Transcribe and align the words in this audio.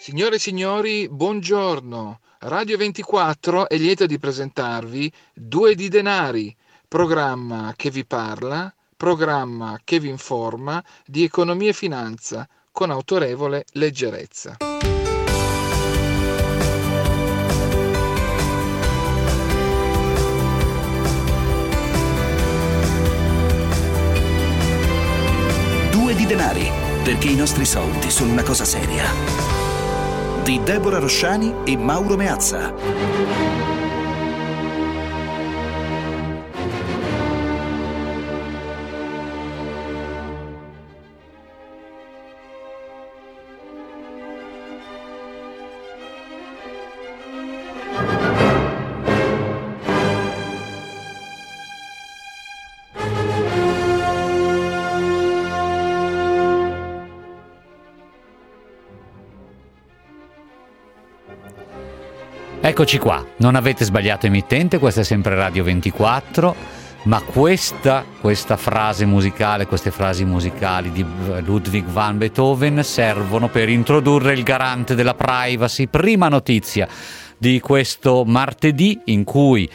Signore 0.00 0.36
e 0.36 0.38
signori, 0.38 1.08
buongiorno. 1.10 2.20
Radio 2.42 2.76
24 2.76 3.68
è 3.68 3.76
lieto 3.76 4.06
di 4.06 4.16
presentarvi 4.16 5.12
Due 5.34 5.74
di 5.74 5.88
denari, 5.88 6.56
programma 6.86 7.74
che 7.74 7.90
vi 7.90 8.04
parla, 8.06 8.72
programma 8.96 9.80
che 9.82 9.98
vi 9.98 10.08
informa 10.08 10.82
di 11.04 11.24
economia 11.24 11.70
e 11.70 11.72
finanza 11.72 12.48
con 12.70 12.92
autorevole 12.92 13.64
leggerezza. 13.72 14.58
Due 25.90 26.14
di 26.14 26.24
denari, 26.24 26.70
perché 27.02 27.30
i 27.30 27.34
nostri 27.34 27.64
soldi 27.64 28.08
sono 28.12 28.30
una 28.30 28.44
cosa 28.44 28.64
seria 28.64 29.57
di 30.48 30.62
Deborah 30.62 30.98
Rosciani 30.98 31.56
e 31.64 31.76
Mauro 31.76 32.16
Meazza. 32.16 33.77
Eccoci 62.80 62.98
qua, 62.98 63.26
non 63.38 63.56
avete 63.56 63.84
sbagliato 63.84 64.26
emittente, 64.26 64.78
questa 64.78 65.00
è 65.00 65.04
sempre 65.04 65.34
Radio 65.34 65.64
24, 65.64 66.54
ma 67.06 67.20
questa, 67.22 68.04
questa 68.20 68.56
frase 68.56 69.04
musicale, 69.04 69.66
queste 69.66 69.90
frasi 69.90 70.24
musicali 70.24 70.92
di 70.92 71.04
Ludwig 71.44 71.84
van 71.86 72.18
Beethoven 72.18 72.84
servono 72.84 73.48
per 73.48 73.68
introdurre 73.68 74.32
il 74.32 74.44
garante 74.44 74.94
della 74.94 75.14
privacy. 75.14 75.88
Prima 75.88 76.28
notizia 76.28 76.86
di 77.36 77.58
questo 77.58 78.22
martedì 78.24 79.00
in 79.06 79.24
cui 79.24 79.68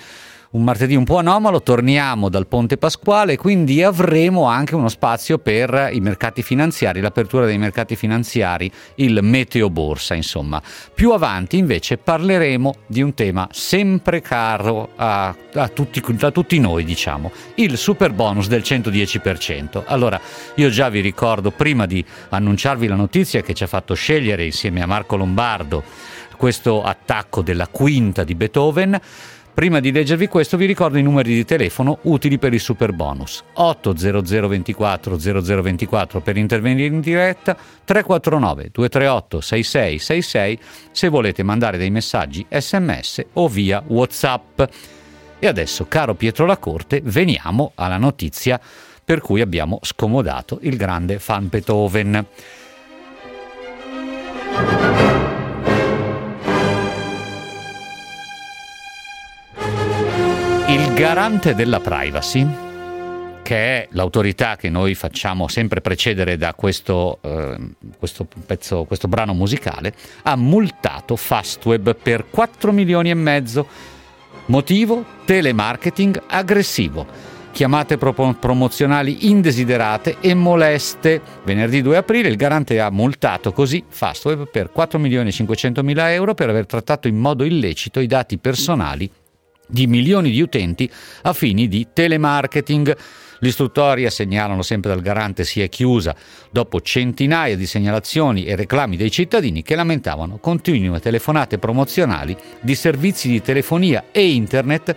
un 0.54 0.64
martedì 0.64 0.96
un 0.96 1.04
po' 1.04 1.18
anomalo, 1.18 1.64
torniamo 1.64 2.30
dal 2.30 2.46
Ponte 2.46 2.78
Pasquale, 2.78 3.38
quindi 3.38 3.82
avremo 3.82 4.46
anche 4.46 4.76
uno 4.76 4.88
spazio 4.88 5.40
per 5.40 5.90
i 5.92 6.00
mercati 6.00 6.44
finanziari, 6.44 7.02
l'apertura 7.02 7.46
dei 7.46 7.58
mercati 7.58 7.96
finanziari, 7.96 8.72
il 8.96 9.20
meteo 9.24 9.72
borsa, 9.72 10.14
insomma. 10.14 10.62
Più 10.94 11.12
avanti 11.12 11.58
invece 11.58 11.98
parleremo 11.98 12.76
di 12.86 13.02
un 13.02 13.16
tema 13.16 13.48
sempre 13.52 14.22
caro 14.22 14.90
a, 14.96 15.36
a, 15.54 15.68
tutti, 15.70 16.04
a 16.20 16.32
tutti 16.32 16.60
noi, 16.60 16.84
diciamo, 16.84 17.32
il 17.56 17.76
super 17.76 18.14
bonus 18.14 18.48
del 18.48 18.62
110%. 18.62 19.84
Allora, 19.88 20.22
io 20.56 20.70
già 20.70 20.90
vi 20.90 21.00
ricordo, 21.00 21.50
prima 21.50 21.88
di 21.88 22.06
annunciarvi 22.30 22.86
la 22.86 22.96
notizia 22.96 23.42
che 23.42 23.56
ci 23.56 23.64
ha 23.64 23.68
fatto 23.68 23.96
scegliere 23.96 24.46
insieme 24.46 24.84
a 24.84 24.86
Marco 24.86 25.16
Lombardo 25.16 25.84
questo 26.44 26.84
attacco 26.84 27.42
della 27.42 27.68
quinta 27.68 28.26
di 28.26 28.36
Beethoven, 28.36 29.00
Prima 29.54 29.80
di 29.80 29.92
leggervi 29.92 30.28
questo 30.28 30.58
vi 30.58 30.66
ricordo 30.66 30.98
i 30.98 31.04
numeri 31.04 31.36
di 31.36 31.46
telefono 31.46 32.00
utili 32.04 32.40
per 32.40 32.54
il 32.54 32.60
super 32.60 32.92
bonus 32.92 33.44
800 33.54 34.48
24 34.48 35.20
0024 35.20 36.22
per 36.22 36.38
intervenire 36.38 36.88
in 36.88 37.00
diretta 37.00 37.56
349 37.56 38.70
238 38.72 39.42
6666 39.42 40.60
se 40.92 41.08
volete 41.08 41.44
mandare 41.44 41.78
dei 41.78 41.92
messaggi 41.92 42.44
sms 42.50 43.26
o 43.34 43.48
via 43.48 43.84
whatsapp. 43.86 44.62
E 45.38 45.48
adesso 45.48 45.86
caro 45.88 46.16
Pietro 46.16 46.48
Lacorte 46.48 47.02
veniamo 47.04 47.74
alla 47.76 47.98
notizia 47.98 48.60
per 49.06 49.22
cui 49.22 49.42
abbiamo 49.42 49.78
scomodato 49.84 50.58
il 50.64 50.78
grande 50.78 51.20
fan 51.20 51.48
Beethoven 51.48 52.26
garante 60.96 61.56
della 61.56 61.80
privacy, 61.80 62.48
che 63.42 63.56
è 63.56 63.88
l'autorità 63.92 64.56
che 64.56 64.70
noi 64.70 64.94
facciamo 64.94 65.48
sempre 65.48 65.82
precedere 65.82 66.38
da 66.38 66.54
questo, 66.54 67.18
eh, 67.22 67.58
questo, 67.98 68.28
pezzo, 68.46 68.84
questo 68.84 69.08
brano 69.08 69.34
musicale, 69.34 69.94
ha 70.22 70.36
multato 70.36 71.16
Fastweb 71.16 71.96
per 71.96 72.30
4 72.30 72.72
milioni 72.72 73.10
e 73.10 73.16
mezzo. 73.16 73.68
Motivo? 74.46 75.04
Telemarketing 75.26 76.22
aggressivo 76.28 77.32
chiamate 77.52 77.98
pro- 77.98 78.14
promozionali 78.14 79.30
indesiderate 79.30 80.18
e 80.20 80.34
moleste. 80.34 81.22
Venerdì 81.44 81.82
2 81.82 81.98
aprile 81.98 82.30
il 82.30 82.36
garante 82.36 82.80
ha 82.80 82.90
multato 82.90 83.52
così 83.52 83.84
Fastweb 83.88 84.50
per 84.50 84.72
4 84.72 85.00
milioni 85.00 85.30
e 85.30 85.32
500 85.32 85.84
mila 85.84 86.12
euro 86.12 86.34
per 86.34 86.50
aver 86.50 86.66
trattato 86.66 87.08
in 87.08 87.18
modo 87.18 87.44
illecito 87.44 88.00
i 88.00 88.08
dati 88.08 88.38
personali 88.38 89.10
di 89.68 89.88
milioni 89.88 90.32
di 90.32 90.42
utenti 90.42 90.90
a 91.24 91.34
fini 91.34 91.68
di 91.68 91.88
telemarketing. 91.94 92.96
L'istruttoria, 93.40 94.10
segnalano 94.10 94.62
sempre 94.62 94.92
dal 94.92 95.02
garante, 95.02 95.44
si 95.44 95.62
è 95.62 95.68
chiusa 95.68 96.16
dopo 96.50 96.80
centinaia 96.80 97.58
di 97.58 97.66
segnalazioni 97.66 98.46
e 98.46 98.56
reclami 98.56 98.96
dei 98.96 99.12
cittadini 99.12 99.64
che 99.64 99.76
lamentavano 99.76 100.38
continue 100.38 101.02
telefonate 101.02 101.58
promozionali 101.58 102.38
di 102.62 102.74
servizi 102.74 103.28
di 103.28 103.42
telefonia 103.42 104.06
e 104.12 104.32
internet 104.32 104.96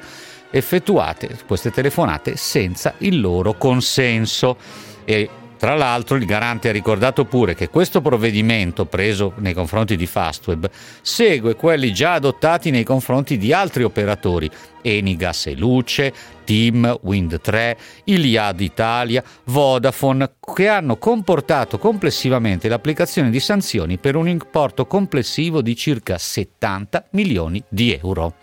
effettuate 0.50 1.38
queste 1.46 1.72
telefonate 1.72 2.36
senza 2.36 2.94
il 2.98 3.20
loro 3.20 3.54
consenso. 3.54 4.56
E 5.04 5.28
tra 5.56 5.74
l'altro 5.74 6.16
il 6.16 6.26
garante 6.26 6.68
ha 6.68 6.72
ricordato 6.72 7.24
pure 7.24 7.54
che 7.54 7.68
questo 7.68 8.00
provvedimento 8.00 8.84
preso 8.84 9.32
nei 9.36 9.54
confronti 9.54 9.96
di 9.96 10.06
Fastweb 10.06 10.68
segue 11.00 11.56
quelli 11.56 11.92
già 11.92 12.14
adottati 12.14 12.70
nei 12.70 12.84
confronti 12.84 13.36
di 13.38 13.52
altri 13.52 13.82
operatori, 13.82 14.50
Enigas 14.82 15.46
e 15.46 15.56
Luce, 15.56 16.12
Team, 16.44 17.00
Wind3, 17.04 17.76
Iliad 18.04 18.60
Italia, 18.60 19.22
Vodafone, 19.44 20.34
che 20.54 20.68
hanno 20.68 20.96
comportato 20.96 21.78
complessivamente 21.78 22.68
l'applicazione 22.68 23.30
di 23.30 23.40
sanzioni 23.40 23.98
per 23.98 24.16
un 24.16 24.28
importo 24.28 24.86
complessivo 24.86 25.62
di 25.62 25.74
circa 25.74 26.18
70 26.18 27.06
milioni 27.10 27.62
di 27.68 27.92
euro. 27.92 28.34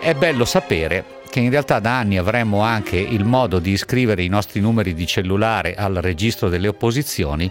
È 0.00 0.14
bello 0.14 0.44
sapere 0.44 1.17
che 1.30 1.40
in 1.40 1.50
realtà 1.50 1.78
da 1.78 1.98
anni 1.98 2.18
avremmo 2.18 2.60
anche 2.60 2.96
il 2.96 3.24
modo 3.24 3.58
di 3.58 3.72
iscrivere 3.72 4.22
i 4.22 4.28
nostri 4.28 4.60
numeri 4.60 4.94
di 4.94 5.06
cellulare 5.06 5.74
al 5.74 5.94
registro 5.94 6.48
delle 6.48 6.68
opposizioni, 6.68 7.50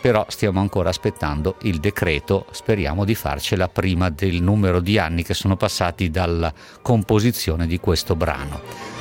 però 0.00 0.24
stiamo 0.28 0.60
ancora 0.60 0.88
aspettando 0.88 1.56
il 1.62 1.78
decreto, 1.78 2.46
speriamo 2.50 3.04
di 3.04 3.14
farcela 3.14 3.68
prima 3.68 4.08
del 4.08 4.42
numero 4.42 4.80
di 4.80 4.98
anni 4.98 5.22
che 5.22 5.34
sono 5.34 5.56
passati 5.56 6.10
dalla 6.10 6.52
composizione 6.80 7.66
di 7.66 7.78
questo 7.78 8.16
brano. 8.16 8.99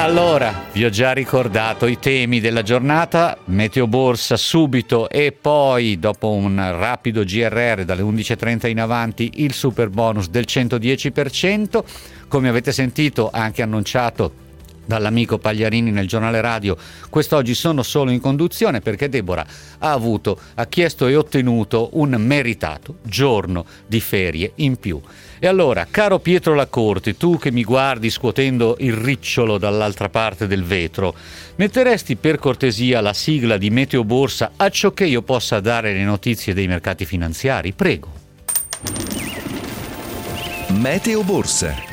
Allora, 0.00 0.64
vi 0.72 0.86
ho 0.86 0.88
già 0.88 1.12
ricordato 1.12 1.86
i 1.86 1.98
temi 1.98 2.40
della 2.40 2.62
giornata, 2.62 3.36
meteo 3.44 3.86
borsa 3.86 4.38
subito 4.38 5.10
e 5.10 5.30
poi 5.30 5.98
dopo 5.98 6.30
un 6.30 6.56
rapido 6.56 7.22
GRR 7.22 7.84
dalle 7.84 8.00
11.30 8.00 8.68
in 8.68 8.80
avanti 8.80 9.30
il 9.34 9.52
super 9.52 9.90
bonus 9.90 10.30
del 10.30 10.46
110%, 10.48 11.84
come 12.28 12.48
avete 12.48 12.72
sentito 12.72 13.28
anche 13.30 13.60
annunciato 13.60 14.48
dall'amico 14.84 15.38
Pagliarini 15.38 15.90
nel 15.90 16.08
giornale 16.08 16.40
radio. 16.40 16.76
Quest'oggi 17.08 17.54
sono 17.54 17.82
solo 17.82 18.10
in 18.10 18.20
conduzione 18.20 18.80
perché 18.80 19.08
Deborah 19.08 19.46
ha 19.78 19.92
avuto, 19.92 20.38
ha 20.54 20.66
chiesto 20.66 21.06
e 21.06 21.16
ottenuto 21.16 21.90
un 21.92 22.10
meritato 22.18 22.96
giorno 23.02 23.64
di 23.86 24.00
ferie 24.00 24.52
in 24.56 24.76
più. 24.76 25.00
E 25.38 25.46
allora, 25.46 25.86
caro 25.90 26.18
Pietro 26.18 26.54
Lacorte, 26.54 27.16
tu 27.16 27.38
che 27.38 27.50
mi 27.50 27.64
guardi 27.64 28.10
scuotendo 28.10 28.76
il 28.80 28.92
ricciolo 28.92 29.56
dall'altra 29.56 30.10
parte 30.10 30.46
del 30.46 30.64
vetro, 30.64 31.14
metteresti 31.56 32.16
per 32.16 32.38
cortesia 32.38 33.00
la 33.00 33.14
sigla 33.14 33.56
di 33.56 33.70
Meteo 33.70 34.04
Borsa 34.04 34.52
a 34.56 34.68
ciò 34.68 34.92
che 34.92 35.06
io 35.06 35.22
possa 35.22 35.60
dare 35.60 35.94
le 35.94 36.04
notizie 36.04 36.52
dei 36.52 36.66
mercati 36.66 37.06
finanziari? 37.06 37.72
Prego. 37.72 38.08
Meteo 40.68 41.22
Borsa. 41.22 41.89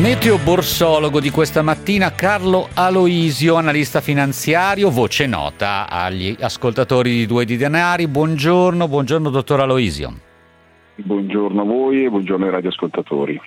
Meteo 0.00 0.38
borsologo 0.38 1.20
di 1.20 1.28
questa 1.28 1.60
mattina 1.60 2.14
Carlo 2.14 2.70
Aloisio, 2.72 3.56
analista 3.56 4.00
finanziario, 4.00 4.88
voce 4.88 5.26
nota 5.26 5.90
agli 5.90 6.34
ascoltatori 6.40 7.10
di 7.10 7.26
Due 7.26 7.44
di 7.44 7.58
Denari. 7.58 8.08
Buongiorno, 8.08 8.88
buongiorno 8.88 9.28
dottor 9.28 9.60
Aloisio. 9.60 10.14
Buongiorno 10.94 11.60
a 11.60 11.64
voi 11.64 12.06
e 12.06 12.08
buongiorno 12.08 12.46
ai 12.46 12.50
radioascoltatori. 12.50 13.38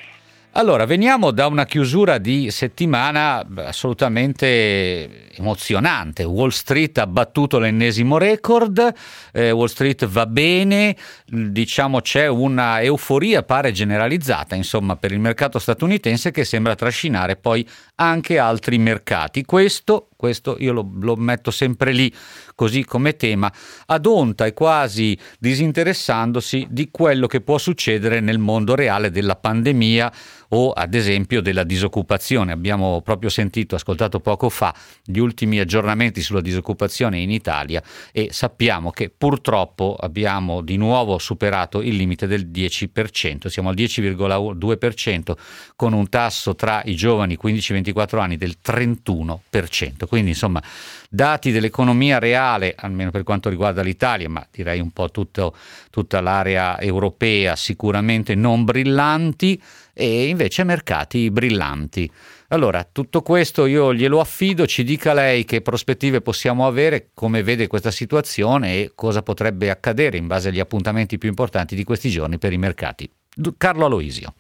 Allora, 0.56 0.86
veniamo 0.86 1.32
da 1.32 1.48
una 1.48 1.66
chiusura 1.66 2.20
di 2.20 2.52
settimana 2.52 3.44
assolutamente 3.56 5.32
emozionante. 5.36 6.24
Wall 6.26 6.50
Street 6.50 6.96
ha 7.00 7.08
battuto 7.08 7.58
l'ennesimo 7.58 8.20
record, 8.20 8.94
eh, 9.32 9.50
Wall 9.50 9.66
Street 9.66 10.06
va 10.06 10.28
bene, 10.28 10.96
diciamo 11.26 12.02
c'è 12.02 12.28
una 12.28 12.84
euforia 12.84 13.42
pare 13.42 13.72
generalizzata, 13.72 14.54
insomma, 14.54 14.96
per 14.96 15.12
il 15.12 15.20
mercato 15.20 15.58
statunitense 15.58 16.30
che 16.30 16.46
sembra 16.46 16.76
trascinare 16.76 17.36
poi 17.36 17.68
anche 17.95 18.38
altri 18.38 18.78
mercati. 18.78 19.44
Questo, 19.44 20.10
questo 20.16 20.56
io 20.60 20.74
lo, 20.74 20.90
lo 21.01 21.16
metto 21.16 21.51
sempre 21.51 21.92
lì 21.92 22.13
così 22.56 22.86
come 22.86 23.16
tema, 23.16 23.51
ad 23.88 24.06
onta 24.06 24.45
e 24.45 24.54
quasi 24.54 25.18
disinteressandosi 25.40 26.68
di 26.69 26.90
quello 26.92 27.28
che 27.28 27.42
può 27.42 27.57
succedere 27.57 28.19
nel 28.19 28.40
mondo 28.40 28.75
reale 28.75 29.10
della 29.10 29.36
pandemia 29.36 30.12
o 30.50 30.72
ad 30.72 30.94
esempio 30.94 31.42
della 31.42 31.63
disoccupazione. 31.63 32.51
Abbiamo 32.51 33.01
proprio 33.01 33.30
sentito, 33.30 33.75
ascoltato 33.75 34.19
poco 34.19 34.50
fa, 34.50 34.74
gli 35.04 35.18
ultimi 35.18 35.60
aggiornamenti 35.60 36.22
sulla 36.22 36.42
disoccupazione 36.42 37.19
in 37.19 37.31
Italia 37.31 37.81
e 38.12 38.30
sappiamo 38.31 38.92
che 38.92 39.10
purtroppo 39.10 39.98
abbiamo 40.00 40.62
di 40.62 40.78
nuovo 40.78 41.18
superato 41.18 41.81
il 41.81 41.96
limite 41.96 42.28
del 42.28 42.48
10%, 42.50 43.48
siamo 43.48 43.69
al 43.69 43.75
10,2% 43.75 45.34
con 45.75 45.94
un 45.94 46.07
tasso 46.07 46.56
tra 46.56 46.81
i 46.86 46.96
giovani 46.96 47.38
15-24 47.42 47.83
anni 48.22 48.38
del 48.38 48.58
31%. 48.64 50.08
Quindi 50.08 50.30
insomma 50.30 50.62
dati 51.10 51.52
dell'economia 51.52 52.20
reale, 52.20 52.74
almeno 52.78 53.12
per 53.12 53.24
quanto 53.24 53.50
riguarda 53.50 53.82
l'Italia, 53.82 54.30
ma 54.30 54.46
direi 54.52 54.80
un 54.80 54.92
po' 54.92 55.12
tutto, 55.12 55.56
tutta 55.90 56.22
l'area 56.22 56.80
europea, 56.80 57.56
sicuramente 57.56 58.36
non 58.36 58.64
brillanti 58.64 59.62
e 59.94 60.28
invece 60.28 60.64
mercati 60.64 61.30
brillanti. 61.30 62.10
Allora, 62.50 62.88
tutto 62.90 63.22
questo 63.22 63.66
io 63.66 63.94
glielo 63.94 64.20
affido, 64.20 64.68
ci 64.68 64.84
dica 64.84 65.14
lei 65.14 65.44
che 65.44 65.62
prospettive 65.62 66.22
possiamo 66.22 66.68
avere, 66.68 67.10
come 67.14 67.42
vede 67.42 67.66
questa 67.66 67.90
situazione 67.90 68.76
e 68.76 68.92
cosa 68.94 69.24
potrebbe 69.24 69.72
accadere 69.72 70.18
in 70.18 70.28
base 70.28 70.50
agli 70.50 70.60
appuntamenti 70.60 71.18
più 71.18 71.30
importanti 71.30 71.76
di 71.76 71.84
questi 71.84 72.10
giorni 72.10 72.38
per 72.38 72.54
i 72.54 72.58
mercati. 72.58 73.10
Carlo 73.58 73.86
Aloisio. 73.86 74.34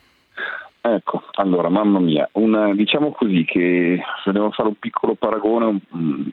Ecco, 0.85 1.23
allora, 1.35 1.69
mamma 1.69 1.99
mia, 1.99 2.27
una, 2.33 2.73
diciamo 2.73 3.11
così 3.11 3.45
che 3.45 4.01
se 4.21 4.33
devo 4.33 4.51
fare 4.51 4.67
un 4.67 4.75
piccolo 4.75 5.15
paragone, 5.15 5.65
un, 5.65 5.79
mm, 5.95 6.27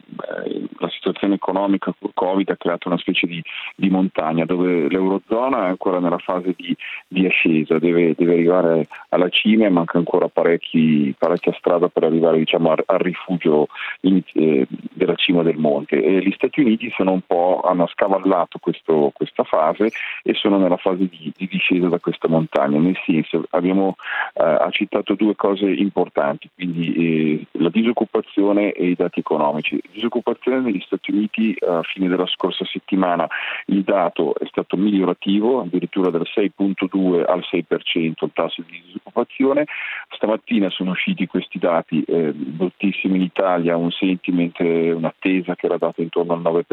la 0.78 0.88
situazione 0.88 1.34
economica 1.34 1.94
con 1.96 2.10
Covid 2.12 2.50
ha 2.50 2.56
creato 2.56 2.88
una 2.88 2.98
specie 2.98 3.28
di, 3.28 3.40
di, 3.76 3.88
montagna 3.90 4.44
dove 4.44 4.88
l'Eurozona 4.88 5.66
è 5.66 5.68
ancora 5.68 6.00
nella 6.00 6.18
fase 6.18 6.52
di, 6.56 6.76
di 7.06 7.26
ascesa, 7.26 7.78
deve, 7.78 8.14
deve, 8.16 8.32
arrivare 8.32 8.88
alla 9.10 9.28
cima 9.28 9.66
e 9.66 9.68
manca 9.68 9.98
ancora 9.98 10.26
parecchi, 10.26 11.14
parecchia 11.16 11.54
strada 11.56 11.86
per 11.86 12.02
arrivare 12.02 12.38
diciamo, 12.38 12.70
al, 12.70 12.82
al, 12.86 12.98
rifugio 12.98 13.68
in, 14.00 14.20
eh, 14.32 14.66
della 14.68 15.14
cima 15.14 15.44
del 15.44 15.58
monte. 15.58 16.02
E 16.02 16.24
gli 16.24 16.32
Stati 16.32 16.58
Uniti 16.60 16.92
hanno 16.98 17.86
scavallato 17.86 18.58
questo, 18.58 19.12
questa 19.14 19.44
fase 19.44 19.92
e 20.24 20.34
sono 20.34 20.58
nella 20.58 20.76
fase 20.76 21.06
di, 21.08 21.32
di 21.36 21.46
discesa 21.46 21.86
da 21.86 22.00
questa 22.00 22.26
montagna, 22.26 22.80
nel 22.80 22.98
senso 23.06 23.44
abbiamo 23.50 23.94
eh, 24.34 24.39
ha 24.40 24.70
citato 24.70 25.14
due 25.14 25.36
cose 25.36 25.66
importanti, 25.66 26.48
quindi 26.54 26.94
eh, 26.94 27.46
la 27.52 27.68
disoccupazione 27.68 28.72
e 28.72 28.88
i 28.88 28.94
dati 28.94 29.20
economici. 29.20 29.80
Disoccupazione 29.92 30.60
negli 30.60 30.80
Stati 30.80 31.10
Uniti 31.10 31.54
a 31.60 31.82
fine 31.82 32.08
della 32.08 32.26
scorsa 32.26 32.64
settimana 32.64 33.28
il 33.66 33.82
dato 33.82 34.34
è 34.38 34.46
stato 34.46 34.76
migliorativo, 34.76 35.60
addirittura 35.60 36.10
dal 36.10 36.26
6.2 36.34 37.24
al 37.26 37.44
6% 37.50 38.24
il 38.24 38.30
tasso 38.32 38.62
di 38.66 38.80
disoccupazione. 38.86 39.66
Stamattina 40.10 40.70
sono 40.70 40.92
usciti 40.92 41.26
questi 41.26 41.58
dati 41.58 42.02
eh, 42.04 42.32
bruttissimi 42.32 43.16
in 43.16 43.22
Italia, 43.22 43.76
un 43.76 43.90
sentiment, 43.90 44.58
un'attesa 44.60 45.54
che 45.54 45.66
era 45.66 45.76
data 45.76 46.00
intorno 46.00 46.32
al 46.32 46.40
9%, 46.40 46.64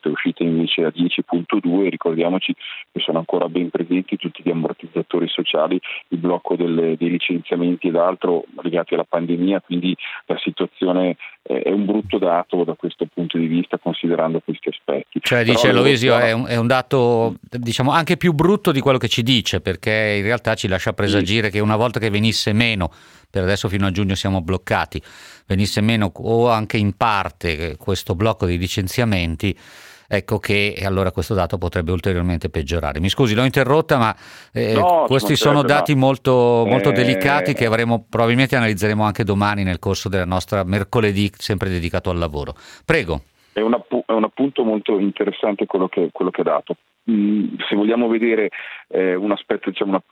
è 0.00 0.08
uscita 0.08 0.42
invece 0.42 0.84
a 0.84 0.92
10.2, 0.94 1.88
ricordiamoci 1.88 2.54
che 2.92 3.00
sono 3.00 3.18
ancora 3.18 3.48
ben 3.48 3.70
presenti 3.70 4.16
tutti 4.16 4.42
gli 4.44 4.50
ammortizzatori 4.50 5.28
sociali, 5.28 5.80
il 6.08 6.18
blocco 6.18 6.56
delle, 6.56 6.96
dei 6.96 7.08
licenziamenti 7.14 7.88
ed 7.88 7.96
altro 7.96 8.44
legati 8.62 8.94
alla 8.94 9.06
pandemia, 9.08 9.60
quindi 9.60 9.96
la 10.26 10.38
situazione 10.38 11.16
è 11.42 11.70
un 11.70 11.84
brutto 11.84 12.18
dato 12.18 12.64
da 12.64 12.74
questo 12.74 13.06
punto 13.12 13.36
di 13.36 13.46
vista 13.46 13.78
considerando 13.78 14.40
questi 14.40 14.70
aspetti. 14.70 15.20
Cioè 15.20 15.44
dice 15.44 15.72
Loisio 15.72 16.16
è, 16.16 16.32
un, 16.32 16.46
è 16.46 16.56
un 16.56 16.66
dato 16.66 17.36
diciamo 17.40 17.90
anche 17.90 18.16
più 18.16 18.32
brutto 18.32 18.72
di 18.72 18.80
quello 18.80 18.98
che 18.98 19.08
ci 19.08 19.22
dice 19.22 19.60
perché 19.60 20.16
in 20.18 20.22
realtà 20.22 20.54
ci 20.54 20.68
lascia 20.68 20.92
presagire 20.92 21.46
sì. 21.46 21.52
che 21.52 21.60
una 21.60 21.76
volta 21.76 22.00
che 22.00 22.10
venisse 22.10 22.52
meno, 22.52 22.90
per 23.30 23.42
adesso 23.42 23.68
fino 23.68 23.86
a 23.86 23.90
giugno 23.90 24.14
siamo 24.14 24.40
bloccati, 24.40 25.00
venisse 25.46 25.80
meno 25.80 26.10
o 26.14 26.48
anche 26.48 26.78
in 26.78 26.96
parte 26.96 27.76
questo 27.76 28.14
blocco 28.14 28.46
di 28.46 28.56
licenziamenti 28.56 29.54
ecco 30.06 30.38
che 30.38 30.80
allora 30.84 31.10
questo 31.10 31.34
dato 31.34 31.58
potrebbe 31.58 31.92
ulteriormente 31.92 32.48
peggiorare. 32.48 33.00
Mi 33.00 33.08
scusi, 33.08 33.34
l'ho 33.34 33.44
interrotta, 33.44 33.98
ma 33.98 34.16
eh, 34.52 34.74
no, 34.74 35.04
questi 35.06 35.36
sono 35.36 35.62
dati 35.62 35.94
molto, 35.94 36.64
molto 36.66 36.90
eh... 36.90 36.92
delicati 36.92 37.52
che 37.52 37.66
avremo, 37.66 38.06
probabilmente 38.08 38.56
analizzeremo 38.56 39.02
anche 39.02 39.24
domani 39.24 39.62
nel 39.62 39.78
corso 39.78 40.08
della 40.08 40.24
nostra 40.24 40.64
mercoledì, 40.64 41.30
sempre 41.36 41.68
dedicato 41.68 42.10
al 42.10 42.18
lavoro. 42.18 42.54
Prego. 42.84 43.22
È 43.52 43.60
un, 43.60 43.74
appu- 43.74 44.04
è 44.04 44.12
un 44.12 44.24
appunto 44.24 44.64
molto 44.64 44.98
interessante 44.98 45.66
quello 45.66 45.88
che, 45.88 46.08
quello 46.12 46.30
che 46.30 46.40
ha 46.40 46.44
dato. 46.44 46.76
Mm, 47.10 47.56
se 47.68 47.76
vogliamo 47.76 48.08
vedere 48.08 48.48
eh, 48.88 49.14
un 49.14 49.30
aspetto, 49.30 49.70
diciamo, 49.70 49.90
una, 49.90 50.02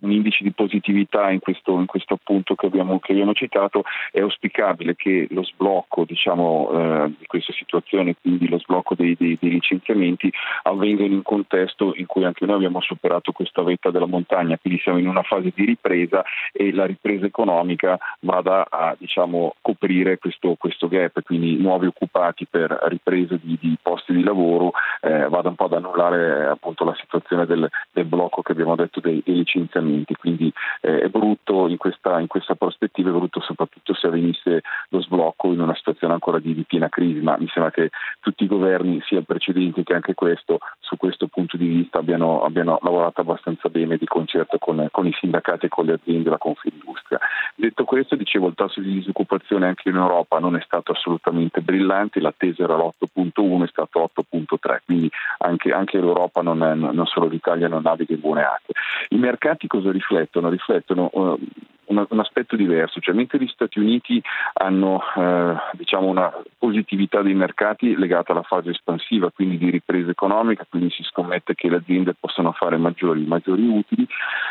un 0.00 0.12
indice 0.12 0.42
di 0.42 0.52
positività 0.52 1.30
in 1.30 1.40
questo, 1.40 1.78
in 1.78 1.86
questo 1.86 2.18
punto 2.22 2.54
che 2.54 2.66
abbiamo, 2.66 2.98
che 2.98 3.12
abbiamo, 3.12 3.32
citato, 3.32 3.82
è 4.10 4.20
auspicabile 4.20 4.96
che 4.96 5.26
lo 5.30 5.42
sblocco 5.44 6.04
diciamo, 6.04 6.70
eh, 6.72 7.14
di 7.18 7.26
questa 7.26 7.52
situazione, 7.52 8.14
quindi 8.20 8.48
lo 8.48 8.58
sblocco 8.58 8.94
dei, 8.94 9.14
dei, 9.18 9.36
dei, 9.40 9.50
licenziamenti, 9.50 10.32
avvenga 10.62 11.04
in 11.04 11.12
un 11.12 11.22
contesto 11.22 11.92
in 11.96 12.06
cui 12.06 12.24
anche 12.24 12.46
noi 12.46 12.56
abbiamo 12.56 12.80
superato 12.80 13.32
questa 13.32 13.62
vetta 13.62 13.90
della 13.90 14.06
montagna, 14.06 14.58
quindi 14.58 14.80
siamo 14.80 14.98
in 14.98 15.08
una 15.08 15.22
fase 15.22 15.52
di 15.54 15.64
ripresa 15.64 16.24
e 16.52 16.72
la 16.72 16.86
ripresa 16.86 17.26
economica 17.26 17.98
vada 18.20 18.66
a 18.68 18.96
diciamo, 18.98 19.54
coprire 19.60 20.18
questo, 20.18 20.56
questo, 20.58 20.88
gap, 20.88 21.22
quindi 21.22 21.56
nuovi 21.56 21.86
occupati 21.86 22.46
per 22.46 22.76
ripresa 22.84 23.38
di, 23.40 23.56
di 23.60 23.76
posti 23.80 24.12
di 24.12 24.22
lavoro, 24.22 24.72
eh, 25.02 25.28
vada 25.28 25.48
un 25.48 25.54
po' 25.54 25.66
ad 25.66 25.74
annullare 25.74 26.46
appunto 26.46 26.84
la 26.84 26.94
situazione 26.98 27.46
del, 27.46 27.68
del 27.92 28.04
blocco 28.06 28.42
che 28.42 28.52
abbiamo 28.52 28.76
detto 28.76 29.00
dei, 29.00 29.22
dei 29.24 29.36
licenziamenti 29.36 29.89
investimenti, 29.90 30.14
quindi 30.14 30.52
eh, 30.80 31.00
è 31.00 31.08
brutto 31.08 31.68
in 31.68 31.76
questa, 31.76 32.20
in 32.20 32.26
questa, 32.26 32.54
prospettiva, 32.54 33.10
è 33.10 33.12
brutto 33.12 33.40
soprattutto 33.40 33.94
se 33.94 34.06
avvenisse 34.06 34.62
lo 34.88 35.02
sblocco 35.02 35.52
in 35.52 35.60
una 35.60 35.74
situazione 35.74 36.14
ancora 36.14 36.38
di, 36.38 36.54
di, 36.54 36.64
piena 36.64 36.88
crisi, 36.88 37.20
ma 37.20 37.36
mi 37.38 37.48
sembra 37.48 37.70
che 37.70 37.90
tutti 38.20 38.44
i 38.44 38.48
governi, 38.48 39.00
sia 39.02 39.22
precedenti 39.22 39.82
che 39.82 39.94
anche 39.94 40.14
questo, 40.14 40.58
su 40.78 40.96
questo 40.96 41.26
punto 41.26 41.56
di 41.56 41.66
vista 41.66 41.98
abbiano, 41.98 42.42
abbiano 42.42 42.78
lavorato 42.82 43.20
abbastanza 43.20 43.68
bene 43.68 43.96
di 43.96 44.06
concerto 44.06 44.58
con, 44.58 44.88
con, 44.90 45.06
i 45.06 45.16
sindacati 45.18 45.66
e 45.66 45.68
con 45.68 45.86
le 45.86 45.94
aziende 45.94 46.24
della 46.24 46.38
Confindustria. 46.38 47.18
Detto 47.54 47.84
questo, 47.84 48.16
dicevo, 48.16 48.48
il 48.48 48.54
tasso 48.54 48.80
di 48.80 48.92
disoccupazione 48.92 49.66
anche 49.66 49.88
in 49.88 49.96
Europa 49.96 50.38
non 50.38 50.56
è 50.56 50.60
stato 50.62 50.92
assolutamente 50.92 51.60
brillante, 51.60 52.20
l'attesa 52.20 52.64
era 52.64 52.76
l'8.1, 52.76 53.64
è 53.64 53.68
stato 53.68 54.10
8.3, 54.14 54.78
quindi 54.84 55.10
anche, 55.38 55.72
anche 55.72 55.98
l'Europa, 55.98 56.42
non, 56.42 56.62
è, 56.62 56.74
non 56.74 57.06
solo 57.06 57.26
l'Italia, 57.26 57.68
non 57.68 57.82
naviga 57.82 58.14
in 58.14 58.20
buone 58.20 58.42
acque. 58.42 58.74
I 59.10 59.18
mercati 59.18 59.66
cosa 59.80 59.92
riflettono? 59.92 60.48
Riflettono 60.50 61.10
uh, 61.12 61.38
un, 61.86 62.06
un, 62.08 62.20
aspetto 62.20 62.56
diverso, 62.56 63.00
cioè 63.00 63.14
mentre 63.14 63.38
gli 63.38 63.48
Stati 63.48 63.78
Uniti 63.78 64.22
hanno 64.54 65.02
uh, 65.14 65.76
diciamo 65.76 66.06
una 66.06 66.32
positività 66.58 67.22
dei 67.22 67.34
mercati 67.34 67.96
legata 67.96 68.32
alla 68.32 68.42
fase 68.42 68.70
espansiva, 68.70 69.30
quindi 69.30 69.58
di 69.58 69.70
ripresa 69.70 70.10
economica, 70.10 70.66
quindi 70.68 70.90
si 70.90 71.02
scommette 71.02 71.54
che 71.54 71.68
le 71.68 71.76
aziende 71.76 72.14
possano 72.18 72.52
fare 72.52 72.76
maggiori, 72.76 73.24
maggiori 73.24 73.66
utili, 73.66 74.06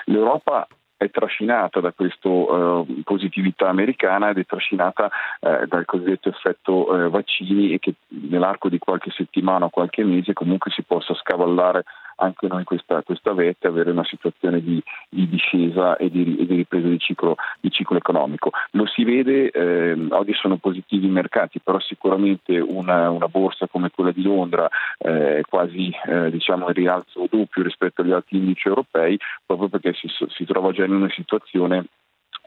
l'Europa 0.05 0.67
è 0.99 1.09
trascinata 1.11 1.79
da 1.79 1.93
questa 1.93 2.27
uh, 2.27 2.85
positività 3.05 3.69
americana 3.69 4.31
ed 4.31 4.39
è 4.39 4.45
trascinata 4.45 5.09
uh, 5.39 5.65
dal 5.65 5.85
cosiddetto 5.85 6.27
effetto 6.27 6.91
uh, 6.91 7.09
vaccini 7.09 7.71
e 7.71 7.79
che 7.79 7.93
nell'arco 8.07 8.67
di 8.67 8.79
qualche 8.79 9.09
settimana 9.11 9.63
o 9.63 9.69
qualche 9.69 10.03
mese 10.03 10.33
comunque 10.33 10.71
si 10.71 10.83
possa 10.83 11.13
scavallare 11.13 11.85
anche 12.19 12.47
noi 12.47 12.63
questa, 12.63 13.01
questa 13.03 13.33
vetta 13.33 13.67
avere 13.67 13.91
una 13.91 14.03
situazione 14.03 14.61
di, 14.61 14.81
di 15.09 15.27
discesa 15.27 15.97
e 15.97 16.09
di, 16.09 16.37
e 16.37 16.45
di, 16.45 16.55
ripresa 16.55 16.87
di 16.87 16.99
ciclo, 16.99 17.35
di 17.59 17.71
ciclo, 17.71 17.97
economico. 17.97 18.51
Lo 18.71 18.85
si 18.85 19.03
vede, 19.03 19.49
eh, 19.49 20.07
oggi 20.09 20.33
sono 20.33 20.57
positivi 20.57 21.07
i 21.07 21.11
mercati, 21.11 21.59
però 21.59 21.79
sicuramente 21.79 22.59
una, 22.59 23.09
una 23.09 23.27
borsa 23.27 23.67
come 23.67 23.89
quella 23.89 24.11
di 24.11 24.21
Londra 24.21 24.67
eh, 24.97 25.43
quasi 25.47 25.91
eh, 26.05 26.29
diciamo 26.31 26.67
in 26.67 26.73
rialzo 26.73 27.27
doppio 27.29 27.63
rispetto 27.63 28.01
agli 28.01 28.11
altri 28.11 28.37
indici 28.37 28.67
europei, 28.67 29.17
proprio 29.45 29.69
perché 29.69 29.93
si, 29.93 30.07
si 30.07 30.45
trova 30.45 30.71
già 30.71 30.85
in 30.85 30.93
una 30.93 31.09
situazione 31.09 31.85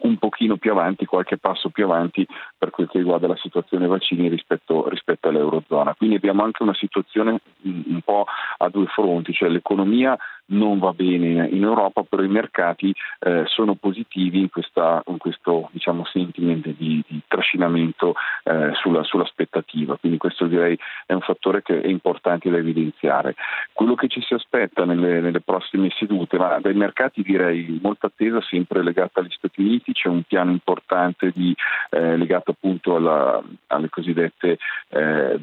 un 0.03 0.17
pochino 0.17 0.57
più 0.57 0.71
avanti, 0.73 1.07
qualche 1.07 1.39
passo 1.39 1.71
più 1.71 1.85
avanti 1.85 2.27
per 2.57 2.71
quel 2.71 2.89
che 2.89 2.99
riguarda 2.99 3.27
la 3.27 3.37
situazione 3.37 3.87
vaccini 3.87 4.29
rispetto, 4.29 4.89
rispetto 4.89 5.29
all'Eurozona. 5.29 5.95
Quindi 5.95 6.17
abbiamo 6.17 6.43
anche 6.43 6.63
una 6.63 6.75
situazione 6.75 7.41
un 7.63 8.01
po' 8.05 8.27
a 8.59 8.69
due 8.69 8.87
fronti, 8.87 9.33
cioè 9.33 9.49
l'economia 9.49 10.17
non 10.47 10.79
va 10.79 10.93
bene 10.93 11.49
in 11.49 11.63
Europa, 11.63 12.03
però 12.03 12.23
i 12.23 12.29
mercati 12.29 12.95
eh, 13.21 13.45
sono 13.47 13.75
positivi 13.75 14.41
in, 14.41 14.51
questa, 14.51 15.03
in 15.07 15.19
questo 15.19 15.69
diciamo, 15.73 16.05
sentiment 16.05 16.67
di, 16.77 17.03
di 17.07 17.21
trascinamento 17.27 18.15
eh, 18.45 18.73
sulla, 18.75 19.03
sull'aspettativa, 19.03 19.97
quindi 19.97 20.19
questo 20.19 20.47
direi 20.47 20.79
è 21.07 21.13
un 21.13 21.21
fattore 21.21 21.63
che 21.63 21.81
è 21.81 21.89
importante 21.89 22.51
da 22.51 22.59
evidenziare. 22.59 23.35
Quello 23.73 23.95
che 23.95 24.09
ci 24.09 24.21
si 24.21 24.35
aspetta 24.35 24.85
nelle, 24.85 25.21
nelle 25.21 25.41
prossime 25.41 25.91
sedute, 25.97 26.37
ma 26.37 26.59
dai 26.61 26.75
mercati 26.75 27.23
direi 27.23 27.79
molta 27.83 28.09
attesa 28.09 28.41
sempre 28.43 28.83
legata 28.83 29.21
agli 29.21 29.31
Stati 29.31 29.61
Uniti, 29.61 29.93
c'è 29.93 30.09
un 30.09 30.23
piano 30.23 30.51
importante 30.51 31.31
di, 31.35 31.55
eh, 31.91 32.17
legato 32.17 32.51
appunto 32.53 32.97
alla, 32.97 33.43
alle 33.69 33.89
cosiddette 33.89 34.59
eh, 34.89 35.41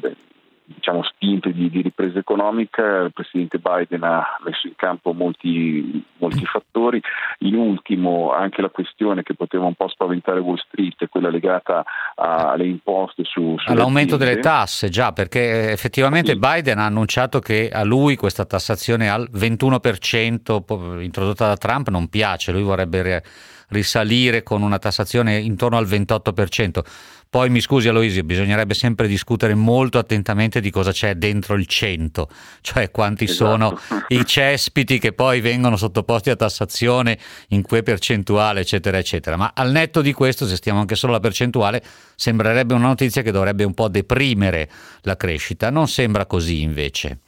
diciamo, 0.74 1.02
spinte 1.02 1.52
di, 1.52 1.68
di, 1.68 1.82
ripresa 1.82 2.18
economica, 2.18 2.82
il 3.00 3.12
Presidente 3.12 3.58
Biden 3.58 4.02
ha 4.02 4.38
messo 4.44 4.66
in 4.66 4.74
campo 4.76 5.12
molti, 5.12 6.04
molti, 6.18 6.44
fattori, 6.46 7.00
in 7.40 7.54
ultimo 7.56 8.32
anche 8.32 8.62
la 8.62 8.70
questione 8.70 9.22
che 9.22 9.34
poteva 9.34 9.64
un 9.64 9.74
po' 9.74 9.88
spaventare 9.88 10.40
Wall 10.40 10.60
Street, 10.66 11.08
quella 11.08 11.28
legata 11.28 11.84
alle 12.14 12.66
imposte 12.66 13.24
su... 13.24 13.56
All'aumento 13.64 14.14
aziende. 14.14 14.34
delle 14.34 14.40
tasse, 14.40 14.88
già, 14.88 15.12
perché 15.12 15.72
effettivamente 15.72 16.32
sì. 16.32 16.38
Biden 16.38 16.78
ha 16.78 16.86
annunciato 16.86 17.40
che 17.40 17.68
a 17.70 17.82
lui 17.84 18.16
questa 18.16 18.44
tassazione 18.44 19.08
al 19.08 19.28
21% 19.32 21.02
introdotta 21.02 21.46
da 21.46 21.56
Trump 21.56 21.88
non 21.88 22.08
piace, 22.08 22.52
lui 22.52 22.62
vorrebbe 22.62 23.22
risalire 23.70 24.42
con 24.42 24.62
una 24.62 24.78
tassazione 24.78 25.38
intorno 25.38 25.76
al 25.76 25.86
28%. 25.86 27.18
Poi 27.30 27.48
mi 27.48 27.60
scusi 27.60 27.86
Aloisio, 27.86 28.24
bisognerebbe 28.24 28.74
sempre 28.74 29.06
discutere 29.06 29.54
molto 29.54 29.98
attentamente 29.98 30.60
di 30.60 30.68
cosa 30.68 30.90
c'è 30.90 31.14
dentro 31.14 31.54
il 31.54 31.64
100, 31.64 32.28
cioè 32.60 32.90
quanti 32.90 33.22
esatto. 33.22 33.50
sono 33.50 33.78
i 34.08 34.26
cespiti 34.26 34.98
che 34.98 35.12
poi 35.12 35.40
vengono 35.40 35.76
sottoposti 35.76 36.30
a 36.30 36.34
tassazione, 36.34 37.16
in 37.50 37.62
che 37.62 37.84
percentuale, 37.84 38.62
eccetera, 38.62 38.98
eccetera. 38.98 39.36
Ma 39.36 39.52
al 39.54 39.70
netto 39.70 40.00
di 40.00 40.12
questo, 40.12 40.44
se 40.44 40.56
stiamo 40.56 40.80
anche 40.80 40.96
solo 40.96 41.12
alla 41.12 41.20
percentuale, 41.20 41.84
sembrerebbe 42.16 42.74
una 42.74 42.88
notizia 42.88 43.22
che 43.22 43.30
dovrebbe 43.30 43.62
un 43.62 43.74
po' 43.74 43.86
deprimere 43.86 44.68
la 45.02 45.16
crescita. 45.16 45.70
Non 45.70 45.86
sembra 45.86 46.26
così 46.26 46.62
invece. 46.62 47.20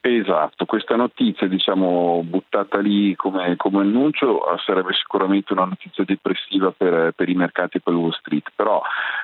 Esatto, 0.00 0.64
questa 0.64 0.94
notizia 0.94 1.48
diciamo, 1.48 2.22
buttata 2.24 2.78
lì 2.78 3.16
come, 3.16 3.56
come, 3.56 3.80
annuncio 3.80 4.40
sarebbe 4.64 4.92
sicuramente 4.92 5.52
una 5.52 5.64
notizia 5.64 6.04
depressiva 6.04 6.70
per, 6.70 7.12
per, 7.16 7.28
i 7.28 7.34
mercati 7.34 7.78
e 7.78 7.80
per 7.80 7.94
Wall 7.94 8.12
Street, 8.12 8.48
però 8.54 8.80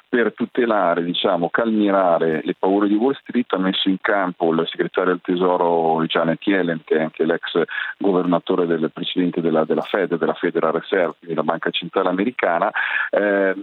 per 0.08 0.34
tutelare, 0.34 1.04
diciamo, 1.04 1.48
calmierare 1.48 2.40
le 2.42 2.56
paure 2.58 2.88
di 2.88 2.96
Wall 2.96 3.14
Street 3.14 3.52
ha 3.52 3.58
messo 3.58 3.88
in 3.88 3.98
campo 4.00 4.52
il 4.52 4.66
segretario 4.68 5.12
del 5.12 5.20
tesoro 5.22 6.04
Janet 6.06 6.44
Yellen, 6.44 6.82
che 6.84 6.96
è 6.96 7.02
anche 7.02 7.24
l'ex 7.24 7.62
governatore 7.96 8.66
del 8.66 8.90
presidente 8.92 9.40
della, 9.40 9.64
della 9.64 9.82
Fed, 9.82 10.18
della 10.18 10.34
Federal 10.34 10.72
Reserve, 10.72 11.14
quindi 11.20 11.36
la 11.36 11.44
banca 11.44 11.70
centrale 11.70 12.08
americana, 12.08 12.72
eh, 13.10 13.54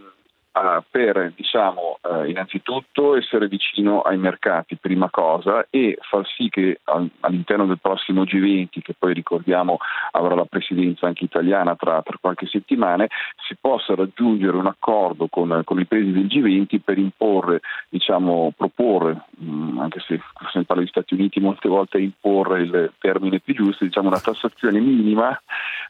Uh, 0.54 0.84
per 0.92 1.32
diciamo, 1.34 2.00
uh, 2.02 2.26
innanzitutto 2.26 3.16
essere 3.16 3.48
vicino 3.48 4.02
ai 4.02 4.18
mercati, 4.18 4.76
prima 4.76 5.10
cosa, 5.10 5.66
e 5.70 5.98
far 6.02 6.28
sì 6.28 6.50
che 6.50 6.82
al, 6.84 7.10
all'interno 7.22 7.66
del 7.66 7.80
prossimo 7.80 8.24
G20, 8.24 8.82
che 8.82 8.94
poi 9.00 9.14
ricordiamo 9.14 9.78
avrà 10.12 10.36
la 10.36 10.44
presidenza 10.44 11.08
anche 11.08 11.24
italiana 11.24 11.78
tra, 11.78 12.02
tra 12.02 12.18
qualche 12.20 12.48
settimana, 12.48 13.08
si 13.48 13.56
possa 13.60 13.96
raggiungere 13.96 14.58
un 14.58 14.68
accordo 14.68 15.28
con, 15.28 15.62
con 15.64 15.80
i 15.80 15.86
paesi 15.86 16.12
del 16.12 16.26
G20 16.26 16.80
per 16.84 16.98
imporre, 16.98 17.62
diciamo, 17.88 18.52
proporre, 18.56 19.28
mh, 19.38 19.54
mm, 19.54 19.80
anche 19.80 20.02
se 20.02 20.20
se 20.52 20.64
parla 20.64 20.84
di 20.84 20.90
Stati 20.90 21.14
Uniti 21.14 21.40
molte 21.40 21.68
volte 21.68 22.00
imporre 22.00 22.62
il 22.62 22.92
termine 23.00 23.40
più 23.40 23.54
giusto, 23.54 23.84
diciamo 23.86 24.08
una 24.08 24.20
tassazione 24.20 24.80
minima 24.80 25.40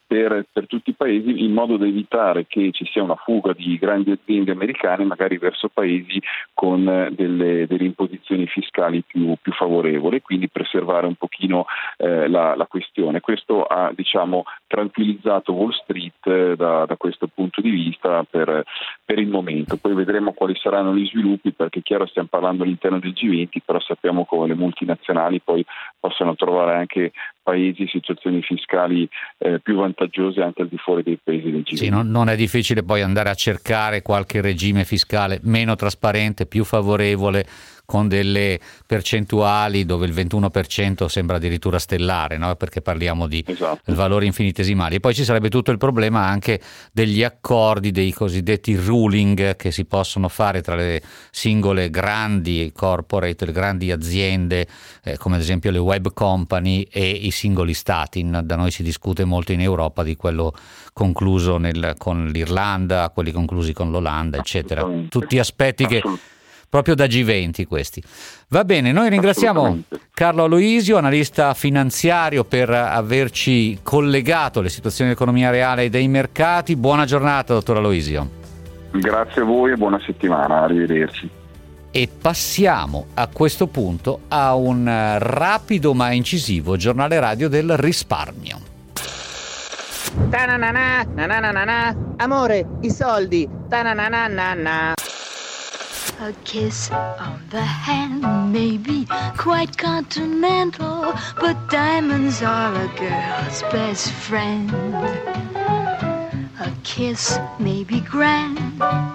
per, 0.06 0.46
per 0.52 0.68
tutti 0.68 0.92
i 0.92 0.96
paesi 0.96 1.44
in 1.44 1.54
modo 1.54 1.78
da 1.78 1.86
evitare 1.86 2.46
che 2.48 2.72
ci 2.72 2.86
sia 2.92 3.04
una 3.04 3.16
fuga 3.16 3.54
di 3.54 3.78
grandi 3.78 4.12
aziende 4.12 4.51
americane 4.52 5.04
magari 5.06 5.38
verso 5.38 5.70
paesi 5.70 6.22
con 6.54 6.88
eh, 6.88 7.12
delle, 7.12 7.68
delle 7.68 7.86
imposizioni 7.86 8.48
fiscali 8.48 9.04
più, 9.06 9.36
più, 9.42 9.52
favorevoli, 9.52 10.22
quindi 10.22 10.50
preservare 10.50 11.08
un 11.08 11.16
pochino 11.16 11.66
eh, 11.98 12.28
la, 12.28 12.56
la, 12.56 12.66
questione. 12.66 13.20
Questo 13.20 13.64
ha 13.64 13.92
diciamo, 13.94 14.44
tranquillizzato 14.72 15.52
Wall 15.52 15.72
Street 15.72 16.26
eh, 16.26 16.56
da, 16.56 16.86
da, 16.86 16.96
questo 16.96 17.28
punto 17.28 17.60
di 17.60 17.70
vista 17.70 18.24
per, 18.24 18.64
per, 19.04 19.20
il 19.20 19.28
momento. 19.28 19.76
Poi 19.76 19.94
vedremo 19.94 20.32
quali 20.32 20.56
saranno 20.56 20.96
gli 20.96 21.06
sviluppi 21.08 21.52
perché 21.52 21.82
chiaro 21.82 22.08
stiamo 22.08 22.30
parlando 22.32 22.64
all'interno 22.64 22.98
del 22.98 23.12
G20, 23.12 23.58
però 23.66 23.82
sappiamo 23.82 24.24
come 24.24 24.48
le 24.48 24.56
multinazionali 24.56 25.42
poi 25.42 25.66
possano 26.00 26.36
trovare 26.36 26.78
anche 26.78 27.12
paesi 27.44 27.86
situazioni 27.88 28.42
fiscali 28.42 29.08
eh, 29.40 29.60
più 29.60 29.76
vantaggiose 29.76 30.42
anche 30.42 30.62
al 30.62 30.70
di 30.70 30.78
fuori 30.78 31.04
dei 31.04 31.20
paesi 31.22 31.52
del 31.52 31.64
G20. 31.68 31.74
Sì, 31.74 31.90
non, 31.90 32.08
non, 32.08 32.30
è 32.30 32.38
difficile 32.38 32.84
poi 32.84 33.02
andare 33.02 33.30
a 33.30 33.34
cercare 33.34 34.02
qualche 34.02 34.40
regime 34.40 34.86
fiscale 34.86 35.40
meno 35.44 35.76
trasparente, 35.76 36.46
più 36.46 36.64
favorevole 36.64 37.46
con 37.92 38.08
delle 38.08 38.58
percentuali 38.86 39.84
dove 39.84 40.06
il 40.06 40.14
21% 40.14 41.08
sembra 41.08 41.36
addirittura 41.36 41.78
stellare, 41.78 42.38
no? 42.38 42.56
perché 42.56 42.82
parliamo 42.82 43.28
di 43.28 43.44
esatto. 43.46 43.94
valori 43.94 44.28
infinitesimali. 44.28 44.96
E 44.96 45.00
poi 45.02 45.14
ci 45.14 45.26
sarebbe 45.26 45.50
tutto 45.50 45.72
il 45.72 45.78
problema 45.78 46.26
anche 46.26 46.62
degli 46.94 47.22
accordi, 47.22 47.92
dei 47.92 48.14
cosiddetti 48.14 48.78
ruling 48.78 49.58
che 49.58 49.72
si 49.72 49.84
possono 49.84 50.30
fare 50.30 50.62
tra 50.62 50.76
le 50.76 51.02
singole 51.32 51.90
grandi 51.90 52.72
corporate, 52.74 53.48
le 53.48 53.52
grandi 53.52 53.92
aziende, 53.92 54.68
eh, 55.04 55.18
come 55.18 55.36
ad 55.36 55.42
esempio 55.42 55.70
le 55.70 55.80
web 55.80 56.14
company 56.14 56.84
e 56.90 57.10
i 57.10 57.32
singoli 57.32 57.74
stati. 57.74 58.26
Da 58.26 58.56
noi 58.56 58.72
si 58.72 58.84
discute 58.84 59.26
molto 59.26 59.52
in 59.52 59.60
Europa 59.60 60.02
di 60.04 60.16
quello 60.16 60.54
concluso 60.94 61.58
nel, 61.58 61.96
con 61.98 62.28
l'Irlanda, 62.28 63.12
quelli 63.14 63.34
conclusi 63.34 63.74
con 63.74 63.92
l'Olanda, 63.92 64.38
eccetera. 64.38 64.90
Tutti 65.10 65.38
aspetti 65.40 65.86
che 65.86 66.02
proprio 66.72 66.96
da 66.96 67.04
G20 67.04 67.68
questi. 67.68 68.02
Va 68.48 68.64
bene, 68.64 68.94
noi 68.94 69.10
ringraziamo 69.10 69.82
Carlo 70.14 70.46
Aloisio, 70.46 70.96
analista 70.96 71.54
finanziario, 71.54 72.46
per 72.46 72.70
averci 72.70 73.80
collegato 73.84 74.60
alle 74.60 74.70
situazioni 74.70 75.10
dell'economia 75.10 75.50
reale 75.50 75.84
e 75.84 75.90
dei 75.90 76.08
mercati. 76.08 76.78
Buona 76.78 77.04
giornata, 77.04 77.54
dottor 77.54 77.76
Aloisio. 77.76 78.30
Grazie 78.94 79.42
a 79.42 79.46
voi 79.46 79.74
e 79.74 79.76
buona 79.76 80.00
settimana, 80.06 80.62
arrivederci. 80.62 81.30
E 81.92 82.10
passiamo 82.22 83.08
a 83.16 83.28
questo 83.28 83.68
punto 83.68 84.22
a 84.30 84.56
un 84.56 85.18
rapido 85.20 85.94
ma 85.94 86.14
incisivo 86.14 86.78
giornale 86.78 87.20
radio 87.20 87.50
del 87.50 87.76
risparmio. 87.76 88.60
Amore, 92.16 92.66
i 92.80 92.90
soldi. 92.90 93.50
A 96.22 96.34
kiss 96.44 96.92
on 96.92 97.42
the 97.50 97.64
hand 97.64 98.54
may 98.54 98.78
be 98.78 99.08
quite 99.38 99.76
continental, 99.76 101.14
but 101.40 101.68
diamonds 101.68 102.44
are 102.44 102.76
a 102.76 102.88
girl's 102.96 103.64
best 103.74 104.12
friend. 104.12 104.70
A 106.60 106.72
kiss 106.84 107.40
may 107.58 107.84
be 107.84 108.02
grand 108.02 109.11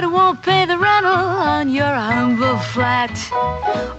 but 0.00 0.10
won't 0.10 0.40
pay 0.42 0.66
the 0.66 0.76
rental 0.76 1.12
on 1.12 1.70
your 1.70 1.86
humble 1.86 2.58
flat 2.58 3.10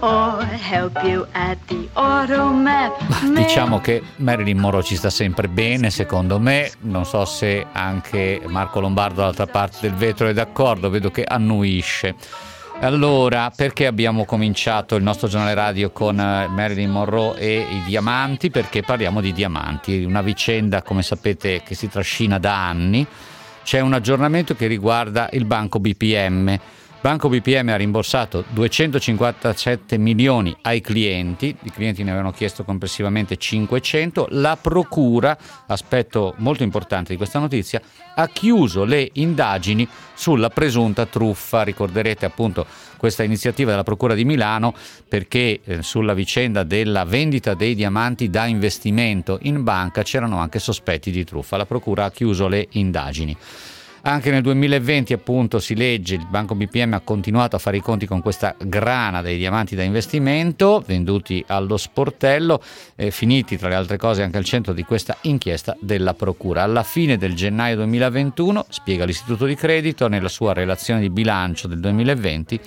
or 0.00 0.44
help 0.44 1.02
you 1.02 1.26
at 1.32 1.58
the 1.66 1.88
automat. 1.94 2.92
Ma 3.24 3.40
diciamo 3.40 3.80
che 3.80 4.02
Marilyn 4.16 4.58
Monroe 4.58 4.82
ci 4.82 4.96
sta 4.96 5.10
sempre 5.10 5.48
bene, 5.48 5.90
secondo 5.90 6.38
me. 6.38 6.70
Non 6.82 7.04
so 7.04 7.24
se 7.24 7.66
anche 7.72 8.40
Marco 8.46 8.80
Lombardo 8.80 9.16
dall'altra 9.16 9.46
parte 9.46 9.78
del 9.80 9.94
vetro 9.94 10.28
è 10.28 10.32
d'accordo, 10.32 10.88
vedo 10.88 11.10
che 11.10 11.24
annuisce. 11.24 12.14
Allora, 12.80 13.50
perché 13.54 13.86
abbiamo 13.86 14.24
cominciato 14.24 14.94
il 14.94 15.02
nostro 15.02 15.26
giornale 15.26 15.54
radio 15.54 15.90
con 15.90 16.20
eh, 16.20 16.46
Marilyn 16.46 16.90
Monroe 16.90 17.36
e 17.36 17.66
i 17.68 17.82
diamanti? 17.84 18.50
Perché 18.50 18.82
parliamo 18.82 19.20
di 19.20 19.32
diamanti, 19.32 20.04
una 20.04 20.22
vicenda, 20.22 20.82
come 20.82 21.02
sapete, 21.02 21.62
che 21.64 21.74
si 21.74 21.88
trascina 21.88 22.38
da 22.38 22.68
anni 22.68 23.04
c'è 23.68 23.80
un 23.80 23.92
aggiornamento 23.92 24.54
che 24.54 24.66
riguarda 24.66 25.28
il 25.32 25.44
banco 25.44 25.78
BPM. 25.78 26.58
Banco 27.02 27.28
BPM 27.28 27.68
ha 27.68 27.76
rimborsato 27.76 28.42
257 28.48 29.98
milioni 29.98 30.56
ai 30.62 30.80
clienti, 30.80 31.54
i 31.64 31.70
clienti 31.70 32.02
ne 32.02 32.08
avevano 32.08 32.32
chiesto 32.32 32.64
complessivamente 32.64 33.36
500, 33.36 34.28
la 34.30 34.56
Procura, 34.56 35.36
aspetto 35.66 36.32
molto 36.38 36.62
importante 36.62 37.10
di 37.10 37.18
questa 37.18 37.40
notizia, 37.40 37.82
ha 38.14 38.26
chiuso 38.28 38.84
le 38.84 39.10
indagini 39.12 39.86
sulla 40.14 40.48
presunta 40.48 41.04
truffa, 41.04 41.60
ricorderete 41.60 42.24
appunto 42.24 42.64
questa 42.98 43.22
iniziativa 43.22 43.70
della 43.70 43.82
Procura 43.82 44.12
di 44.12 44.26
Milano 44.26 44.74
perché 45.08 45.60
eh, 45.64 45.82
sulla 45.82 46.12
vicenda 46.12 46.64
della 46.64 47.04
vendita 47.04 47.54
dei 47.54 47.74
diamanti 47.74 48.28
da 48.28 48.44
investimento 48.44 49.38
in 49.42 49.62
banca 49.62 50.02
c'erano 50.02 50.36
anche 50.38 50.58
sospetti 50.58 51.10
di 51.10 51.24
truffa. 51.24 51.56
La 51.56 51.64
Procura 51.64 52.04
ha 52.04 52.10
chiuso 52.10 52.48
le 52.48 52.66
indagini. 52.72 53.34
Anche 54.02 54.30
nel 54.30 54.42
2020 54.42 55.12
appunto 55.12 55.58
si 55.58 55.74
legge 55.74 56.14
il 56.14 56.26
Banco 56.30 56.54
BPM 56.54 56.94
ha 56.94 57.00
continuato 57.00 57.56
a 57.56 57.58
fare 57.58 57.78
i 57.78 57.80
conti 57.80 58.06
con 58.06 58.22
questa 58.22 58.54
grana 58.58 59.22
dei 59.22 59.36
diamanti 59.36 59.74
da 59.74 59.82
investimento 59.82 60.82
venduti 60.86 61.44
allo 61.48 61.76
sportello, 61.76 62.62
eh, 62.94 63.10
finiti 63.10 63.58
tra 63.58 63.68
le 63.68 63.74
altre 63.74 63.96
cose 63.96 64.22
anche 64.22 64.38
al 64.38 64.44
centro 64.44 64.72
di 64.72 64.84
questa 64.84 65.16
inchiesta 65.22 65.76
della 65.80 66.14
Procura. 66.14 66.62
Alla 66.62 66.84
fine 66.84 67.16
del 67.16 67.34
gennaio 67.34 67.76
2021, 67.76 68.66
spiega 68.68 69.04
l'Istituto 69.04 69.46
di 69.46 69.56
Credito 69.56 70.08
nella 70.08 70.28
sua 70.28 70.52
relazione 70.52 71.00
di 71.00 71.10
bilancio 71.10 71.66
del 71.66 71.80
2020, 71.80 72.60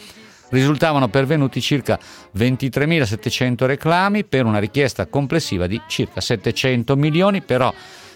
risultavano 0.51 1.09
pervenuti 1.09 1.59
circa 1.59 1.99
23.700 2.37 3.65
reclami 3.65 4.23
per 4.23 4.45
una 4.45 4.59
richiesta 4.59 5.07
complessiva 5.07 5.67
di 5.67 5.81
circa 5.87 6.21
700 6.21 6.95
milioni, 6.95 7.41
però 7.41 7.73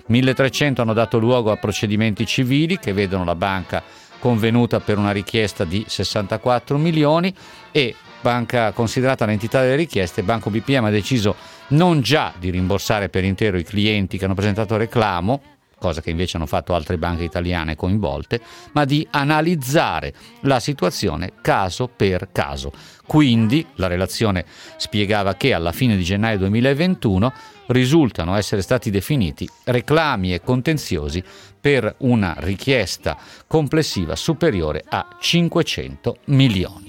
1300 0.08 0.82
hanno 0.82 0.94
dato 0.94 1.18
luogo 1.18 1.52
a 1.52 1.58
procedimenti 1.58 2.26
civili 2.26 2.78
che 2.78 2.94
vedono 2.94 3.26
la 3.26 3.36
banca 3.36 3.84
convenuta 4.20 4.80
per 4.80 4.98
una 4.98 5.12
richiesta 5.12 5.66
di 5.66 5.84
64 5.88 6.78
milioni 6.78 7.34
e 7.72 7.96
banca 8.22 8.72
considerata 8.72 9.26
l'entità 9.26 9.62
delle 9.62 9.76
richieste, 9.76 10.24
Banco 10.24 10.50
BPM 10.50 10.86
ha 10.86 10.90
deciso 10.90 11.36
non 11.70 12.02
già 12.02 12.34
di 12.38 12.50
rimborsare 12.50 13.10
per 13.10 13.24
intero 13.24 13.58
i 13.58 13.64
clienti 13.64 14.18
che 14.18 14.26
hanno 14.26 14.34
presentato 14.34 14.78
reclamo, 14.78 15.42
cosa 15.86 16.02
che 16.02 16.10
invece 16.10 16.38
hanno 16.38 16.48
fatto 16.48 16.74
altre 16.74 16.98
banche 16.98 17.24
italiane 17.24 17.76
coinvolte, 17.76 18.42
ma 18.72 18.86
di 18.86 19.08
analizzare 19.12 20.14
la 20.42 20.60
situazione 20.60 21.34
caso 21.42 21.88
per 21.88 22.30
caso. 22.32 22.72
Quindi 23.06 23.64
la 23.76 23.86
relazione 23.86 24.46
spiegava 24.78 25.36
che 25.36 25.54
alla 25.54 25.72
fine 25.72 25.96
di 25.96 26.04
gennaio 26.04 26.40
2021 26.40 27.34
risultano 27.68 28.36
essere 28.36 28.64
stati 28.64 28.90
definiti 28.90 29.48
reclami 29.66 30.34
e 30.34 30.42
contenziosi 30.42 31.24
per 31.62 31.94
una 32.00 32.34
richiesta 32.40 33.16
complessiva 33.46 34.16
superiore 34.16 34.84
a 34.88 35.18
500 35.20 36.18
milioni. 36.26 36.85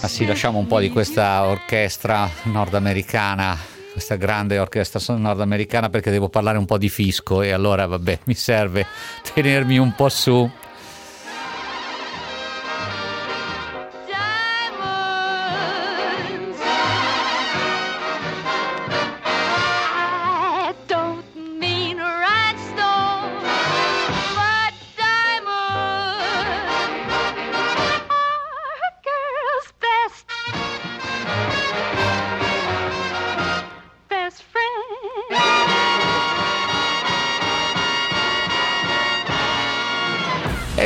Ah 0.00 0.08
sì, 0.08 0.26
lasciamo 0.26 0.58
un 0.58 0.66
po' 0.66 0.80
di 0.80 0.90
questa 0.90 1.44
orchestra 1.44 2.28
nordamericana 2.44 3.76
questa 3.98 4.14
grande 4.14 4.60
orchestra 4.60 5.00
nordamericana 5.16 5.88
perché 5.88 6.12
devo 6.12 6.28
parlare 6.28 6.56
un 6.56 6.66
po' 6.66 6.78
di 6.78 6.88
fisco 6.88 7.42
e 7.42 7.50
allora 7.50 7.86
vabbè 7.86 8.20
mi 8.24 8.34
serve 8.34 8.86
tenermi 9.34 9.76
un 9.76 9.92
po' 9.94 10.08
su 10.08 10.48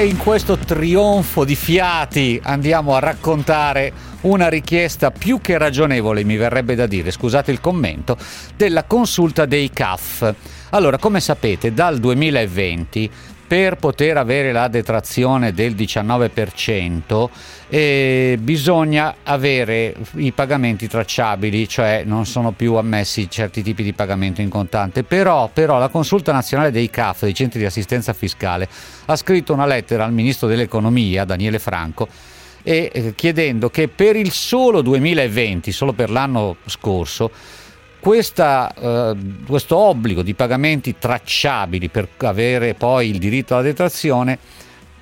In 0.03 0.17
questo 0.17 0.59
trionfo 0.59 1.45
di 1.45 1.55
fiati 1.55 2.41
andiamo 2.43 2.97
a 2.97 2.99
raccontare 2.99 3.93
una 4.23 4.49
richiesta 4.49 5.13
più 5.13 5.41
che 5.41 5.57
ragionevole, 5.57 6.25
mi 6.25 6.37
verrebbe 6.37 6.75
da 6.75 6.87
dire, 6.87 7.13
scusate 7.13 7.53
il 7.53 7.61
commento, 7.61 8.17
della 8.57 8.83
consulta 8.83 9.47
dei 9.47 9.71
CAF. 9.71 10.35
Allora, 10.71 10.99
come 10.99 11.21
sapete, 11.21 11.73
dal 11.73 12.01
2020 12.01 13.11
per 13.53 13.77
poter 13.77 14.17
avere 14.17 14.51
la 14.51 14.67
detrazione 14.69 15.53
del 15.53 15.75
19% 15.75 17.29
eh, 17.69 18.39
bisogna 18.41 19.17
avere 19.25 19.95
i 20.15 20.33
pagamenti 20.33 20.89
tracciabili, 20.89 21.69
cioè 21.69 22.03
non 22.07 22.25
sono 22.25 22.53
più 22.53 22.77
ammessi 22.77 23.29
certi 23.29 23.63
tipi 23.63 23.83
di 23.83 23.93
pagamento 23.93 24.41
in 24.41 24.49
contante. 24.49 25.03
Però, 25.03 25.51
però 25.53 25.79
la 25.79 25.91
Consulta 25.91 26.33
Nazionale 26.33 26.71
dei 26.71 26.88
CAF, 26.88 27.25
dei 27.25 27.35
centri 27.35 27.59
di 27.59 27.67
assistenza 27.67 28.15
fiscale, 28.15 28.67
ha 29.05 29.17
scritto 29.17 29.53
una 29.53 29.67
lettera 29.67 30.05
al 30.05 30.15
Ministro 30.15 30.49
dell'Economia, 30.49 31.27
Daniele 31.27 31.59
Franco, 31.59 32.09
e, 32.62 32.91
eh, 32.91 33.15
chiedendo 33.15 33.69
che 33.69 33.88
per 33.88 34.17
il 34.17 34.31
solo 34.31 34.81
2020, 34.81 35.73
solo 35.73 35.93
per 35.93 36.09
l'anno 36.09 36.57
scorso, 36.65 37.31
questa, 38.03 38.75
eh, 38.75 39.17
questo 39.47 39.77
obbligo 39.77 40.23
di 40.23 40.35
pagamenti 40.35 40.97
tracciabili 40.99 41.88
per 41.88 42.09
avere 42.19 42.75
poi 42.75 43.11
il 43.11 43.19
diritto 43.19 43.55
alla 43.55 43.62
detrazione 43.62 44.38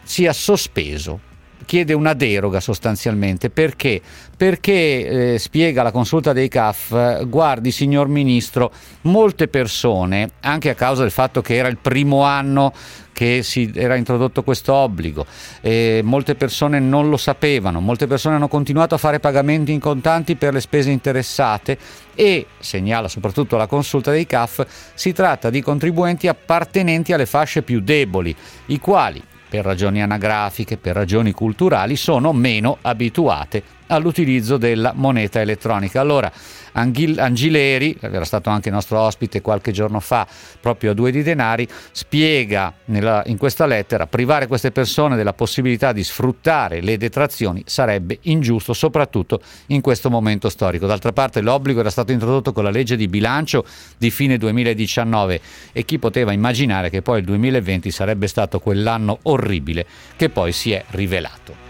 sia 0.02 0.34
sospeso. 0.34 1.28
Chiede 1.64 1.94
una 1.94 2.12
deroga 2.12 2.60
sostanzialmente 2.60 3.48
perché? 3.48 4.02
Perché 4.36 5.32
eh, 5.32 5.38
spiega 5.38 5.82
la 5.82 5.92
consulta 5.92 6.34
dei 6.34 6.48
CAF, 6.48 7.24
guardi 7.24 7.70
signor 7.70 8.08
Ministro, 8.08 8.70
molte 9.02 9.48
persone, 9.48 10.32
anche 10.40 10.68
a 10.68 10.74
causa 10.74 11.00
del 11.00 11.10
fatto 11.10 11.40
che 11.40 11.54
era 11.54 11.68
il 11.68 11.78
primo 11.78 12.24
anno 12.24 12.74
che 13.20 13.42
si 13.42 13.70
era 13.74 13.96
introdotto 13.96 14.42
questo 14.42 14.72
obbligo. 14.72 15.26
E 15.60 16.00
molte 16.02 16.36
persone 16.36 16.78
non 16.78 17.10
lo 17.10 17.18
sapevano, 17.18 17.78
molte 17.78 18.06
persone 18.06 18.36
hanno 18.36 18.48
continuato 18.48 18.94
a 18.94 18.98
fare 18.98 19.20
pagamenti 19.20 19.72
in 19.72 19.78
contanti 19.78 20.36
per 20.36 20.54
le 20.54 20.60
spese 20.62 20.90
interessate 20.90 21.76
e, 22.14 22.46
segnala 22.58 23.08
soprattutto 23.08 23.58
la 23.58 23.66
consulta 23.66 24.10
dei 24.10 24.24
CAF, 24.24 24.66
si 24.94 25.12
tratta 25.12 25.50
di 25.50 25.60
contribuenti 25.60 26.28
appartenenti 26.28 27.12
alle 27.12 27.26
fasce 27.26 27.60
più 27.60 27.80
deboli, 27.80 28.34
i 28.66 28.78
quali 28.78 29.22
per 29.50 29.66
ragioni 29.66 30.00
anagrafiche, 30.00 30.78
per 30.78 30.94
ragioni 30.94 31.32
culturali, 31.32 31.96
sono 31.96 32.32
meno 32.32 32.78
abituate 32.80 33.79
all'utilizzo 33.90 34.56
della 34.56 34.92
moneta 34.94 35.40
elettronica. 35.40 36.00
Allora, 36.00 36.32
Angileri, 36.72 37.96
era 38.00 38.24
stato 38.24 38.48
anche 38.50 38.70
nostro 38.70 39.00
ospite 39.00 39.40
qualche 39.40 39.72
giorno 39.72 40.00
fa, 40.00 40.26
proprio 40.60 40.92
a 40.92 40.94
due 40.94 41.10
di 41.10 41.22
denari, 41.22 41.66
spiega 41.90 42.72
nella, 42.86 43.22
in 43.26 43.36
questa 43.36 43.66
lettera 43.66 44.06
privare 44.06 44.46
queste 44.46 44.70
persone 44.70 45.16
della 45.16 45.32
possibilità 45.32 45.92
di 45.92 46.04
sfruttare 46.04 46.80
le 46.80 46.96
detrazioni 46.96 47.62
sarebbe 47.66 48.18
ingiusto, 48.22 48.72
soprattutto 48.72 49.40
in 49.66 49.80
questo 49.80 50.10
momento 50.10 50.48
storico. 50.48 50.86
D'altra 50.86 51.12
parte 51.12 51.40
l'obbligo 51.40 51.80
era 51.80 51.90
stato 51.90 52.12
introdotto 52.12 52.52
con 52.52 52.64
la 52.64 52.70
legge 52.70 52.96
di 52.96 53.08
bilancio 53.08 53.64
di 53.98 54.10
fine 54.10 54.38
2019 54.38 55.40
e 55.72 55.84
chi 55.84 55.98
poteva 55.98 56.32
immaginare 56.32 56.90
che 56.90 57.02
poi 57.02 57.18
il 57.18 57.24
2020 57.24 57.90
sarebbe 57.90 58.28
stato 58.28 58.60
quell'anno 58.60 59.18
orribile 59.22 59.86
che 60.16 60.28
poi 60.28 60.52
si 60.52 60.72
è 60.72 60.84
rivelato. 60.90 61.69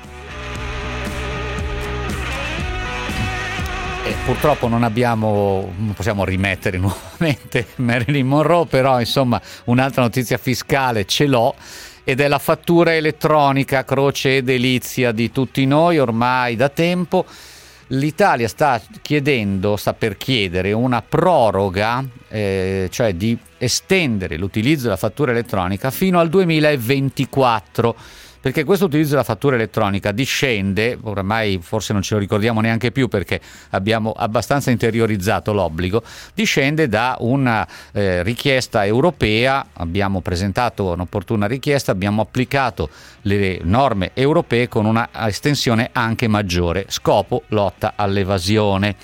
Purtroppo 4.24 4.68
non 4.68 4.82
abbiamo, 4.82 5.72
non 5.76 5.92
possiamo 5.94 6.24
rimettere 6.24 6.76
nuovamente 6.78 7.66
Marilyn 7.76 8.26
Monroe, 8.26 8.66
però 8.66 8.98
insomma 8.98 9.40
un'altra 9.64 10.02
notizia 10.02 10.38
fiscale 10.38 11.06
ce 11.06 11.26
l'ho 11.26 11.54
ed 12.04 12.20
è 12.20 12.28
la 12.28 12.38
fattura 12.38 12.94
elettronica, 12.94 13.84
croce 13.84 14.38
e 14.38 14.42
delizia 14.42 15.12
di 15.12 15.30
tutti 15.30 15.64
noi 15.64 15.98
ormai 15.98 16.56
da 16.56 16.68
tempo. 16.68 17.24
L'Italia 17.88 18.48
sta 18.48 18.80
chiedendo, 19.02 19.76
sta 19.76 19.94
per 19.94 20.16
chiedere 20.16 20.72
una 20.72 21.02
proroga, 21.02 22.04
eh, 22.28 22.88
cioè 22.90 23.14
di 23.14 23.36
estendere 23.58 24.36
l'utilizzo 24.36 24.84
della 24.84 24.96
fattura 24.96 25.32
elettronica 25.32 25.90
fino 25.90 26.20
al 26.20 26.28
2024 26.28 27.96
perché 28.40 28.64
questo 28.64 28.86
utilizzo 28.86 29.10
della 29.10 29.22
fattura 29.22 29.56
elettronica 29.56 30.12
discende, 30.12 30.98
oramai 31.02 31.58
forse 31.62 31.92
non 31.92 32.02
ce 32.02 32.14
lo 32.14 32.20
ricordiamo 32.20 32.60
neanche 32.60 32.90
più 32.90 33.08
perché 33.08 33.40
abbiamo 33.70 34.12
abbastanza 34.12 34.70
interiorizzato 34.70 35.52
l'obbligo, 35.52 36.02
discende 36.34 36.88
da 36.88 37.16
una 37.20 37.66
eh, 37.92 38.22
richiesta 38.22 38.84
europea, 38.86 39.66
abbiamo 39.74 40.20
presentato 40.20 40.92
un'opportuna 40.92 41.46
richiesta, 41.46 41.92
abbiamo 41.92 42.22
applicato 42.22 42.88
le 43.22 43.60
norme 43.62 44.12
europee 44.14 44.68
con 44.68 44.86
una 44.86 45.10
estensione 45.26 45.90
anche 45.92 46.26
maggiore, 46.26 46.86
scopo 46.88 47.42
lotta 47.48 47.92
all'evasione. 47.96 48.96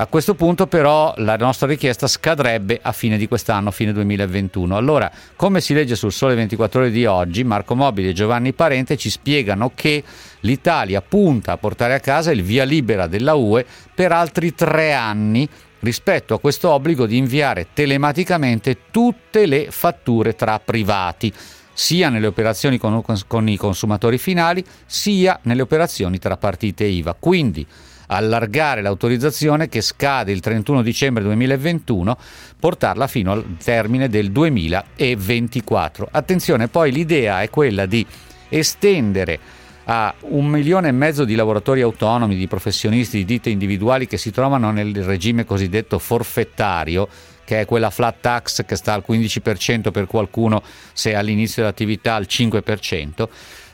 A 0.00 0.06
questo 0.06 0.36
punto 0.36 0.68
però 0.68 1.12
la 1.16 1.34
nostra 1.34 1.66
richiesta 1.66 2.06
scadrebbe 2.06 2.78
a 2.80 2.92
fine 2.92 3.16
di 3.16 3.26
quest'anno, 3.26 3.72
fine 3.72 3.92
2021. 3.92 4.76
Allora, 4.76 5.10
come 5.34 5.60
si 5.60 5.74
legge 5.74 5.96
sul 5.96 6.12
Sole 6.12 6.36
24 6.36 6.82
ore 6.82 6.90
di 6.92 7.04
oggi, 7.04 7.42
Marco 7.42 7.74
Mobili 7.74 8.10
e 8.10 8.12
Giovanni 8.12 8.52
Parente 8.52 8.96
ci 8.96 9.10
spiegano 9.10 9.72
che 9.74 10.04
l'Italia 10.42 11.02
punta 11.02 11.50
a 11.50 11.56
portare 11.56 11.94
a 11.94 11.98
casa 11.98 12.30
il 12.30 12.44
via 12.44 12.62
libera 12.62 13.08
della 13.08 13.34
UE 13.34 13.66
per 13.92 14.12
altri 14.12 14.54
tre 14.54 14.92
anni 14.92 15.48
rispetto 15.80 16.34
a 16.34 16.38
questo 16.38 16.70
obbligo 16.70 17.04
di 17.04 17.16
inviare 17.16 17.66
telematicamente 17.72 18.82
tutte 18.92 19.46
le 19.46 19.66
fatture 19.72 20.36
tra 20.36 20.60
privati 20.60 21.32
sia 21.78 22.08
nelle 22.08 22.26
operazioni 22.26 22.76
con, 22.76 23.04
con, 23.28 23.48
i 23.48 23.56
consumatori 23.56 24.18
finali 24.18 24.64
sia 24.84 25.38
nelle 25.42 25.62
operazioni 25.62 26.18
tra 26.18 26.36
partite 26.36 26.82
IVA. 26.82 27.14
Quindi 27.16 27.64
allargare 28.08 28.82
l'autorizzazione 28.82 29.68
che 29.68 29.80
scade 29.80 30.32
il 30.32 30.40
31 30.40 30.82
dicembre 30.82 31.22
2021, 31.22 32.18
portarla 32.58 33.06
fino 33.06 33.30
al 33.30 33.56
termine 33.62 34.08
del 34.08 34.32
2024. 34.32 36.08
Attenzione, 36.10 36.66
poi 36.66 36.90
l'idea 36.90 37.42
è 37.42 37.48
quella 37.48 37.86
di 37.86 38.04
estendere 38.48 39.38
a 39.84 40.12
un 40.22 40.46
milione 40.46 40.88
e 40.88 40.92
mezzo 40.92 41.24
di 41.24 41.36
lavoratori 41.36 41.82
autonomi, 41.82 42.34
di 42.34 42.48
professionisti, 42.48 43.18
di 43.18 43.24
ditte 43.24 43.50
individuali 43.50 44.08
che 44.08 44.18
si 44.18 44.32
trovano 44.32 44.72
nel 44.72 45.04
regime 45.04 45.44
cosiddetto 45.44 46.00
forfettario, 46.00 47.08
che 47.48 47.60
è 47.62 47.64
quella 47.64 47.88
flat 47.88 48.16
tax 48.20 48.66
che 48.66 48.76
sta 48.76 48.92
al 48.92 49.02
15% 49.08 49.90
per 49.90 50.06
qualcuno 50.06 50.62
se 50.92 51.14
all'inizio 51.14 51.62
dell'attività 51.62 52.14
al 52.14 52.26
5%, 52.28 53.26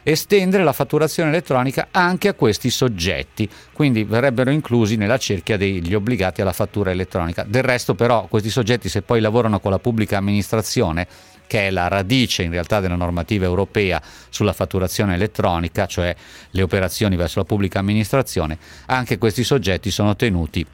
estendere 0.05 0.63
la 0.63 0.73
fatturazione 0.73 1.31
elettronica 1.31 1.89
anche 1.91 2.29
a 2.29 2.35
questi 2.35 2.71
soggetti, 2.71 3.51
quindi 3.73 4.05
verrebbero 4.05 4.53
inclusi 4.53 4.95
nella 4.95 5.19
cerchia 5.19 5.57
degli 5.57 5.93
obbligati 5.93 6.41
alla 6.41 6.53
fattura 6.53 6.93
elettronica. 6.93 7.43
Del 7.43 7.65
resto 7.65 7.97
però 7.97 8.29
questi 8.29 8.49
soggetti 8.49 8.89
se 8.89 9.03
poi 9.03 9.21
lavorano 9.21 9.59
con 9.59 9.73
la 9.73 9.81
pubblica 9.81 10.19
amministrazione 10.19 11.09
che 11.49 11.67
è 11.67 11.71
la 11.73 11.89
radice 11.89 12.45
in 12.45 12.53
realtà 12.53 12.79
della 12.79 12.95
normativa 12.95 13.45
europea 13.45 14.01
sulla 14.29 14.53
fatturazione 14.53 15.15
elettronica, 15.15 15.87
cioè 15.87 16.15
le 16.51 16.63
operazioni 16.63 17.17
verso 17.17 17.41
la 17.41 17.45
pubblica 17.45 17.81
amministrazione, 17.81 18.57
anche 18.87 19.19
questi 19.19 19.43
soggetti 19.43 19.91
sono 19.91 20.15
tenuti 20.15 20.65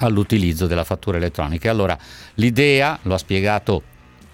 all'utilizzo 0.00 0.66
della 0.66 0.84
fattura 0.84 1.16
elettronica. 1.16 1.70
Allora 1.70 1.96
l'idea, 2.34 2.98
lo 3.02 3.14
ha 3.14 3.18
spiegato 3.18 3.82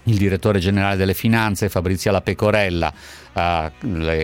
il 0.07 0.17
direttore 0.17 0.59
generale 0.59 0.95
delle 0.95 1.13
finanze 1.13 1.69
Fabrizia 1.69 2.11
La 2.11 2.21
Pecorella, 2.21 2.93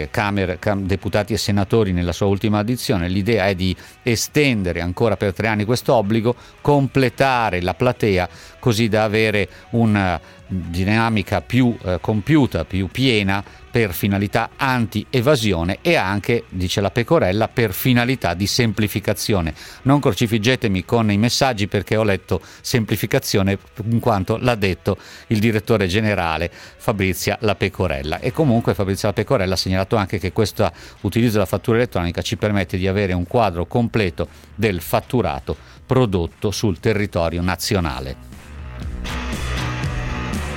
Camere, 0.10 0.58
cam, 0.58 0.88
deputati 0.88 1.34
e 1.34 1.38
senatori 1.38 1.92
nella 1.92 2.14
sua 2.14 2.26
ultima 2.26 2.62
edizione, 2.62 3.08
l'idea 3.08 3.48
è 3.48 3.54
di 3.54 3.76
estendere 4.02 4.82
ancora 4.82 5.18
per 5.18 5.34
tre 5.34 5.48
anni 5.48 5.66
questo 5.66 5.94
obbligo, 5.94 6.36
completare 6.62 7.62
la 7.62 7.76
platea 7.76 8.28
così 8.58 8.88
da 8.88 9.04
avere 9.04 9.48
una 9.72 10.20
dinamica 10.48 11.42
più 11.42 11.78
eh, 11.84 12.00
compiuta, 12.02 12.66
più 12.66 12.88
piena 12.88 13.44
per 13.74 13.92
finalità 13.92 14.52
anti-evasione 14.56 15.80
e 15.82 15.96
anche, 15.96 16.44
dice 16.50 16.80
la 16.80 16.92
pecorella, 16.92 17.48
per 17.48 17.74
finalità 17.74 18.36
di 18.36 18.46
semplificazione. 18.46 19.52
Non 19.82 20.00
crocifiggetemi 20.00 20.86
con 20.86 21.10
i 21.10 21.18
messaggi 21.18 21.66
perché 21.66 21.96
ho 21.96 22.04
letto 22.04 22.40
semplificazione 22.62 23.58
in 23.90 24.00
quanto 24.00 24.38
l'ha 24.38 24.54
detto 24.54 24.96
il 25.30 25.40
direttore 25.40 25.88
generale 25.88 26.52
Fabrizia 26.54 27.36
La 27.42 27.56
Pecorella. 27.56 28.20
E 28.20 28.32
comunque 28.32 28.76
Fabrizia 28.76 29.08
La 29.08 29.16
Pecorella 29.16 29.56
ha 29.56 29.58
segnalato 29.58 29.96
anche 29.96 30.20
che 30.20 30.32
questo 30.32 30.72
utilizzo 31.02 31.34
della 31.34 31.48
fattura 31.48 31.78
elettronica 31.78 32.22
ci 32.22 32.38
permette 32.38 32.78
di 32.78 32.88
avere 32.88 33.14
un 33.14 33.26
quadro 33.26 33.66
completo 33.66 34.28
del 34.54 34.82
fatturato 34.82 35.58
prodotto 35.84 36.52
sul 36.52 36.80
territorio 36.80 37.42
nazionale. 37.42 38.33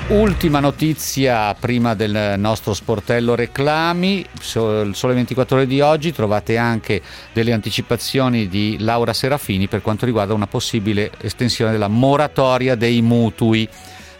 Ultima 0.08 0.60
notizia 0.60 1.52
prima 1.54 1.94
del 1.94 2.38
nostro 2.38 2.74
sportello 2.74 3.34
reclami, 3.34 4.24
Sole 4.38 5.14
24 5.14 5.56
ore 5.56 5.66
di 5.66 5.80
oggi 5.80 6.12
trovate 6.12 6.56
anche 6.56 7.02
delle 7.32 7.52
anticipazioni 7.52 8.46
di 8.46 8.76
Laura 8.78 9.12
Serafini 9.12 9.66
per 9.66 9.82
quanto 9.82 10.06
riguarda 10.06 10.32
una 10.32 10.46
possibile 10.46 11.10
estensione 11.20 11.72
della 11.72 11.88
moratoria 11.88 12.76
dei 12.76 13.02
mutui 13.02 13.68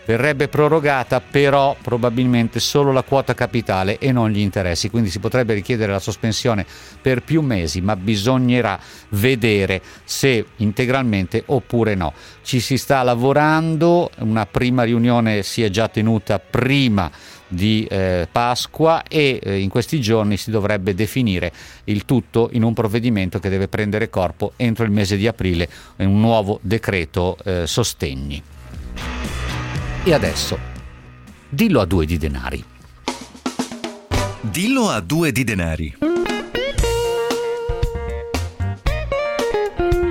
verrebbe 0.07 0.49
prorogata 0.49 1.21
però 1.21 1.77
probabilmente 1.83 2.61
solo 2.61 2.93
la 2.93 3.03
quota 3.03 3.35
capitale 3.35 3.99
e 3.99 4.13
non 4.13 4.31
gli 4.31 4.39
interessi, 4.39 4.89
quindi 4.89 5.11
si 5.11 5.19
potrebbe 5.19 5.53
richiedere 5.53 5.93
la 5.93 5.99
sospensione 5.99 6.65
per 7.03 7.23
più 7.23 7.43
mesi, 7.43 7.81
ma 7.81 7.97
bisognerà 7.97 8.79
vedere 9.11 9.83
se 10.05 10.47
integralmente 10.57 11.43
oppure 11.47 11.95
no. 11.95 12.15
Ci 12.43 12.61
si 12.61 12.79
sta 12.79 13.03
lavorando, 13.03 14.11
una 14.19 14.47
prima 14.47 14.85
riunione 14.85 15.43
si 15.43 15.63
è 15.63 15.69
già 15.69 15.89
tenuta 15.89 16.39
prima 16.39 17.11
di 17.49 17.87
eh, 17.89 18.29
Pasqua 18.31 19.03
e 19.05 19.41
eh, 19.43 19.59
in 19.59 19.69
questi 19.69 20.01
giorni 20.01 20.37
si 20.37 20.51
dovrebbe 20.51 20.95
definire 20.95 21.53
il 21.85 22.05
tutto 22.05 22.49
in 22.53 22.63
un 22.63 22.75
provvedimento 22.75 23.39
che 23.39 23.49
deve 23.49 23.69
prendere 23.69 24.11
corpo 24.11 24.53
entro 24.57 24.85
il 24.85 24.91
mese 24.91 25.17
di 25.17 25.27
aprile, 25.27 25.69
un 25.97 26.21
nuovo 26.21 26.59
decreto 26.63 27.37
eh, 27.45 27.67
sostegni. 27.67 28.43
E 30.09 30.15
adesso, 30.15 30.57
dillo 31.49 31.81
a 31.81 31.85
due 31.85 32.07
di 32.07 32.17
denari. 32.17 32.65
Dillo 34.41 34.89
a 34.89 35.01
due 35.01 35.33
di 35.33 35.43
denari. 35.43 35.97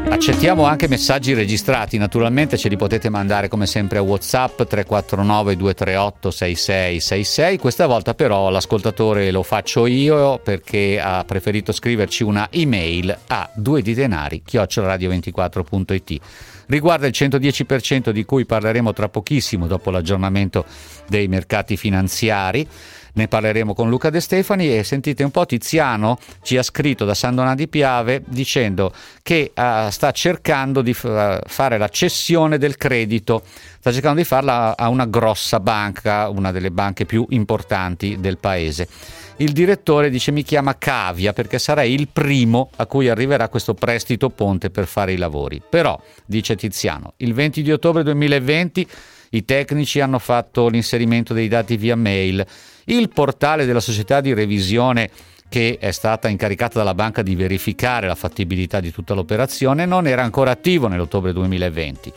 Accettiamo 0.10 0.65
anche 0.65 0.89
messaggi 0.89 1.34
registrati, 1.34 1.97
naturalmente 1.97 2.58
ce 2.58 2.67
li 2.67 2.75
potete 2.75 3.08
mandare 3.08 3.47
come 3.47 3.67
sempre 3.67 3.99
a 3.99 4.01
WhatsApp 4.01 4.63
349 4.63 5.55
238 5.55 6.29
6666. 6.29 7.58
Questa 7.58 7.88
volta 7.88 8.13
però 8.13 8.49
l'ascoltatore 8.49 9.31
lo 9.31 9.43
faccio 9.43 9.86
io 9.86 10.39
perché 10.39 10.99
ha 10.99 11.23
preferito 11.23 11.71
scriverci 11.71 12.23
una 12.23 12.49
email 12.51 13.17
a 13.27 13.49
due 13.55 13.81
di 13.81 13.93
denari 13.93 14.43
chiocciolaradio24.it 14.45 16.21
riguarda 16.67 17.08
il 17.08 17.13
110% 17.15 18.10
di 18.10 18.25
cui 18.25 18.45
parleremo 18.45 18.93
tra 18.93 19.10
pochissimo 19.10 19.67
dopo 19.67 19.91
l'aggiornamento 19.91 20.65
dei 21.08 21.28
mercati 21.28 21.78
finanziari. 21.78 22.67
Ne 23.13 23.30
parleremo 23.30 23.73
con 23.73 23.89
Luca 23.89 24.10
De 24.10 24.19
Stefani 24.19 24.75
e 24.75 24.84
sentite 24.84 25.23
un 25.23 25.32
po' 25.32 25.45
Tiziano 25.45 26.19
ci 26.41 26.58
ha 26.58 26.63
scritto 26.63 27.06
da 27.06 27.13
San 27.13 27.34
Donà 27.34 27.56
di 27.56 27.69
Piave 27.69 28.21
dicendo 28.25 28.91
che 29.23 29.54
uh, 29.56 29.89
sta 29.89 30.12
cercando 30.12 30.82
di 30.82 30.93
f- 30.93 31.39
fare 31.45 31.78
la 31.78 31.88
cessione 31.88 32.58
del 32.58 32.75
credito, 32.75 33.41
sta 33.80 33.93
cercando 33.93 34.19
di 34.19 34.25
farla 34.25 34.75
a 34.75 34.89
una 34.89 35.06
grossa 35.06 35.62
banca, 35.62 36.28
una 36.28 36.51
delle 36.51 36.71
banche 36.71 37.06
più 37.06 37.25
importanti 37.30 38.17
del 38.19 38.38
paese 38.38 38.89
il 39.38 39.52
direttore 39.52 40.10
dice 40.10 40.32
mi 40.32 40.43
chiama 40.43 40.78
Cavia 40.78 41.34
perché 41.34 41.60
sarei 41.60 41.93
il 41.93 42.08
primo 42.08 42.69
a 42.78 42.86
cui 42.86 43.10
arriverà 43.10 43.50
questo 43.50 43.74
prestito 43.74 44.30
ponte 44.30 44.69
per 44.69 44.86
fare 44.86 45.13
i 45.13 45.17
lavori. 45.17 45.62
Però, 45.67 46.00
dice 46.26 46.56
Tiziano, 46.56 47.13
il 47.17 47.34
20 47.34 47.62
di 47.62 47.71
ottobre 47.71 48.04
2020 48.04 48.88
i 49.32 49.43
tecnici 49.43 50.00
hanno 50.00 50.19
fatto 50.19 50.69
l'inserimento 50.69 51.34
dei 51.34 51.50
dati 51.50 51.76
via 51.76 51.95
mail, 51.95 52.45
il 52.86 53.10
portale 53.10 53.65
della 53.65 53.82
società 53.82 54.21
di 54.21 54.34
revisione 54.34 55.10
che 55.50 55.78
è 55.80 55.91
stata 55.91 56.28
incaricata 56.28 56.80
dalla 56.80 56.95
banca 56.95 57.21
di 57.21 57.36
verificare 57.36 58.08
la 58.08 58.15
fattibilità 58.15 58.80
di 58.80 58.91
tutta 58.91 59.13
l'operazione 59.13 59.86
non 59.86 60.08
era 60.08 60.24
ancora 60.24 60.52
attivo 60.52 60.88
nell'ottobre 60.88 61.34
2020. 61.34 62.13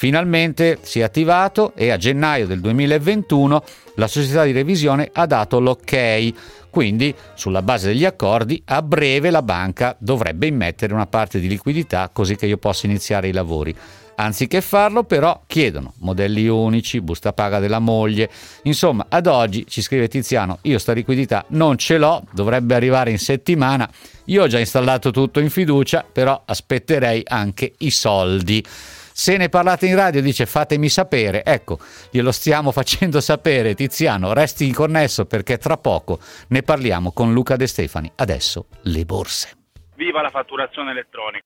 Finalmente 0.00 0.78
si 0.80 1.00
è 1.00 1.02
attivato 1.02 1.74
e 1.74 1.90
a 1.90 1.98
gennaio 1.98 2.46
del 2.46 2.60
2021 2.60 3.62
la 3.96 4.06
società 4.06 4.44
di 4.44 4.52
revisione 4.52 5.10
ha 5.12 5.26
dato 5.26 5.60
l'ok. 5.60 6.32
Quindi, 6.70 7.14
sulla 7.34 7.60
base 7.60 7.88
degli 7.88 8.06
accordi, 8.06 8.62
a 8.64 8.80
breve 8.80 9.28
la 9.28 9.42
banca 9.42 9.94
dovrebbe 9.98 10.46
immettere 10.46 10.94
una 10.94 11.04
parte 11.04 11.38
di 11.38 11.48
liquidità 11.48 12.08
così 12.10 12.34
che 12.34 12.46
io 12.46 12.56
possa 12.56 12.86
iniziare 12.86 13.28
i 13.28 13.32
lavori. 13.32 13.76
Anziché 14.14 14.62
farlo, 14.62 15.04
però, 15.04 15.42
chiedono 15.46 15.92
modelli 15.98 16.48
unici, 16.48 17.02
busta 17.02 17.34
paga 17.34 17.58
della 17.58 17.78
moglie. 17.78 18.30
Insomma, 18.62 19.04
ad 19.06 19.26
oggi 19.26 19.66
ci 19.68 19.82
scrive 19.82 20.08
Tiziano: 20.08 20.60
Io 20.62 20.78
sta 20.78 20.94
liquidità 20.94 21.44
non 21.48 21.76
ce 21.76 21.98
l'ho, 21.98 22.24
dovrebbe 22.32 22.74
arrivare 22.74 23.10
in 23.10 23.18
settimana. 23.18 23.86
Io 24.24 24.44
ho 24.44 24.46
già 24.46 24.58
installato 24.58 25.10
tutto 25.10 25.40
in 25.40 25.50
fiducia, 25.50 26.06
però 26.10 26.40
aspetterei 26.46 27.20
anche 27.26 27.74
i 27.80 27.90
soldi. 27.90 28.64
Se 29.12 29.36
ne 29.36 29.48
parlate 29.48 29.86
in 29.86 29.96
radio 29.96 30.20
dice 30.22 30.46
fatemi 30.46 30.88
sapere, 30.88 31.44
ecco, 31.44 31.78
glielo 32.10 32.32
stiamo 32.32 32.70
facendo 32.72 33.20
sapere 33.20 33.74
Tiziano, 33.74 34.32
resti 34.32 34.70
connesso 34.72 35.26
perché 35.26 35.58
tra 35.58 35.76
poco 35.76 36.18
ne 36.48 36.62
parliamo 36.62 37.12
con 37.12 37.32
Luca 37.32 37.56
De 37.56 37.66
Stefani. 37.66 38.10
Adesso 38.14 38.66
le 38.82 39.04
borse. 39.04 39.50
Viva 39.96 40.22
la 40.22 40.30
fatturazione 40.30 40.92
elettronica! 40.92 41.44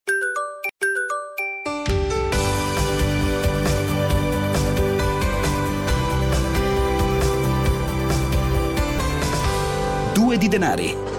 Due 10.13 10.39
di 10.39 10.49
denari 10.49 11.15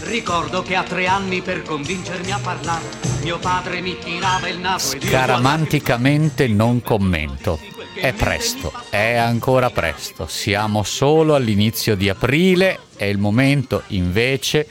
Ricordo 0.00 0.62
che 0.62 0.74
a 0.74 0.82
tre 0.82 1.06
anni 1.06 1.42
per 1.42 1.62
convincermi 1.62 2.32
a 2.32 2.38
parlare. 2.38 3.10
Mio 3.22 3.38
padre 3.38 3.80
mi 3.80 3.96
tirava 3.98 4.48
il 4.48 4.58
naso 4.58 4.98
Scaramanticamente 4.98 6.48
non 6.48 6.82
commento. 6.82 7.60
È 7.94 8.12
presto, 8.12 8.72
è 8.90 9.14
ancora 9.14 9.70
presto, 9.70 10.26
siamo 10.26 10.82
solo 10.82 11.34
all'inizio 11.34 11.94
di 11.94 12.08
aprile, 12.08 12.78
è 12.96 13.04
il 13.04 13.18
momento 13.18 13.82
invece 13.88 14.66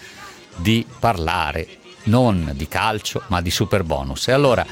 di 0.56 0.86
parlare 1.00 1.80
non 2.04 2.52
di 2.56 2.68
calcio 2.68 3.24
ma 3.28 3.42
di 3.42 3.52
super 3.52 3.84
bonus. 3.84 4.28
E 4.28 4.32
allora 4.32 4.66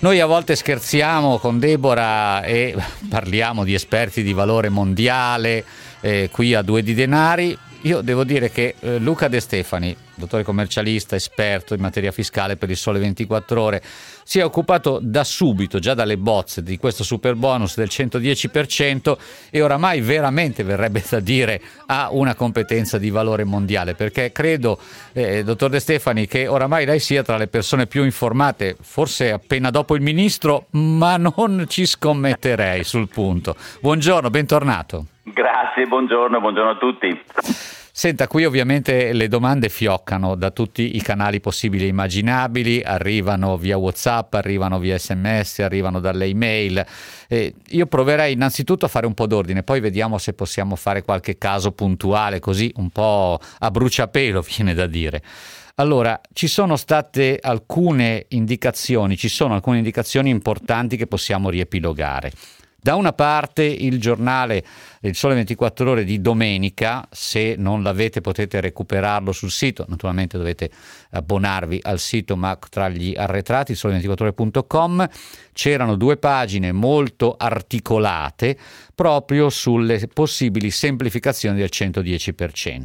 noi 0.00 0.20
a 0.20 0.26
volte 0.26 0.56
scherziamo 0.56 1.38
con 1.38 1.58
Deborah 1.58 2.42
e 2.42 2.74
parliamo 3.08 3.64
di 3.64 3.74
esperti 3.74 4.22
di 4.22 4.32
valore 4.32 4.68
mondiale 4.68 5.64
eh, 6.00 6.28
qui 6.32 6.54
a 6.54 6.62
due 6.62 6.82
di 6.82 6.94
denari. 6.94 7.56
Io 7.82 8.00
devo 8.00 8.24
dire 8.24 8.50
che 8.50 8.74
eh, 8.80 8.98
Luca 8.98 9.28
De 9.28 9.40
Stefani, 9.40 9.94
dottore 10.20 10.44
commercialista, 10.44 11.16
esperto 11.16 11.74
in 11.74 11.80
materia 11.80 12.12
fiscale 12.12 12.56
per 12.56 12.70
il 12.70 12.76
Sole 12.76 13.00
24 13.00 13.60
Ore, 13.60 13.82
si 14.22 14.38
è 14.38 14.44
occupato 14.44 15.00
da 15.02 15.24
subito, 15.24 15.80
già 15.80 15.94
dalle 15.94 16.16
bozze 16.16 16.62
di 16.62 16.76
questo 16.76 17.02
super 17.02 17.34
bonus 17.34 17.76
del 17.76 17.88
110% 17.90 19.16
e 19.50 19.60
oramai 19.60 20.00
veramente 20.00 20.62
verrebbe 20.62 21.02
da 21.08 21.18
dire 21.18 21.60
ha 21.86 22.10
una 22.12 22.36
competenza 22.36 22.98
di 22.98 23.10
valore 23.10 23.42
mondiale, 23.42 23.94
perché 23.94 24.30
credo, 24.30 24.78
eh, 25.12 25.42
dottor 25.42 25.70
De 25.70 25.80
Stefani, 25.80 26.28
che 26.28 26.46
oramai 26.46 26.84
lei 26.86 27.00
sia 27.00 27.24
tra 27.24 27.36
le 27.36 27.48
persone 27.48 27.86
più 27.86 28.04
informate, 28.04 28.76
forse 28.80 29.32
appena 29.32 29.70
dopo 29.70 29.96
il 29.96 30.02
ministro, 30.02 30.66
ma 30.70 31.16
non 31.16 31.64
ci 31.68 31.86
scommetterei 31.86 32.84
sul 32.84 33.08
punto. 33.08 33.56
Buongiorno, 33.80 34.30
bentornato. 34.30 35.06
Grazie, 35.22 35.86
buongiorno, 35.86 36.40
buongiorno 36.40 36.70
a 36.70 36.76
tutti. 36.76 37.20
Senta, 37.92 38.28
qui 38.28 38.44
ovviamente 38.44 39.12
le 39.12 39.26
domande 39.26 39.68
fioccano 39.68 40.36
da 40.36 40.50
tutti 40.50 40.96
i 40.96 41.02
canali 41.02 41.40
possibili 41.40 41.84
e 41.84 41.88
immaginabili, 41.88 42.82
arrivano 42.82 43.56
via 43.56 43.76
WhatsApp, 43.76 44.34
arrivano 44.34 44.78
via 44.78 44.96
sms, 44.96 45.58
arrivano 45.58 45.98
dalle 45.98 46.26
email. 46.26 46.84
Eh, 47.28 47.54
io 47.68 47.86
proverei 47.86 48.32
innanzitutto 48.32 48.84
a 48.84 48.88
fare 48.88 49.06
un 49.06 49.14
po' 49.14 49.26
d'ordine, 49.26 49.64
poi 49.64 49.80
vediamo 49.80 50.18
se 50.18 50.34
possiamo 50.34 50.76
fare 50.76 51.02
qualche 51.02 51.36
caso 51.36 51.72
puntuale, 51.72 52.38
così 52.38 52.72
un 52.76 52.90
po' 52.90 53.40
a 53.58 53.70
bruciapelo 53.70 54.40
viene 54.56 54.72
da 54.72 54.86
dire. 54.86 55.22
Allora, 55.76 56.20
ci 56.32 56.46
sono 56.46 56.76
state 56.76 57.38
alcune 57.40 58.26
indicazioni, 58.28 59.16
ci 59.16 59.28
sono 59.28 59.54
alcune 59.54 59.78
indicazioni 59.78 60.30
importanti 60.30 60.96
che 60.96 61.06
possiamo 61.06 61.48
riepilogare. 61.48 62.32
Da 62.82 62.94
una 62.94 63.12
parte 63.12 63.62
il 63.62 64.00
giornale 64.00 64.64
Il 65.02 65.14
Sole 65.14 65.34
24 65.34 65.90
Ore 65.90 66.04
di 66.04 66.22
domenica, 66.22 67.06
se 67.10 67.54
non 67.58 67.82
l'avete 67.82 68.22
potete 68.22 68.58
recuperarlo 68.58 69.32
sul 69.32 69.50
sito, 69.50 69.84
naturalmente 69.88 70.38
dovete 70.38 70.70
abbonarvi 71.10 71.80
al 71.82 71.98
sito, 71.98 72.36
ma 72.36 72.58
tra 72.70 72.88
gli 72.88 73.14
arretrati, 73.14 73.74
sole24ore.com, 73.74 75.08
c'erano 75.52 75.96
due 75.96 76.16
pagine 76.16 76.72
molto 76.72 77.34
articolate 77.38 78.56
proprio 78.94 79.50
sulle 79.50 80.08
possibili 80.12 80.70
semplificazioni 80.70 81.58
del 81.58 81.70
110%. 81.70 82.82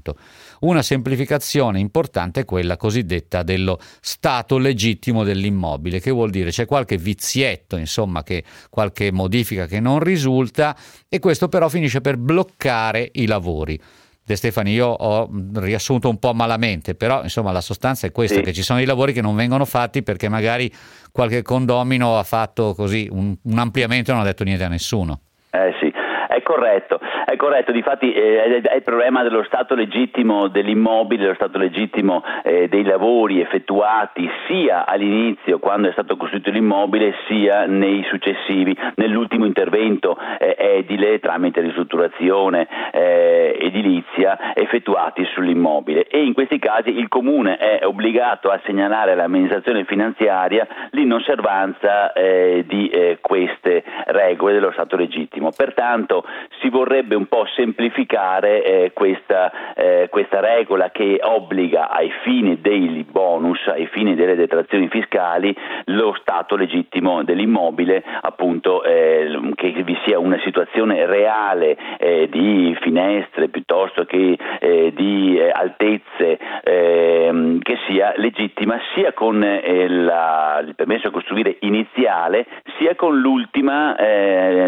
Una 0.65 0.81
semplificazione 0.81 1.77
importante 1.77 2.39
è 2.39 2.43
quella 2.43 2.75
cosiddetta 2.75 3.43
dello 3.43 3.77
stato 4.01 4.57
legittimo 4.57 5.23
dell'immobile, 5.23 5.99
che 5.99 6.09
vuol 6.09 6.31
dire 6.31 6.49
c'è 6.49 6.65
qualche 6.65 6.97
vizietto, 6.97 7.77
insomma, 7.77 8.23
che, 8.23 8.43
qualche 8.71 9.11
modifica 9.11 9.67
che 9.67 9.79
non 9.79 9.99
risulta 9.99 10.75
e 11.07 11.19
questo 11.19 11.49
però 11.49 11.69
finisce 11.69 12.01
per 12.01 12.17
bloccare 12.17 13.11
i 13.13 13.27
lavori. 13.27 13.79
De 14.25 14.35
Stefani, 14.35 14.71
io 14.71 14.87
ho 14.87 15.29
riassunto 15.57 16.09
un 16.09 16.17
po' 16.17 16.33
malamente, 16.33 16.95
però 16.95 17.21
insomma 17.21 17.51
la 17.51 17.61
sostanza 17.61 18.07
è 18.07 18.11
questa, 18.11 18.37
sì. 18.37 18.41
che 18.41 18.51
ci 18.51 18.63
sono 18.63 18.79
dei 18.79 18.87
lavori 18.87 19.13
che 19.13 19.21
non 19.21 19.35
vengono 19.35 19.65
fatti 19.65 20.01
perché 20.01 20.29
magari 20.29 20.73
qualche 21.11 21.43
condomino 21.43 22.17
ha 22.17 22.23
fatto 22.23 22.73
così 22.73 23.07
un, 23.11 23.35
un 23.39 23.59
ampliamento 23.59 24.09
e 24.09 24.13
non 24.15 24.23
ha 24.23 24.25
detto 24.25 24.43
niente 24.43 24.63
a 24.63 24.69
nessuno. 24.69 25.19
Eh 25.51 25.75
sì, 25.79 25.93
è 26.27 26.41
corretto, 26.41 26.99
è 27.25 27.35
corretto, 27.37 27.71
difatti 27.71 28.13
eh, 28.13 28.61
è 28.61 28.75
il 28.75 28.83
problema 28.83 29.23
dello 29.23 29.43
stato 29.43 29.73
legittimo 29.73 30.47
dell'immobile, 30.47 31.23
dello 31.23 31.33
stato 31.33 31.57
legittimo 31.57 32.23
eh, 32.43 32.67
dei 32.67 32.83
lavori 32.83 33.41
effettuati 33.41 34.29
sia 34.47 34.85
all'inizio 34.85 35.57
quando 35.57 35.89
è 35.89 35.91
stato 35.91 36.17
costruito 36.17 36.51
l'immobile 36.51 37.15
sia 37.27 37.65
nei 37.65 38.05
successivi, 38.09 38.77
nell'ultimo 38.95 39.45
intervento 39.45 40.17
eh, 40.37 40.55
edile 40.57 41.19
tramite 41.19 41.61
ristrutturazione 41.61 42.67
eh, 42.91 43.57
edilizia 43.59 44.53
effettuati 44.53 45.25
sull'immobile 45.33 46.05
e 46.07 46.23
in 46.23 46.33
questi 46.33 46.59
casi 46.59 46.95
il 46.95 47.07
comune 47.07 47.57
è 47.57 47.85
obbligato 47.85 48.49
a 48.49 48.59
segnalare 48.65 49.13
all'amministrazione 49.13 49.83
finanziaria 49.85 50.67
l'inosservanza 50.91 52.13
eh, 52.13 52.65
di 52.67 52.87
eh, 52.89 53.17
queste 53.19 53.83
regole 54.05 54.53
dello 54.53 54.71
stato 54.71 54.95
legittimo. 54.95 55.49
Pertanto 55.55 56.23
si 56.59 56.69
vorrebbe 56.69 57.14
un 57.15 57.27
po' 57.27 57.45
semplificare 57.55 58.63
eh, 58.63 58.91
questa, 58.93 59.73
eh, 59.73 60.07
questa, 60.09 60.39
regola 60.39 60.91
che 60.91 61.19
obbliga 61.21 61.89
ai 61.89 62.11
fini 62.23 62.61
dei 62.61 63.05
bonus, 63.09 63.59
ai 63.67 63.87
fini 63.87 64.15
delle 64.15 64.35
detrazioni 64.35 64.87
fiscali, 64.89 65.55
lo 65.85 66.15
stato 66.19 66.55
legittimo 66.55 67.23
dell'immobile, 67.23 68.03
appunto 68.21 68.83
eh, 68.83 69.39
che 69.55 69.71
vi 69.83 69.97
sia 70.05 70.19
una 70.19 70.39
situazione 70.43 71.05
reale 71.05 71.77
eh, 71.97 72.27
di 72.29 72.75
finestre 72.81 73.49
piuttosto 73.49 74.05
che 74.05 74.37
eh, 74.59 74.93
di 74.95 75.37
eh, 75.37 75.49
altezze 75.49 76.39
ehm, 76.63 77.59
che 77.59 77.77
sia 77.87 78.13
legittima 78.17 78.79
sia 78.93 79.13
con 79.13 79.39
la, 79.39 80.63
il 80.65 80.75
permesso 80.75 81.07
a 81.07 81.11
costruire 81.11 81.57
iniziale 81.61 82.45
sia 82.77 82.95
con 82.95 83.17
l'ultima, 83.19 83.95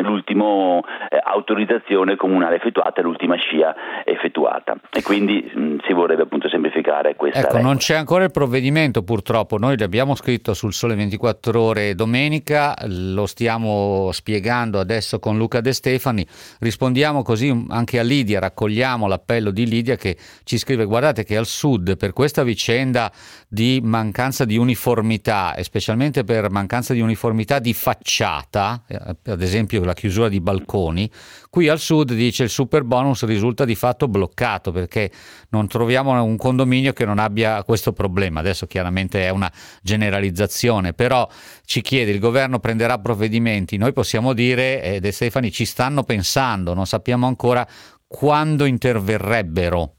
l'ultimo 0.02 0.84
autorizzazione 1.24 2.16
comunale 2.38 2.58
effettuata 2.58 3.02
e 3.02 3.04
l'ultima 3.04 3.36
scia 3.36 3.76
effettuata. 4.06 4.76
E 4.92 5.02
quindi 5.02 5.52
mh, 5.54 5.78
si 5.88 5.94
vorrebbe 5.94 6.22
appunto 6.24 6.48
semplificare 6.48 7.16
questa 7.16 7.40
Ecco, 7.40 7.48
regola. 7.54 7.68
non 7.68 7.78
c'è 7.78 7.96
ancora 7.96 8.24
il 8.24 8.32
provvedimento 8.32 9.02
purtroppo, 9.02 9.58
noi 9.58 9.78
l'abbiamo 9.78 10.14
scritto 10.16 10.54
sul 10.54 10.74
Sole 10.74 10.96
24 10.96 11.60
Ore 11.60 11.96
domenica, 11.96 12.76
lo 12.86 13.26
stiamo 13.26 14.12
spiegando 14.12 14.80
adesso 14.80 15.20
con 15.20 15.38
Luca 15.38 15.62
De 15.62 15.74
Stefani, 15.74 16.26
rispondiamo 16.60 17.24
così 17.24 17.66
anche 17.70 17.98
a 17.98 18.04
Lidia, 18.04 18.40
raccogliamo 18.40 19.08
l'appello 19.08 19.50
di 19.50 19.66
Lidia 19.66 19.96
che 19.96 20.16
ci 20.44 20.58
scrive 20.58 20.86
guardate 20.86 21.24
che 21.24 21.36
al 21.36 21.46
sud 21.46 21.98
per 21.98 22.14
questa 22.14 22.44
vicenda 22.44 23.12
di 23.48 23.80
mancanza 23.82 24.44
di 24.46 24.58
uniformità 24.58 25.56
e 25.56 25.64
specialmente 25.64 26.24
per 26.24 26.50
mancanza 26.50 26.94
di 26.94 27.00
uniformità 27.00 27.60
di 27.60 27.74
facciata, 27.74 28.84
eh, 28.88 29.00
ad 29.32 29.42
esempio 29.42 29.84
la 29.84 29.94
chiusura 29.94 30.28
di 30.28 30.42
balconi, 30.42 31.10
Qui 31.58 31.70
al 31.70 31.80
sud 31.80 32.14
dice 32.14 32.44
il 32.44 32.52
super 32.52 32.84
bonus 32.84 33.26
risulta 33.26 33.66
di 33.66 33.74
fatto 33.74 34.08
bloccato 34.08 34.72
perché 34.72 35.10
non 35.50 35.68
troviamo 35.68 36.22
un 36.24 36.38
condominio 36.38 36.94
che 36.94 37.04
non 37.04 37.18
abbia 37.18 37.64
questo 37.64 37.94
problema. 37.94 38.42
Adesso 38.42 38.68
chiaramente 38.68 39.26
è 39.26 39.30
una 39.30 39.52
generalizzazione, 39.82 40.94
però 40.94 41.28
ci 41.66 41.82
chiede 41.82 42.12
il 42.12 42.20
governo 42.20 42.60
prenderà 42.60 43.00
provvedimenti. 43.00 43.78
Noi 43.78 43.92
possiamo 43.92 44.34
dire, 44.34 44.84
eh, 44.84 45.00
De 45.00 45.12
Stefani, 45.12 45.52
ci 45.52 45.66
stanno 45.66 46.04
pensando, 46.04 46.76
non 46.76 46.86
sappiamo 46.86 47.26
ancora 47.26 47.68
quando 48.06 48.66
interverrebbero. 48.66 49.97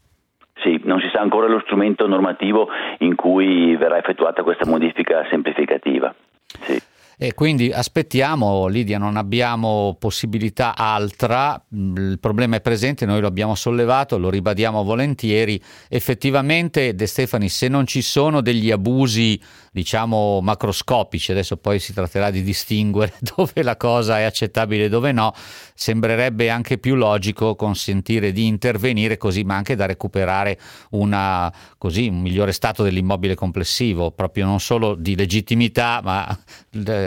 Sa 1.18 1.24
ancora 1.24 1.48
lo 1.48 1.58
strumento 1.64 2.06
normativo 2.06 2.68
in 2.98 3.16
cui 3.16 3.74
verrà 3.74 3.98
effettuata 3.98 4.44
questa 4.44 4.64
modifica 4.66 5.26
semplificativa. 5.28 6.14
Sì. 6.60 6.80
E 7.20 7.34
quindi 7.34 7.72
aspettiamo, 7.72 8.68
Lidia, 8.68 8.96
non 8.96 9.16
abbiamo 9.16 9.96
possibilità 9.98 10.76
altra, 10.76 11.60
il 11.70 12.16
problema 12.20 12.54
è 12.54 12.60
presente, 12.60 13.06
noi 13.06 13.20
lo 13.20 13.26
abbiamo 13.26 13.56
sollevato, 13.56 14.18
lo 14.18 14.30
ribadiamo 14.30 14.84
volentieri. 14.84 15.60
Effettivamente, 15.88 16.94
De 16.94 17.06
Stefani, 17.06 17.48
se 17.48 17.66
non 17.66 17.88
ci 17.88 18.02
sono 18.02 18.40
degli 18.40 18.70
abusi, 18.70 19.40
diciamo, 19.72 20.40
macroscopici, 20.40 21.32
adesso 21.32 21.56
poi 21.56 21.80
si 21.80 21.92
tratterà 21.92 22.30
di 22.30 22.44
distinguere 22.44 23.12
dove 23.34 23.64
la 23.64 23.76
cosa 23.76 24.20
è 24.20 24.22
accettabile 24.22 24.84
e 24.84 24.88
dove 24.88 25.10
no, 25.10 25.32
sembrerebbe 25.74 26.50
anche 26.50 26.78
più 26.78 26.94
logico 26.94 27.56
consentire 27.56 28.30
di 28.30 28.46
intervenire 28.46 29.16
così, 29.16 29.42
ma 29.42 29.56
anche 29.56 29.74
da 29.74 29.86
recuperare 29.86 30.56
una, 30.90 31.52
così, 31.78 32.06
un 32.06 32.20
migliore 32.20 32.52
stato 32.52 32.84
dell'immobile 32.84 33.34
complessivo, 33.34 34.12
proprio 34.12 34.46
non 34.46 34.60
solo 34.60 34.94
di 34.94 35.16
legittimità, 35.16 36.00
ma 36.02 36.38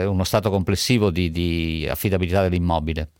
uno 0.04 0.24
stato 0.24 0.50
complessivo 0.50 1.10
di, 1.10 1.30
di 1.30 1.86
affidabilità 1.88 2.42
dell'immobile 2.42 3.10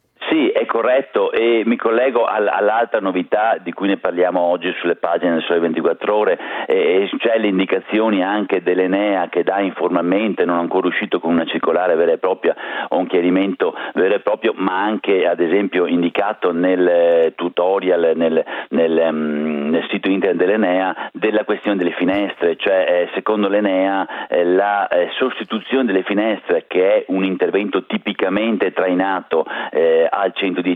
corretto 0.83 1.31
e 1.31 1.63
mi 1.65 1.77
collego 1.77 2.25
all'altra 2.25 2.99
novità 2.99 3.57
di 3.63 3.73
cui 3.73 3.87
ne 3.87 3.99
parliamo 3.99 4.41
oggi 4.41 4.75
sulle 4.81 4.97
pagine 4.97 5.35
del 5.35 5.43
Sole 5.45 5.61
24 5.61 6.13
Ore 6.13 6.39
e 6.67 7.09
c'è 7.19 7.39
le 7.39 7.47
indicazioni 7.47 8.21
anche 8.21 8.65
dell'Enea 8.65 9.29
che 9.29 9.45
dà 9.45 9.61
informalmente, 9.61 10.45
non 10.45 10.59
ancora 10.59 10.89
uscito 10.89 11.21
con 11.21 11.31
una 11.35 11.45
circolare 11.45 11.95
vera 11.95 12.11
e 12.11 12.19
propria 12.19 12.57
o 12.89 12.99
un 12.99 13.07
chiarimento 13.07 13.77
vero 13.95 14.15
e 14.15 14.21
proprio, 14.21 14.55
ma 14.57 14.83
anche 14.83 15.25
ad 15.25 15.39
esempio 15.39 15.87
indicato 15.87 16.53
nel 16.53 16.85
eh, 16.85 17.33
tutorial, 17.37 18.17
nel, 18.17 18.45
nel, 18.71 19.07
um, 19.09 19.69
nel 19.71 19.87
sito 19.89 20.11
internet 20.11 20.37
dell'Enea, 20.37 21.11
della 21.13 21.45
questione 21.45 21.77
delle 21.77 21.93
finestre, 21.93 22.57
cioè 22.57 22.87
eh, 22.89 23.09
secondo 23.15 23.47
l'Enea 23.49 24.27
eh, 24.27 24.45
la 24.45 24.89
sostituzione 25.17 25.85
delle 25.85 26.03
finestre 26.03 26.65
che 26.67 26.95
è 26.95 27.05
un 27.09 27.23
intervento 27.23 27.85
tipicamente 27.85 28.73
trainato 28.73 29.47
eh, 29.71 30.09
al 30.11 30.33
110% 30.35 30.71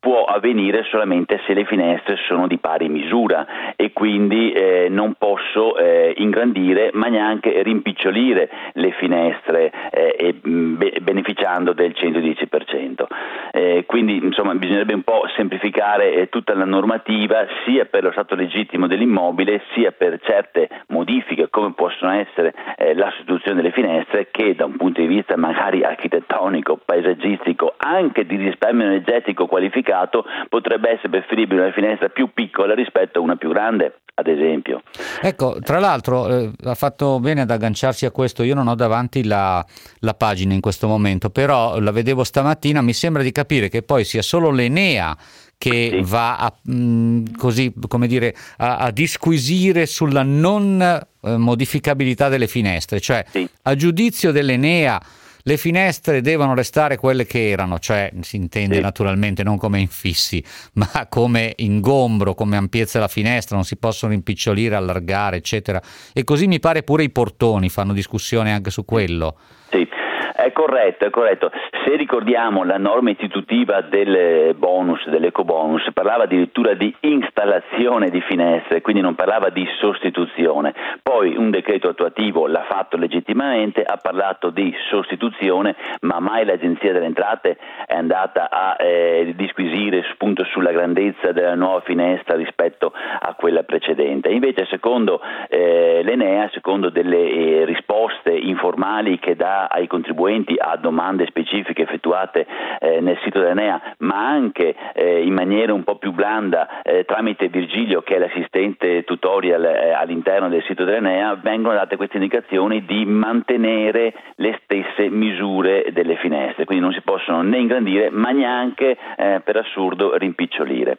può 0.00 0.24
avvenire 0.24 0.84
solamente 0.90 1.40
se 1.46 1.54
le 1.54 1.64
finestre 1.64 2.16
sono 2.26 2.46
di 2.46 2.58
pari 2.58 2.88
misura 2.88 3.74
e 3.76 3.92
quindi 3.92 4.52
eh, 4.52 4.88
non 4.90 5.14
posso 5.18 5.76
eh, 5.76 6.14
ingrandire 6.16 6.90
ma 6.92 7.08
neanche 7.08 7.62
rimpicciolire 7.62 8.50
le 8.74 8.90
finestre 8.92 9.72
eh, 9.90 10.34
be- 10.42 10.98
beneficiando 11.00 11.72
del 11.72 11.94
110%. 11.96 13.06
Eh, 13.52 13.84
quindi 13.86 14.16
insomma 14.16 14.54
bisognerebbe 14.54 14.94
un 14.94 15.02
po' 15.02 15.22
semplificare 15.36 16.14
eh, 16.14 16.28
tutta 16.28 16.54
la 16.54 16.64
normativa 16.64 17.46
sia 17.64 17.84
per 17.84 18.02
lo 18.02 18.10
stato 18.12 18.34
legittimo 18.34 18.86
dell'immobile 18.86 19.62
sia 19.72 19.92
per 19.92 20.18
certe 20.22 20.68
modifiche 20.88 21.48
come 21.50 21.72
possono 21.74 22.12
essere 22.12 22.52
eh, 22.76 22.94
la 22.94 23.10
sostituzione 23.10 23.56
delle 23.56 23.72
finestre 23.72 24.28
che 24.30 24.54
da 24.54 24.64
un 24.64 24.76
punto 24.76 25.00
di 25.00 25.06
vista 25.06 25.36
magari 25.36 25.82
architettonico, 25.84 26.80
paesaggistico, 26.84 27.74
anche 27.76 28.26
di 28.26 28.36
risparmio 28.36 28.73
energetico 28.82 29.46
qualificato 29.46 30.24
potrebbe 30.48 30.90
essere 30.90 31.08
preferibile 31.10 31.62
una 31.62 31.72
finestra 31.72 32.08
più 32.08 32.32
piccola 32.32 32.74
rispetto 32.74 33.18
a 33.18 33.22
una 33.22 33.36
più 33.36 33.50
grande 33.50 33.98
ad 34.16 34.28
esempio. 34.28 34.82
Ecco, 35.20 35.58
tra 35.60 35.80
l'altro 35.80 36.28
eh, 36.28 36.50
ha 36.64 36.74
fatto 36.74 37.18
bene 37.18 37.40
ad 37.40 37.50
agganciarsi 37.50 38.06
a 38.06 38.12
questo, 38.12 38.44
io 38.44 38.54
non 38.54 38.68
ho 38.68 38.76
davanti 38.76 39.24
la, 39.24 39.64
la, 40.00 40.14
pagina 40.14 40.54
in 40.54 40.60
questo 40.60 40.86
momento, 40.86 41.30
però 41.30 41.80
la 41.80 41.90
vedevo 41.90 42.22
stamattina, 42.22 42.80
mi 42.80 42.92
sembra 42.92 43.22
di 43.22 43.32
capire 43.32 43.68
che 43.68 43.82
poi 43.82 44.04
sia 44.04 44.22
solo 44.22 44.50
l'Enea 44.50 45.16
che 45.58 45.90
sì. 45.90 46.00
va 46.02 46.36
a, 46.36 46.52
mh, 46.62 46.74
mm, 46.74 47.24
così, 47.36 47.72
come 47.88 48.06
dire, 48.06 48.34
a, 48.58 48.76
a 48.76 48.90
disquisire 48.90 49.86
sulla 49.86 50.22
non 50.22 50.80
eh, 50.80 51.36
modificabilità 51.36 52.28
delle 52.28 52.46
finestre, 52.46 53.00
cioè 53.00 53.24
sì. 53.28 53.48
a 53.62 53.74
giudizio 53.74 54.30
dell'Enea 54.30 55.00
le 55.46 55.56
finestre 55.58 56.22
devono 56.22 56.54
restare 56.54 56.96
quelle 56.96 57.26
che 57.26 57.50
erano, 57.50 57.78
cioè 57.78 58.10
si 58.20 58.36
intende 58.36 58.76
sì. 58.76 58.80
naturalmente 58.80 59.42
non 59.42 59.58
come 59.58 59.78
infissi, 59.78 60.42
ma 60.74 61.06
come 61.08 61.52
ingombro, 61.56 62.34
come 62.34 62.56
ampiezza 62.56 62.98
della 62.98 63.10
finestra, 63.10 63.54
non 63.54 63.64
si 63.64 63.76
possono 63.76 64.12
impicciolire, 64.14 64.74
allargare, 64.74 65.36
eccetera. 65.36 65.82
E 66.12 66.24
così 66.24 66.46
mi 66.46 66.60
pare 66.60 66.82
pure 66.82 67.02
i 67.02 67.10
portoni 67.10 67.68
fanno 67.68 67.92
discussione 67.92 68.52
anche 68.52 68.70
su 68.70 68.84
quello. 68.84 69.36
Sì. 69.70 69.86
È 70.36 70.50
corretto, 70.50 71.04
è 71.04 71.10
corretto. 71.10 71.52
Se 71.84 71.94
ricordiamo 71.94 72.64
la 72.64 72.76
norma 72.76 73.10
istitutiva 73.10 73.82
del 73.82 74.52
bonus, 74.56 75.08
dell'eco 75.08 75.44
bonus, 75.44 75.88
parlava 75.92 76.24
addirittura 76.24 76.74
di 76.74 76.92
installazione 77.00 78.10
di 78.10 78.20
finestre, 78.20 78.80
quindi 78.80 79.00
non 79.00 79.14
parlava 79.14 79.50
di 79.50 79.64
sostituzione. 79.78 80.74
Poi 81.04 81.36
un 81.36 81.50
decreto 81.50 81.90
attuativo 81.90 82.48
l'ha 82.48 82.64
fatto 82.68 82.96
legittimamente, 82.96 83.84
ha 83.84 83.96
parlato 83.96 84.50
di 84.50 84.74
sostituzione, 84.90 85.76
ma 86.00 86.18
mai 86.18 86.44
l'Agenzia 86.44 86.92
delle 86.92 87.06
Entrate 87.06 87.56
è 87.86 87.94
andata 87.94 88.50
a 88.50 88.76
eh, 88.80 89.34
disquisire 89.36 90.04
appunto 90.10 90.42
sulla 90.46 90.72
grandezza 90.72 91.30
della 91.30 91.54
nuova 91.54 91.82
finestra 91.82 92.34
rispetto 92.34 92.92
a 92.92 93.34
quella 93.34 93.62
precedente. 93.62 94.30
Invece 94.30 94.66
secondo 94.66 95.20
eh, 95.48 96.00
l'Enea, 96.02 96.50
secondo 96.52 96.90
delle 96.90 97.22
eh, 97.30 97.64
risposte 97.66 98.32
informali 98.32 99.20
che 99.20 99.36
dà 99.36 99.66
ai 99.66 99.86
contribuenti, 99.86 100.22
contribuenti 100.24 100.54
a 100.58 100.76
domande 100.76 101.26
specifiche 101.26 101.82
effettuate 101.82 102.46
eh, 102.80 103.00
nel 103.00 103.18
sito 103.22 103.40
dell'Enea, 103.40 103.94
ma 103.98 104.26
anche 104.26 104.74
eh, 104.94 105.22
in 105.22 105.34
maniera 105.34 105.74
un 105.74 105.84
po' 105.84 105.96
più 105.96 106.12
blanda 106.12 106.82
eh, 106.82 107.04
tramite 107.04 107.48
Virgilio 107.48 108.00
che 108.00 108.16
è 108.16 108.18
l'assistente 108.18 109.04
tutorial 109.04 109.64
eh, 109.64 109.92
all'interno 109.92 110.48
del 110.48 110.62
sito 110.62 110.84
dell'Enea, 110.84 111.34
vengono 111.34 111.74
date 111.74 111.96
queste 111.96 112.16
indicazioni 112.16 112.84
di 112.86 113.04
mantenere 113.04 114.14
le 114.36 114.58
stesse 114.62 115.10
misure 115.10 115.86
delle 115.92 116.16
finestre, 116.16 116.64
quindi 116.64 116.84
non 116.84 116.94
si 116.94 117.02
possono 117.02 117.42
né 117.42 117.58
ingrandire 117.58 118.10
ma 118.10 118.30
neanche 118.30 118.96
eh, 119.16 119.40
per 119.44 119.56
assurdo 119.56 120.16
rimpicciolire. 120.16 120.98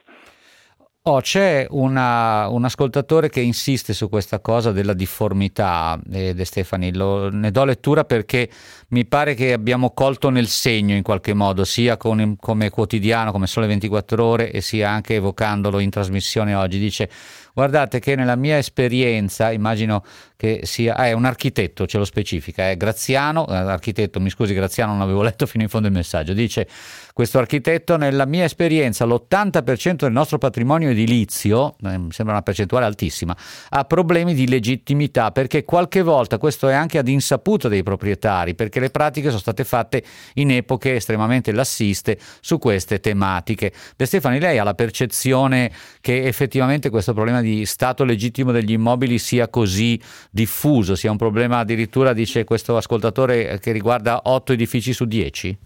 Oh, 1.07 1.21
c'è 1.21 1.67
una, 1.69 2.47
un 2.47 2.65
ascoltatore 2.65 3.29
che 3.29 3.39
insiste 3.39 3.93
su 3.93 4.09
questa 4.09 4.39
cosa 4.39 4.71
della 4.71 4.93
difformità, 4.93 5.99
eh, 6.11 6.33
De 6.33 6.45
Stefani, 6.45 6.91
Lo, 6.95 7.29
ne 7.29 7.51
do 7.51 7.63
lettura 7.63 8.05
perché 8.05 8.49
mi 8.87 9.05
pare 9.05 9.35
che 9.35 9.53
abbiamo 9.53 9.91
colto 9.91 10.29
nel 10.29 10.47
segno 10.47 10.95
in 10.95 11.03
qualche 11.03 11.35
modo, 11.35 11.63
sia 11.63 11.95
con, 11.95 12.37
come 12.39 12.71
quotidiano, 12.71 13.31
come 13.31 13.45
Sole 13.45 13.67
24 13.67 14.25
Ore, 14.25 14.51
e 14.51 14.61
sia 14.61 14.89
anche 14.89 15.13
evocandolo 15.13 15.77
in 15.77 15.91
trasmissione 15.91 16.55
oggi. 16.55 16.79
Dice, 16.79 17.07
guardate 17.55 17.99
che 17.99 18.15
nella 18.15 18.35
mia 18.35 18.57
esperienza, 18.57 19.49
immagino 19.49 20.03
che 20.35 20.61
sia, 20.63 20.95
ah, 20.95 21.07
è 21.07 21.13
un 21.13 21.23
architetto, 21.23 21.87
ce 21.87 21.97
lo 21.97 22.03
specifica, 22.03 22.69
è 22.69 22.75
Graziano, 22.75 23.47
eh, 23.47 23.55
architetto, 23.55 24.19
mi 24.19 24.29
scusi 24.29 24.53
Graziano, 24.53 24.91
non 24.91 25.01
avevo 25.01 25.21
letto 25.23 25.45
fino 25.45 25.63
in 25.63 25.69
fondo 25.69 25.87
il 25.87 25.93
messaggio, 25.93 26.33
dice 26.33 26.67
questo 27.13 27.39
architetto, 27.39 27.95
nella 27.95 28.25
mia 28.25 28.43
esperienza 28.43 29.05
l'80% 29.05 29.95
del 29.95 30.11
nostro 30.11 30.37
patrimonio 30.37 30.89
edilizio, 30.89 31.77
eh, 31.81 31.99
sembra 32.09 32.33
una 32.33 32.41
percentuale 32.41 32.85
altissima, 32.85 33.35
ha 33.69 33.85
problemi 33.85 34.33
di 34.33 34.49
legittimità 34.49 35.31
perché 35.31 35.63
qualche 35.63 36.01
volta 36.01 36.37
questo 36.37 36.67
è 36.67 36.73
anche 36.73 36.97
ad 36.97 37.07
insaputa 37.07 37.69
dei 37.69 37.83
proprietari, 37.83 38.53
perché 38.53 38.81
le 38.81 38.89
pratiche 38.89 39.27
sono 39.27 39.39
state 39.39 39.63
fatte 39.63 40.03
in 40.33 40.51
epoche 40.51 40.95
estremamente 40.95 41.53
lassiste 41.53 42.19
su 42.41 42.59
queste 42.59 42.99
tematiche. 42.99 43.71
De 43.95 44.05
Stefani, 44.05 44.39
lei 44.41 44.57
ha 44.57 44.65
la 44.65 44.73
percezione 44.73 45.71
che 46.01 46.23
effettivamente 46.23 46.89
questo 46.89 47.13
problema 47.13 47.39
di 47.39 47.44
stato 47.65 48.03
legittimo 48.03 48.51
degli 48.51 48.71
immobili 48.71 49.17
sia 49.17 49.47
così 49.47 49.99
diffuso, 50.31 50.95
sia 50.95 51.11
un 51.11 51.17
problema 51.17 51.59
addirittura, 51.59 52.13
dice 52.13 52.43
questo 52.43 52.77
ascoltatore, 52.77 53.59
che 53.59 53.71
riguarda 53.71 54.21
8 54.23 54.53
edifici 54.53 54.93
su 54.93 55.05
10? 55.05 55.57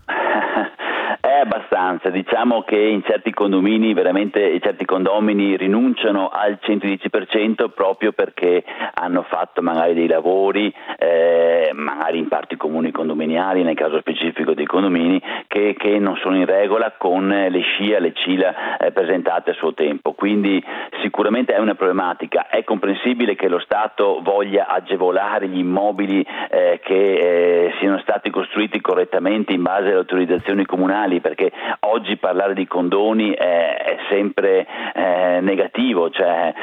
Abbastanza, 1.79 2.09
diciamo 2.09 2.63
che 2.63 2.77
in 2.77 3.03
certi 3.03 3.31
condomini, 3.31 3.93
veramente 3.93 4.59
certi 4.59 4.85
condomini 4.85 5.55
rinunciano 5.55 6.29
al 6.29 6.59
110% 6.61 7.69
proprio 7.73 8.11
perché 8.11 8.63
hanno 8.93 9.23
fatto 9.23 9.61
magari 9.61 9.93
dei 9.93 10.07
lavori, 10.07 10.73
eh, 10.97 11.71
magari 11.73 12.17
in 12.19 12.27
parti 12.27 12.57
comuni 12.57 12.91
condominiali, 12.91 13.63
nel 13.63 13.75
caso 13.75 13.99
specifico 13.99 14.53
dei 14.53 14.65
condomini, 14.65 15.21
che, 15.47 15.75
che 15.77 15.97
non 15.99 16.17
sono 16.17 16.35
in 16.35 16.45
regola 16.45 16.93
con 16.97 17.27
le 17.27 17.61
SCIA, 17.61 17.99
le 17.99 18.13
CILA 18.13 18.77
eh, 18.77 18.91
presentate 18.91 19.51
a 19.51 19.53
suo 19.53 19.73
tempo. 19.73 20.13
Quindi 20.13 20.61
sicuramente 21.01 21.53
è 21.53 21.59
una 21.59 21.75
problematica. 21.75 22.47
È 22.49 22.63
comprensibile 22.63 23.35
che 23.35 23.47
lo 23.47 23.59
Stato 23.59 24.19
voglia 24.21 24.67
agevolare 24.67 25.47
gli 25.47 25.59
immobili 25.59 26.25
eh, 26.49 26.79
che 26.83 27.67
eh, 27.67 27.73
siano 27.79 27.99
stati 27.99 28.29
costruiti 28.29 28.81
correttamente 28.81 29.53
in 29.53 29.61
base 29.61 29.87
alle 29.87 29.97
autorizzazioni 29.97 30.65
comunali, 30.65 31.21
perché 31.21 31.51
oggi 31.81 32.17
parlare 32.17 32.53
di 32.53 32.67
condoni 32.67 33.31
è, 33.31 33.77
è 33.77 33.97
sempre 34.09 34.65
eh, 34.93 35.39
negativo, 35.41 36.09
cioè, 36.09 36.53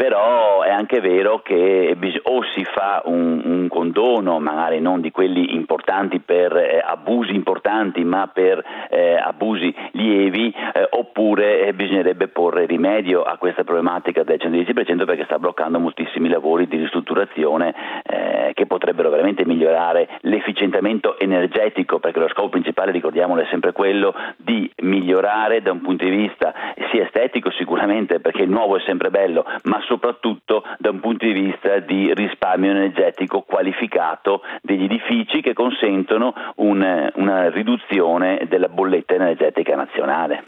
però 0.00 0.62
è 0.62 0.70
anche 0.70 0.98
vero 1.00 1.42
che 1.42 1.94
o 2.22 2.42
si 2.54 2.64
fa 2.64 3.02
un, 3.04 3.42
un 3.44 3.68
condono, 3.68 4.40
magari 4.40 4.80
non 4.80 5.02
di 5.02 5.10
quelli 5.10 5.54
importanti 5.54 6.20
per 6.20 6.56
eh, 6.56 6.82
abusi 6.82 7.34
importanti, 7.34 8.02
ma 8.02 8.26
per 8.32 8.64
eh, 8.88 9.16
abusi 9.16 9.74
lievi, 9.92 10.54
eh, 10.72 10.86
oppure 10.88 11.66
eh, 11.66 11.74
bisognerebbe 11.74 12.28
porre 12.28 12.64
rimedio 12.64 13.22
a 13.24 13.36
questa 13.36 13.62
problematica 13.62 14.22
del 14.22 14.38
110% 14.40 15.04
perché 15.04 15.24
sta 15.24 15.38
bloccando 15.38 15.78
moltissimi 15.78 16.30
lavori 16.30 16.66
di 16.66 16.78
ristrutturazione 16.78 17.74
eh, 18.02 18.52
che 18.54 18.64
potrebbero 18.64 19.10
veramente 19.10 19.44
migliorare 19.44 20.08
l'efficientamento 20.20 21.18
energetico, 21.18 21.98
perché 21.98 22.20
lo 22.20 22.28
scopo 22.28 22.48
principale, 22.48 22.90
ricordiamolo, 22.90 23.42
è 23.42 23.46
sempre 23.50 23.72
quello 23.72 24.14
di 24.38 24.70
migliorare 24.78 25.60
da 25.60 25.72
un 25.72 25.82
punto 25.82 26.04
di 26.04 26.10
vista 26.10 26.54
sia 26.90 27.04
estetico 27.04 27.50
sicuramente, 27.50 28.18
perché 28.20 28.42
il 28.42 28.50
nuovo 28.50 28.76
è 28.78 28.80
sempre 28.86 29.10
bello, 29.10 29.44
ma 29.64 29.78
soprattutto 29.90 30.62
da 30.78 30.90
un 30.90 31.00
punto 31.00 31.26
di 31.26 31.32
vista 31.32 31.80
di 31.80 32.14
risparmio 32.14 32.70
energetico 32.70 33.42
qualificato 33.42 34.42
degli 34.62 34.84
edifici 34.84 35.40
che 35.40 35.52
consentono 35.52 36.32
un, 36.56 37.10
una 37.16 37.50
riduzione 37.50 38.46
della 38.48 38.68
bolletta 38.68 39.14
energetica 39.14 39.74
nazionale. 39.74 40.44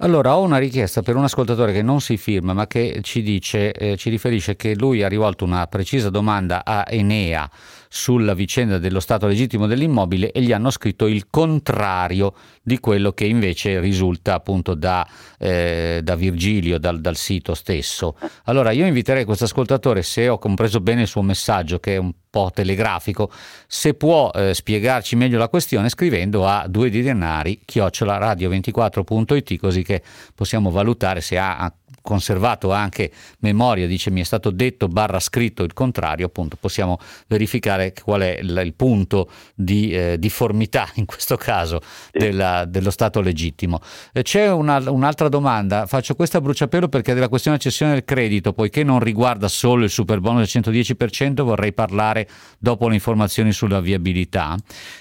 Allora, 0.00 0.36
ho 0.36 0.42
una 0.42 0.58
richiesta 0.58 1.00
per 1.00 1.16
un 1.16 1.24
ascoltatore 1.24 1.72
che 1.72 1.80
non 1.80 2.00
si 2.00 2.18
firma, 2.18 2.52
ma 2.52 2.66
che 2.66 3.00
ci 3.00 3.22
dice, 3.22 3.72
eh, 3.72 3.96
ci 3.96 4.10
riferisce 4.10 4.54
che 4.54 4.74
lui 4.76 5.02
ha 5.02 5.08
rivolto 5.08 5.46
una 5.46 5.66
precisa 5.68 6.10
domanda 6.10 6.62
a 6.66 6.84
Enea 6.86 7.48
sulla 7.88 8.34
vicenda 8.34 8.78
dello 8.78 9.00
stato 9.00 9.26
legittimo 9.26 9.66
dell'immobile 9.66 10.32
e 10.32 10.42
gli 10.42 10.52
hanno 10.52 10.70
scritto 10.70 11.06
il 11.06 11.28
contrario 11.28 12.34
di 12.62 12.78
quello 12.78 13.12
che 13.12 13.26
invece 13.26 13.80
risulta 13.80 14.34
appunto 14.34 14.74
da, 14.74 15.06
eh, 15.38 16.00
da 16.02 16.16
Virgilio, 16.16 16.78
dal, 16.78 17.00
dal, 17.00 17.16
sito 17.16 17.54
stesso. 17.54 18.16
Allora 18.44 18.72
io 18.72 18.86
inviterei 18.86 19.24
questo 19.24 19.44
ascoltatore, 19.44 20.02
se 20.02 20.28
ho 20.28 20.38
compreso 20.38 20.80
bene 20.80 21.02
il 21.02 21.06
suo 21.06 21.22
messaggio, 21.22 21.78
che 21.78 21.94
è 21.94 21.96
un 21.96 22.12
po' 22.28 22.50
telegrafico, 22.52 23.30
se 23.66 23.94
può 23.94 24.30
eh, 24.34 24.52
spiegarci 24.52 25.16
meglio 25.16 25.38
la 25.38 25.48
questione 25.48 25.88
scrivendo 25.88 26.46
a 26.46 26.66
due 26.68 26.90
di 26.90 27.02
denari 27.02 27.60
chiocciolaradio24.it 27.66 29.58
così 29.58 29.82
che 29.82 30.02
possiamo 30.34 30.70
valutare 30.70 31.20
se 31.20 31.38
ha 31.38 31.72
conservato 32.06 32.70
anche 32.70 33.10
memoria, 33.40 33.88
dice 33.88 34.12
mi 34.12 34.20
è 34.20 34.24
stato 34.24 34.50
detto 34.50 34.86
barra 34.86 35.18
scritto 35.18 35.64
il 35.64 35.72
contrario, 35.72 36.26
appunto 36.26 36.56
possiamo 36.58 37.00
verificare 37.26 37.92
qual 37.92 38.20
è 38.20 38.38
il, 38.40 38.62
il 38.64 38.74
punto 38.74 39.28
di 39.56 39.90
eh, 39.90 40.16
difformità 40.16 40.88
in 40.94 41.04
questo 41.04 41.36
caso 41.36 41.80
della, 42.12 42.64
dello 42.64 42.90
Stato 42.90 43.20
legittimo. 43.20 43.80
Eh, 44.12 44.22
c'è 44.22 44.48
una, 44.50 44.78
un'altra 44.88 45.28
domanda, 45.28 45.86
faccio 45.86 46.14
questa 46.14 46.38
a 46.38 46.40
bruciapelo 46.40 46.88
perché 46.88 47.12
della 47.12 47.28
questione 47.28 47.58
cessione 47.58 47.94
del 47.94 48.04
credito, 48.04 48.52
poiché 48.52 48.84
non 48.84 49.00
riguarda 49.00 49.48
solo 49.48 49.82
il 49.82 49.90
super 49.90 50.20
bonus 50.20 50.52
del 50.52 50.62
110%, 50.62 51.42
vorrei 51.42 51.72
parlare 51.72 52.28
dopo 52.58 52.86
le 52.86 52.94
informazioni 52.94 53.50
sulla 53.50 53.80
viabilità 53.80 54.56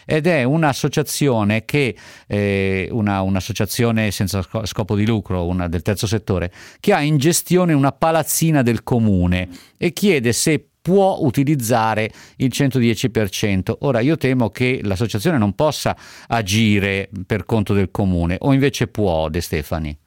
ed 0.05 0.25
è 0.25 0.43
un'associazione 0.43 1.65
che, 1.65 1.95
eh, 2.25 2.87
una, 2.91 3.21
un'associazione 3.21 4.09
senza 4.09 4.43
scopo 4.63 4.95
di 4.95 5.05
lucro, 5.05 5.45
una 5.45 5.67
del 5.67 5.83
terzo 5.83 6.07
settore, 6.07 6.51
che 6.79 6.93
ha 6.93 6.94
in 6.99 7.17
gestione 7.17 7.73
una 7.73 7.91
palazzina 7.91 8.61
del 8.61 8.83
comune 8.83 9.49
e 9.77 9.93
chiede 9.93 10.33
se 10.33 10.67
può 10.81 11.17
utilizzare 11.21 12.11
il 12.37 12.51
110%. 12.53 13.77
Ora 13.79 14.01
io 14.01 14.17
temo 14.17 14.49
che 14.49 14.81
l'associazione 14.83 15.39
non 15.39 15.53
possa 15.53 15.97
agire 16.27 17.09
per 17.25 17.45
conto 17.45 17.73
del 17.73 17.89
comune 17.89 18.37
o 18.39 18.53
invece 18.53 18.87
può 18.87 19.29
De 19.29 19.41
Stefani. 19.41 19.97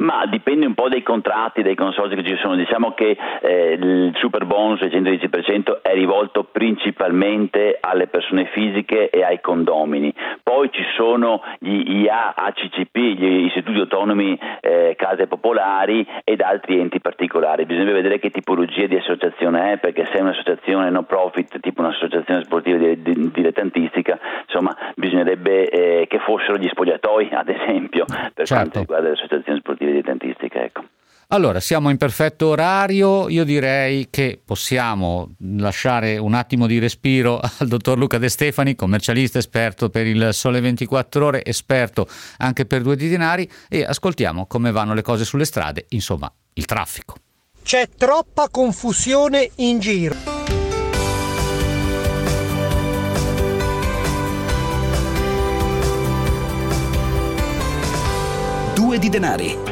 Ma 0.00 0.24
dipende 0.26 0.64
un 0.66 0.74
po' 0.74 0.88
dai 0.88 1.02
contratti, 1.02 1.62
dai 1.62 1.74
consorzi 1.74 2.14
che 2.14 2.24
ci 2.24 2.36
sono. 2.40 2.56
Diciamo 2.56 2.94
che 2.94 3.16
eh, 3.42 3.72
il 3.72 4.12
super 4.16 4.46
bonus 4.46 4.80
del 4.80 4.90
110% 4.90 5.82
è 5.82 5.92
rivolto 5.92 6.44
principalmente 6.44 7.76
alle 7.80 8.06
persone 8.06 8.46
fisiche 8.46 9.10
e 9.10 9.22
ai 9.22 9.40
condomini. 9.40 10.12
Poi 10.42 10.70
ci 10.72 10.82
sono 10.96 11.42
gli 11.58 12.02
IA, 12.02 12.34
ACCP, 12.34 12.96
gli 12.96 13.44
istituti 13.44 13.78
autonomi 13.78 14.38
eh, 14.60 14.94
case 14.96 15.26
popolari 15.26 16.06
ed 16.24 16.40
altri 16.40 16.80
enti 16.80 17.00
particolari. 17.00 17.66
Bisogna 17.66 17.92
vedere 17.92 18.18
che 18.18 18.30
tipologia 18.30 18.86
di 18.86 18.96
associazione 18.96 19.72
è, 19.72 19.78
perché 19.78 20.06
se 20.06 20.12
è 20.12 20.20
un'associazione 20.20 20.88
no 20.88 21.02
profit, 21.02 21.60
tipo 21.60 21.82
un'associazione 21.82 22.44
sportiva 22.44 22.78
dilettantistica, 22.78 24.18
insomma 24.46 24.74
bisognerebbe 24.94 25.68
eh, 25.68 26.06
che 26.06 26.18
fossero 26.20 26.56
gli 26.56 26.68
spogliatoi, 26.68 27.28
ad 27.32 27.48
esempio, 27.50 28.06
per 28.06 28.46
certo. 28.46 28.54
quanto 28.54 28.78
riguarda 28.78 29.08
le 29.08 29.14
associazioni 29.14 29.58
sportive 29.58 29.89
dilettantistica. 29.90 30.62
Ecco. 30.62 30.84
Allora, 31.32 31.60
siamo 31.60 31.90
in 31.90 31.96
perfetto 31.96 32.48
orario, 32.48 33.28
io 33.28 33.44
direi 33.44 34.08
che 34.10 34.40
possiamo 34.44 35.30
lasciare 35.58 36.18
un 36.18 36.34
attimo 36.34 36.66
di 36.66 36.80
respiro 36.80 37.38
al 37.58 37.68
dottor 37.68 37.98
Luca 37.98 38.18
De 38.18 38.28
Stefani, 38.28 38.74
commercialista 38.74 39.38
esperto 39.38 39.90
per 39.90 40.08
il 40.08 40.30
Sole 40.32 40.60
24 40.60 41.24
ore, 41.24 41.44
esperto 41.44 42.08
anche 42.38 42.66
per 42.66 42.82
due 42.82 42.96
di 42.96 43.08
denari 43.08 43.48
e 43.68 43.84
ascoltiamo 43.84 44.46
come 44.46 44.72
vanno 44.72 44.92
le 44.92 45.02
cose 45.02 45.24
sulle 45.24 45.44
strade, 45.44 45.86
insomma, 45.90 46.32
il 46.54 46.64
traffico. 46.64 47.14
C'è 47.62 47.88
troppa 47.96 48.48
confusione 48.48 49.50
in 49.56 49.78
giro. 49.78 50.16
Due 58.74 58.98
di 58.98 59.08
denari 59.08 59.69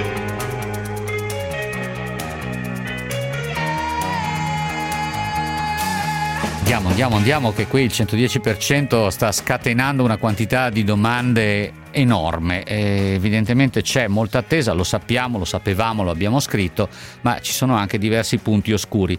Andiamo, 6.68 6.90
andiamo, 6.90 7.16
andiamo, 7.16 7.52
che 7.54 7.66
qui 7.66 7.84
il 7.84 7.90
110% 7.90 9.08
sta 9.08 9.32
scatenando 9.32 10.04
una 10.04 10.18
quantità 10.18 10.68
di 10.68 10.84
domande 10.84 11.72
enorme. 11.92 12.62
E 12.64 13.14
evidentemente 13.14 13.80
c'è 13.80 14.06
molta 14.06 14.36
attesa, 14.40 14.74
lo 14.74 14.84
sappiamo, 14.84 15.38
lo 15.38 15.46
sapevamo, 15.46 16.02
lo 16.02 16.10
abbiamo 16.10 16.40
scritto, 16.40 16.90
ma 17.22 17.40
ci 17.40 17.54
sono 17.54 17.74
anche 17.74 17.96
diversi 17.96 18.36
punti 18.36 18.74
oscuri. 18.74 19.18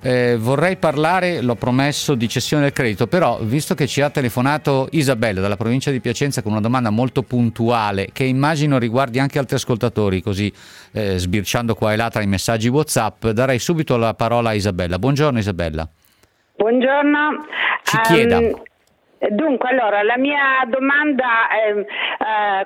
Eh, 0.00 0.38
vorrei 0.38 0.78
parlare, 0.78 1.42
l'ho 1.42 1.54
promesso, 1.54 2.14
di 2.14 2.30
cessione 2.30 2.62
del 2.62 2.72
credito, 2.72 3.06
però 3.06 3.40
visto 3.42 3.74
che 3.74 3.86
ci 3.86 4.00
ha 4.00 4.08
telefonato 4.08 4.88
Isabella 4.92 5.42
dalla 5.42 5.56
provincia 5.56 5.90
di 5.90 6.00
Piacenza 6.00 6.40
con 6.40 6.52
una 6.52 6.62
domanda 6.62 6.88
molto 6.88 7.22
puntuale, 7.22 8.08
che 8.10 8.24
immagino 8.24 8.78
riguardi 8.78 9.18
anche 9.18 9.38
altri 9.38 9.56
ascoltatori, 9.56 10.22
così 10.22 10.50
eh, 10.92 11.18
sbirciando 11.18 11.74
qua 11.74 11.92
e 11.92 11.96
là 11.96 12.08
tra 12.08 12.22
i 12.22 12.26
messaggi 12.26 12.68
WhatsApp, 12.68 13.26
darei 13.26 13.58
subito 13.58 13.98
la 13.98 14.14
parola 14.14 14.48
a 14.48 14.54
Isabella. 14.54 14.98
Buongiorno 14.98 15.38
Isabella. 15.38 15.86
Buongiorno. 16.56 17.46
Ci 17.82 18.00
chieda. 18.00 18.38
Um, 18.38 18.62
Dunque, 19.30 19.70
allora, 19.70 20.02
la 20.02 20.18
mia 20.18 20.62
domanda 20.68 21.48
è 21.48 21.72
uh, 21.72 21.84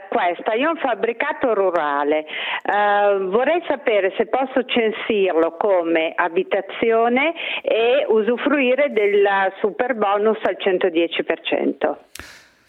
questa. 0.09 0.55
Io 0.55 0.68
ho 0.68 0.72
un 0.72 0.78
fabbricato 0.78 1.55
rurale, 1.55 2.26
uh, 2.64 3.28
vorrei 3.28 3.62
sapere 3.68 4.12
se 4.16 4.26
posso 4.26 4.64
censirlo 4.64 5.57
come 5.57 6.12
abitazione 6.14 7.34
e 7.62 8.05
usufruire 8.09 8.91
del 8.91 9.24
super 9.61 9.95
bonus 9.95 10.38
al 10.43 10.57
110%. 10.59 11.97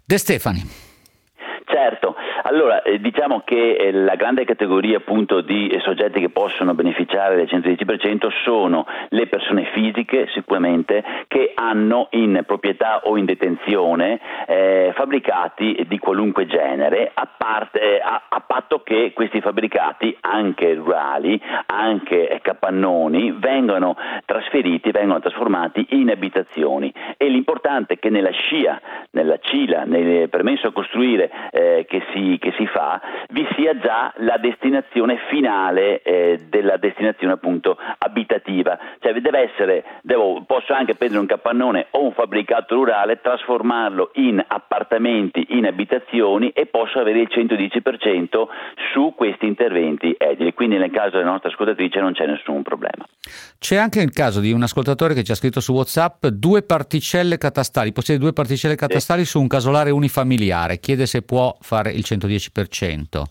De 0.05 0.17
Stefani. 0.17 0.90
Certo, 1.71 2.17
allora 2.43 2.81
eh, 2.81 2.99
diciamo 2.99 3.43
che 3.45 3.77
eh, 3.77 3.93
la 3.93 4.15
grande 4.15 4.43
categoria 4.43 4.97
appunto 4.97 5.39
di 5.39 5.69
eh, 5.69 5.79
soggetti 5.79 6.19
che 6.19 6.27
possono 6.27 6.73
beneficiare 6.73 7.37
del 7.37 7.47
110% 7.49 8.27
sono 8.43 8.85
le 9.07 9.27
persone 9.27 9.69
fisiche 9.71 10.27
sicuramente 10.33 11.01
che 11.29 11.53
hanno 11.55 12.09
in 12.11 12.43
proprietà 12.45 13.03
o 13.05 13.15
in 13.15 13.23
detenzione 13.23 14.19
fabbricati 14.93 15.85
di 15.87 15.97
qualunque 15.97 16.45
genere 16.45 17.09
a, 17.13 17.27
parte, 17.37 17.99
a, 17.99 18.23
a, 18.27 18.41
patto 18.41 18.81
che 18.83 19.13
questi 19.13 19.39
fabbricati 19.39 20.17
anche 20.19 20.73
rurali, 20.73 21.39
anche 21.67 22.39
capannoni 22.41 23.31
vengano 23.31 23.95
trasferiti, 24.25 24.91
vengano 24.91 25.21
trasformati 25.21 25.85
in 25.91 26.09
abitazioni. 26.09 26.93
E 27.15 27.29
l'importante 27.29 27.93
è 27.93 27.99
che 27.99 28.09
nella 28.09 28.31
scia, 28.31 28.81
nella 29.11 29.37
CILA, 29.39 29.83
nel 29.85 30.27
permesso 30.29 30.67
a 30.67 30.73
costruire 30.73 31.29
eh, 31.61 31.85
che, 31.87 32.01
si, 32.13 32.37
che, 32.39 32.53
si, 32.57 32.65
fa, 32.67 32.99
vi 33.29 33.45
sia 33.55 33.77
già 33.77 34.11
la 34.17 34.37
destinazione 34.37 35.17
finale 35.29 36.01
eh, 36.01 36.39
della 36.49 36.77
destinazione 36.77 37.33
appunto 37.33 37.77
abitativa. 37.97 38.77
Cioè 38.99 39.13
deve 39.13 39.51
essere, 39.51 39.83
devo, 40.01 40.43
posso 40.45 40.73
anche 40.73 40.95
prendere 40.95 41.21
un 41.21 41.27
capannone 41.27 41.87
o 41.91 42.03
un 42.03 42.13
fabbricato 42.13 42.75
rurale, 42.75 43.21
trasformarlo 43.21 44.11
in 44.15 44.43
appartamenti, 44.45 45.47
in 45.49 45.65
abitazioni 45.65 46.49
e 46.49 46.65
posso 46.65 46.99
avere 46.99 47.19
il 47.19 47.29
110% 47.31 48.47
su 48.93 49.13
questi 49.15 49.45
interventi 49.45 50.15
edili. 50.17 50.53
Quindi 50.53 50.77
nel 50.77 50.91
caso 50.91 51.17
della 51.17 51.31
nostra 51.31 51.49
ascoltatrice 51.49 51.99
non 51.99 52.13
c'è 52.13 52.25
nessun 52.25 52.63
problema. 52.63 53.05
C'è 53.59 53.75
anche 53.75 54.01
il 54.01 54.11
caso 54.11 54.39
di 54.39 54.51
un 54.51 54.63
ascoltatore 54.63 55.13
che 55.13 55.23
ci 55.23 55.31
ha 55.31 55.35
scritto 55.35 55.59
su 55.59 55.73
WhatsApp 55.73 56.25
due 56.27 56.63
particelle 56.63 57.37
catastali, 57.37 57.91
possiede 57.91 58.19
due 58.19 58.33
particelle 58.33 58.75
catastali 58.75 59.23
sì. 59.23 59.31
su 59.31 59.39
un 59.39 59.47
casolare 59.47 59.91
unifamiliare, 59.91 60.79
chiede 60.79 61.05
se 61.05 61.21
può 61.21 61.50
fare 61.59 61.91
il 61.91 62.05
110%. 62.07 63.23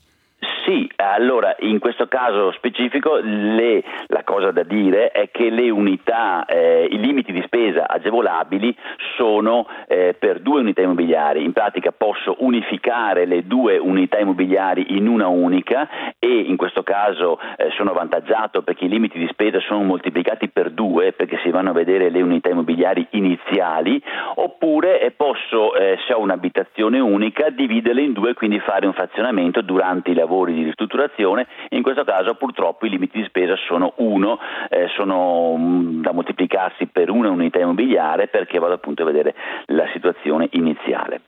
Sì, 0.70 0.88
allora 0.94 1.56
in 1.62 1.80
questo 1.80 2.06
caso 2.06 2.52
specifico 2.52 3.18
le, 3.20 3.82
la 4.06 4.22
cosa 4.22 4.52
da 4.52 4.62
dire 4.62 5.10
è 5.10 5.28
che 5.32 5.50
le 5.50 5.68
unità, 5.68 6.44
eh, 6.44 6.86
i 6.88 7.00
limiti 7.00 7.32
di 7.32 7.42
spesa 7.44 7.88
agevolabili 7.88 8.76
sono 9.16 9.66
eh, 9.88 10.14
per 10.16 10.38
due 10.38 10.60
unità 10.60 10.82
immobiliari, 10.82 11.42
in 11.42 11.52
pratica 11.52 11.90
posso 11.90 12.36
unificare 12.38 13.26
le 13.26 13.48
due 13.48 13.78
unità 13.78 14.20
immobiliari 14.20 14.96
in 14.96 15.08
una 15.08 15.26
unica 15.26 15.88
e 16.20 16.28
in 16.28 16.56
questo 16.56 16.84
caso 16.84 17.40
eh, 17.56 17.70
sono 17.76 17.90
avvantaggiato 17.90 18.62
perché 18.62 18.84
i 18.84 18.88
limiti 18.88 19.18
di 19.18 19.26
spesa 19.32 19.58
sono 19.58 19.82
moltiplicati 19.82 20.50
per 20.50 20.70
due 20.70 21.10
perché 21.14 21.40
si 21.42 21.50
vanno 21.50 21.70
a 21.70 21.72
vedere 21.72 22.10
le 22.10 22.22
unità 22.22 22.48
immobiliari 22.48 23.08
iniziali 23.10 24.00
oppure 24.36 25.00
eh, 25.00 25.10
posso 25.10 25.74
eh, 25.74 25.98
se 26.06 26.12
ho 26.12 26.20
un'abitazione 26.20 27.00
unica 27.00 27.50
dividerle 27.50 28.02
in 28.02 28.12
due 28.12 28.30
e 28.30 28.34
quindi 28.34 28.60
fare 28.60 28.86
un 28.86 28.92
frazionamento 28.92 29.62
durante 29.62 30.10
i 30.10 30.14
lavori 30.14 30.58
di 30.60 30.66
ristrutturazione, 30.66 31.46
in 31.70 31.82
questo 31.82 32.04
caso 32.04 32.34
purtroppo 32.34 32.86
i 32.86 32.90
limiti 32.90 33.18
di 33.18 33.24
spesa 33.26 33.54
sono 33.66 33.94
uno, 33.96 34.38
eh, 34.68 34.86
sono 34.96 35.56
mm, 35.56 36.02
da 36.02 36.12
moltiplicarsi 36.12 36.86
per 36.86 37.10
una 37.10 37.30
unità 37.30 37.58
immobiliare 37.58 38.28
perché 38.28 38.58
vado 38.58 38.74
appunto 38.74 39.02
a 39.02 39.06
vedere 39.06 39.34
la 39.66 39.86
situazione 39.92 40.48
iniziale. 40.52 41.22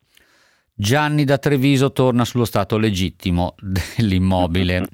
Gianni 0.75 1.25
da 1.25 1.39
Treviso 1.39 1.93
torna 1.93 2.25
sullo 2.25 2.45
stato 2.45 2.79
legittimo 2.79 3.55
dell'immobile. 3.61 4.89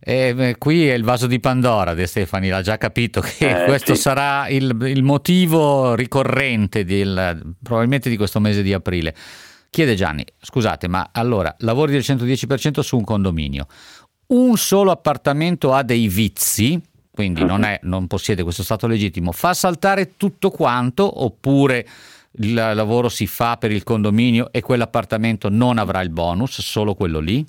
e, 0.00 0.34
eh, 0.36 0.54
qui 0.58 0.88
è 0.88 0.94
il 0.94 1.04
vaso 1.04 1.26
di 1.26 1.38
Pandora, 1.40 1.94
De 1.94 2.06
Stefani 2.06 2.48
l'ha 2.48 2.62
già 2.62 2.78
capito 2.78 3.20
che 3.20 3.62
Eh, 3.62 3.64
questo 3.66 3.94
sì. 3.94 4.00
sarà 4.00 4.48
il, 4.48 4.76
il 4.86 5.02
motivo 5.02 5.94
ricorrente 5.94 6.84
del- 6.84 7.54
probabilmente 7.62 8.08
di 8.08 8.16
questo 8.16 8.40
mese 8.40 8.62
di 8.62 8.72
aprile. 8.72 9.14
Chiede 9.70 9.94
Gianni, 9.94 10.24
scusate, 10.40 10.88
ma 10.88 11.10
allora 11.12 11.54
lavori 11.60 11.92
del 11.92 12.02
110% 12.04 12.80
su 12.80 12.96
un 12.96 13.04
condominio, 13.04 13.66
un 14.28 14.56
solo 14.56 14.90
appartamento 14.90 15.72
ha 15.72 15.84
dei 15.84 16.08
vizi, 16.08 16.80
quindi 17.10 17.44
non, 17.44 17.62
è- 17.62 17.78
non 17.84 18.08
possiede 18.08 18.42
questo 18.42 18.64
stato 18.64 18.88
legittimo, 18.88 19.30
fa 19.30 19.54
saltare 19.54 20.16
tutto 20.16 20.50
quanto 20.50 21.22
oppure 21.22 21.86
il 22.32 22.52
lavoro 22.54 23.08
si 23.08 23.26
fa 23.28 23.56
per 23.58 23.70
il 23.70 23.84
condominio 23.84 24.52
e 24.52 24.60
quell'appartamento 24.60 25.48
non 25.48 25.78
avrà 25.78 26.00
il 26.00 26.10
bonus, 26.10 26.60
solo 26.60 26.94
quello 26.94 27.20
lì? 27.20 27.44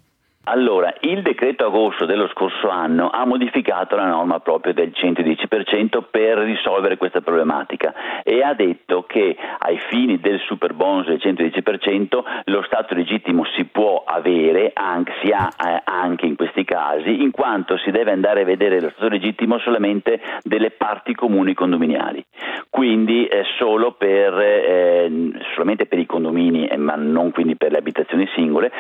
Allora, 0.46 0.92
il 1.02 1.22
decreto 1.22 1.68
agosto 1.68 2.08
dello 2.08 2.28
scorso 2.30 2.68
anno 2.68 3.12
ha 3.12 3.26
modificato 3.26 3.96
la 3.96 4.08
norma 4.08 4.40
proprio 4.40 4.74
del 4.74 4.92
110% 4.92 6.04
per 6.10 6.40
risolvere 6.40 6.98
questa 6.98 7.22
problematica 7.22 8.24
e 8.24 8.42
ha 8.42 8.56
detto 8.56 9.04
che 9.04 9.38
ai 9.60 9.78
fini 9.90 10.20
del 10.20 10.40
super 10.40 10.74
bonus 10.74 11.06
del 11.06 11.22
110% 11.22 12.24
lo 12.46 12.64
stato 12.64 12.96
legittimo 12.96 13.46
si 13.56 13.66
può 13.66 14.04
avere, 14.04 14.72
anche, 14.74 15.14
si 15.22 15.30
ha 15.30 15.48
eh, 15.64 15.82
anche 15.84 16.26
in 16.26 16.36
questi 16.36 16.64
casi, 16.64 17.22
in 17.22 17.30
quanto 17.30 17.78
si 17.78 17.92
deve 17.92 18.12
andare 18.12 18.42
a 18.42 18.46
vedere 18.46 18.82
lo 18.82 18.90
stato 18.96 19.10
legittimo 19.10 19.60
solamente 19.60 20.20
delle 20.42 20.72
parti 20.72 21.14
comuni 21.14 21.54
condominiali. 21.54 22.26
Quindi 22.68 23.28
eh, 23.28 23.44
solo 23.60 23.92
per, 23.92 24.34
eh, 24.40 25.32
solamente 25.54 25.86
per 25.86 26.00
i 26.00 26.08
condomini, 26.08 26.66
eh, 26.66 26.78
ma 26.78 26.96
non 26.96 27.30
quindi 27.30 27.56
per 27.56 27.72
le 27.72 27.78
abitazioni 27.78 28.28
singole, 28.34 28.72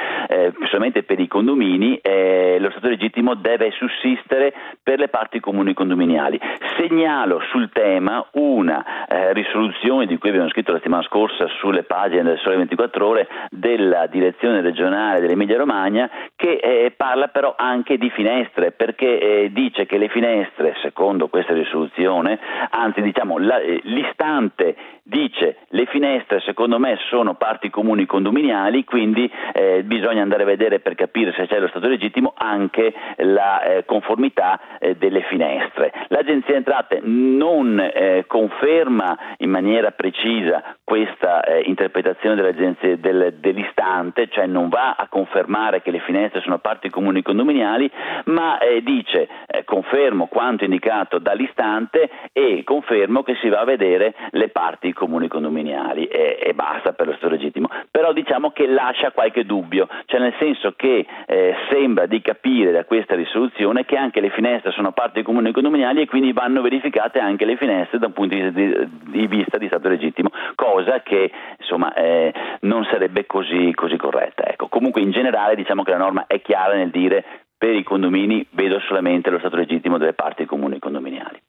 solamente 0.69 1.03
per 1.03 1.19
i 1.19 1.27
condomini 1.27 1.49
eh, 1.59 2.57
lo 2.59 2.69
stato 2.71 2.87
legittimo 2.87 3.35
deve 3.35 3.71
sussistere 3.71 4.53
per 4.81 4.99
le 4.99 5.09
parti 5.09 5.39
comuni 5.39 5.73
condominiali. 5.73 6.39
Segnalo 6.77 7.41
sul 7.51 7.69
tema 7.71 8.25
una 8.33 9.05
eh, 9.07 9.33
risoluzione 9.33 10.05
di 10.05 10.17
cui 10.17 10.29
abbiamo 10.29 10.49
scritto 10.49 10.71
la 10.71 10.77
settimana 10.77 11.03
scorsa 11.03 11.47
sulle 11.59 11.83
pagine 11.83 12.23
del 12.23 12.39
Sole 12.39 12.55
24 12.57 13.07
Ore 13.07 13.27
della 13.49 14.07
direzione 14.07 14.61
regionale 14.61 15.19
dell'Emilia 15.19 15.57
Romagna 15.57 16.09
che 16.35 16.53
eh, 16.53 16.93
parla 16.95 17.27
però 17.27 17.55
anche 17.57 17.97
di 17.97 18.09
finestre 18.09 18.71
perché 18.71 19.19
eh, 19.19 19.49
dice 19.51 19.85
che 19.85 19.97
le 19.97 20.07
finestre, 20.07 20.75
secondo 20.81 21.27
questa 21.27 21.53
risoluzione, 21.53 22.39
anzi 22.69 23.01
diciamo 23.01 23.37
la- 23.37 23.59
eh, 23.59 23.81
l'istante 23.83 24.75
dice 25.03 25.57
le 25.69 25.85
finestre 25.87 26.39
secondo 26.39 26.79
me 26.79 26.97
sono 27.09 27.35
parti 27.35 27.69
comuni 27.69 28.05
condominiali, 28.05 28.83
quindi 28.83 29.29
eh, 29.53 29.83
bisogna 29.83 30.21
andare 30.21 30.43
a 30.43 30.45
vedere 30.45 30.79
per 30.79 30.95
capire 30.95 31.33
se 31.33 31.40
c'è 31.47 31.59
lo 31.59 31.67
stato 31.67 31.87
legittimo 31.87 32.33
anche 32.35 32.93
la 33.17 33.61
eh, 33.61 33.85
conformità 33.85 34.59
eh, 34.79 34.95
delle 34.95 35.21
finestre. 35.23 35.91
L'Agenzia 36.07 36.55
Entrate 36.55 36.99
non 37.03 37.79
eh, 37.79 38.25
conferma 38.27 39.17
in 39.37 39.49
maniera 39.49 39.91
precisa 39.91 40.75
questa 40.83 41.43
eh, 41.43 41.61
interpretazione 41.65 42.35
del- 42.35 43.33
dell'istante, 43.39 44.27
cioè 44.29 44.45
non 44.45 44.69
va 44.69 44.95
a 44.97 45.07
confermare 45.07 45.81
che 45.81 45.91
le 45.91 45.99
finestre 45.99 46.41
sono 46.41 46.59
parti 46.59 46.89
comuni 46.89 47.21
condominiali, 47.21 47.89
ma 48.25 48.57
eh, 48.59 48.81
dice 48.81 49.27
eh, 49.47 49.63
confermo 49.63 50.27
quanto 50.27 50.63
indicato 50.63 51.17
dall'istante 51.19 52.09
e 52.33 52.63
confermo 52.63 53.23
che 53.23 53.35
si 53.35 53.49
va 53.49 53.59
a 53.59 53.65
vedere 53.65 54.13
le 54.31 54.49
parti 54.49 54.93
comuni 54.93 55.27
condominiali 55.27 56.05
e, 56.05 56.39
e 56.41 56.53
basta 56.53 56.93
per 56.93 57.07
lo 57.07 57.13
stato 57.13 57.29
legittimo. 57.29 57.69
Però 57.89 58.13
diciamo 58.13 58.51
che 58.51 58.67
lascia 58.67 59.11
qualche 59.11 59.45
dubbio, 59.45 59.87
cioè 60.05 60.19
nel 60.19 60.35
senso 60.39 60.73
che 60.75 61.05
eh, 61.31 61.55
sembra 61.69 62.07
di 62.07 62.19
capire 62.19 62.73
da 62.73 62.83
questa 62.83 63.15
risoluzione 63.15 63.85
che 63.85 63.95
anche 63.95 64.19
le 64.19 64.31
finestre 64.31 64.71
sono 64.71 64.91
parti 64.91 65.23
comuni 65.23 65.53
condominiali 65.53 66.01
e 66.01 66.05
quindi 66.05 66.33
vanno 66.33 66.61
verificate 66.61 67.19
anche 67.19 67.45
le 67.45 67.55
finestre 67.55 67.99
da 67.99 68.07
un 68.07 68.11
punto 68.11 68.35
di 68.35 69.27
vista 69.27 69.57
di 69.57 69.67
stato 69.67 69.87
legittimo, 69.87 70.29
cosa 70.55 71.01
che 71.01 71.31
insomma 71.57 71.93
eh, 71.93 72.33
non 72.61 72.83
sarebbe 72.91 73.25
così, 73.25 73.71
così 73.73 73.95
corretta. 73.95 74.43
Ecco. 74.45 74.67
Comunque 74.67 74.99
in 74.99 75.11
generale 75.11 75.55
diciamo 75.55 75.83
che 75.83 75.91
la 75.91 75.97
norma 75.97 76.25
è 76.27 76.41
chiara 76.41 76.75
nel 76.75 76.89
dire 76.89 77.23
per 77.57 77.75
i 77.75 77.83
condomini 77.83 78.45
vedo 78.49 78.81
solamente 78.81 79.29
lo 79.29 79.39
stato 79.39 79.55
legittimo 79.55 79.97
delle 79.97 80.13
parti 80.13 80.43
comuni 80.45 80.79
condominiali. 80.79 81.41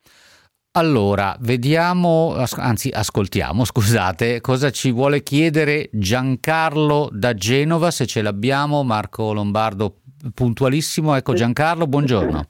Allora, 0.74 1.36
vediamo, 1.40 2.34
anzi 2.56 2.88
ascoltiamo, 2.88 3.62
scusate, 3.66 4.40
cosa 4.40 4.70
ci 4.70 4.90
vuole 4.90 5.22
chiedere 5.22 5.90
Giancarlo 5.92 7.10
da 7.12 7.34
Genova, 7.34 7.90
se 7.90 8.06
ce 8.06 8.22
l'abbiamo, 8.22 8.82
Marco 8.82 9.34
Lombardo 9.34 9.96
puntualissimo. 10.34 11.14
Ecco 11.14 11.34
Giancarlo, 11.34 11.86
buongiorno. 11.86 12.44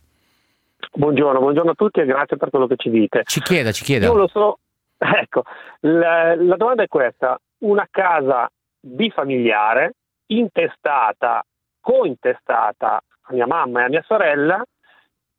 Buongiorno, 0.94 1.40
buongiorno 1.40 1.72
a 1.72 1.74
tutti 1.74 1.98
e 1.98 2.04
grazie 2.04 2.36
per 2.36 2.50
quello 2.50 2.68
che 2.68 2.76
ci 2.76 2.90
dite. 2.90 3.22
Ci 3.24 3.40
chieda, 3.40 3.72
ci 3.72 3.82
chieda. 3.82 4.06
Io 4.06 4.14
lo 4.14 4.28
so, 4.28 4.58
ecco, 4.98 5.42
la, 5.80 6.36
la 6.36 6.56
domanda 6.56 6.84
è 6.84 6.88
questa, 6.88 7.36
una 7.64 7.88
casa 7.90 8.48
bifamiliare 8.78 9.94
intestata, 10.26 11.44
cointestata 11.80 13.02
a 13.22 13.32
mia 13.32 13.48
mamma 13.48 13.80
e 13.80 13.84
a 13.86 13.88
mia 13.88 14.04
sorella, 14.06 14.62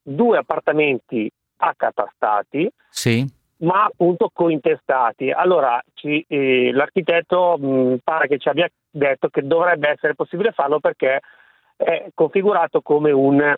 due 0.02 0.38
appartamenti 0.38 1.32
accatastati, 1.58 2.70
Sì. 2.89 3.26
ma 3.58 3.84
appunto 3.86 4.30
cointestati. 4.34 5.32
Allora 5.32 5.82
ci- 5.93 6.24
eh, 6.28 6.72
l'architetto 6.74 7.58
mh, 7.58 7.97
pare 8.04 8.28
che 8.28 8.38
ci 8.39 8.49
abbia 8.49 8.70
detto 8.89 9.30
che 9.30 9.45
dovrebbe 9.45 9.89
essere 9.89 10.16
possibile 10.16 10.51
farlo 10.51 10.80
perché 10.80 11.20
è 11.76 12.08
configurato 12.14 12.82
come 12.82 13.12
un 13.12 13.54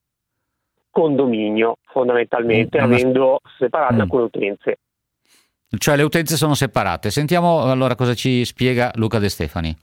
condominio 0.89 1.77
fondamentalmente, 1.91 2.79
Mm, 2.79 2.83
avendo 2.83 3.41
separate 3.57 3.95
Mm. 3.95 3.99
alcune 4.01 4.23
utenze. 4.23 4.77
Cioè 5.77 5.95
le 5.97 6.03
utenze 6.03 6.37
sono 6.37 6.53
separate. 6.53 7.09
Sentiamo 7.11 7.63
allora 7.69 7.95
cosa 7.95 8.13
ci 8.13 8.45
spiega 8.45 8.91
Luca 8.95 9.19
De 9.19 9.27
Stefani. 9.27 9.75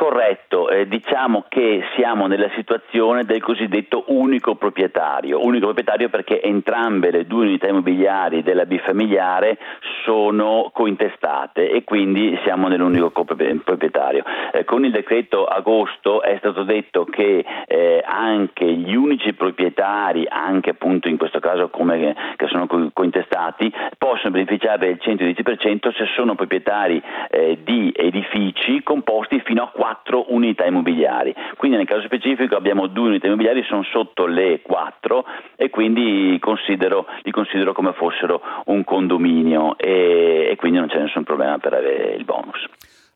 Corretto. 0.00 0.70
Eh, 0.70 0.88
diciamo 0.88 1.44
che 1.46 1.82
siamo 1.94 2.26
nella 2.26 2.48
situazione 2.54 3.24
del 3.24 3.42
cosiddetto 3.42 4.04
unico 4.06 4.54
proprietario. 4.54 5.44
Unico 5.44 5.66
proprietario 5.66 6.08
perché 6.08 6.40
entrambe 6.40 7.10
le 7.10 7.26
due 7.26 7.44
unità 7.44 7.68
immobiliari 7.68 8.42
della 8.42 8.64
bifamiliare 8.64 9.58
sono 10.04 10.70
cointestate 10.72 11.70
e 11.70 11.84
quindi 11.84 12.34
siamo 12.44 12.68
nell'unico 12.68 13.10
proprietario. 13.10 14.24
Eh, 14.52 14.64
con 14.64 14.86
il 14.86 14.90
decreto 14.90 15.44
agosto 15.44 16.22
è 16.22 16.34
stato 16.38 16.62
detto 16.62 17.04
che 17.04 17.44
eh, 17.66 18.02
anche 18.02 18.64
gli 18.64 18.94
unici 18.94 19.34
proprietari, 19.34 20.24
anche 20.26 20.70
appunto 20.70 21.08
in 21.08 21.18
questo 21.18 21.40
caso 21.40 21.68
come 21.68 22.16
che 22.36 22.46
sono 22.46 22.66
co- 22.66 22.88
cointestati, 22.94 23.70
possono 23.98 24.30
beneficiare 24.30 24.78
del 24.78 24.98
110% 24.98 25.94
se 25.94 26.06
sono 26.16 26.34
proprietari 26.34 27.02
eh, 27.28 27.58
di 27.62 27.92
edifici 27.94 28.82
composti 28.82 29.42
fino 29.44 29.64
a 29.64 29.70
quattro 29.90 30.32
unità 30.32 30.64
immobiliari. 30.64 31.34
Quindi 31.56 31.76
nel 31.76 31.86
caso 31.86 32.02
specifico 32.02 32.54
abbiamo 32.54 32.86
due 32.86 33.08
unità 33.08 33.26
immobiliari, 33.26 33.64
sono 33.64 33.82
sotto 33.82 34.26
le 34.26 34.60
quattro 34.62 35.24
e 35.56 35.68
quindi 35.68 36.38
considero- 36.40 37.06
li 37.22 37.32
considero 37.32 37.72
come 37.72 37.92
fossero 37.94 38.40
un 38.66 38.84
condominio 38.84 39.76
e, 39.76 40.48
e 40.50 40.56
quindi 40.56 40.78
non 40.78 40.88
c'è 40.88 41.00
nessun 41.00 41.24
problema 41.24 41.58
per 41.58 41.74
avere 41.74 42.14
il 42.14 42.24
bonus. 42.24 42.64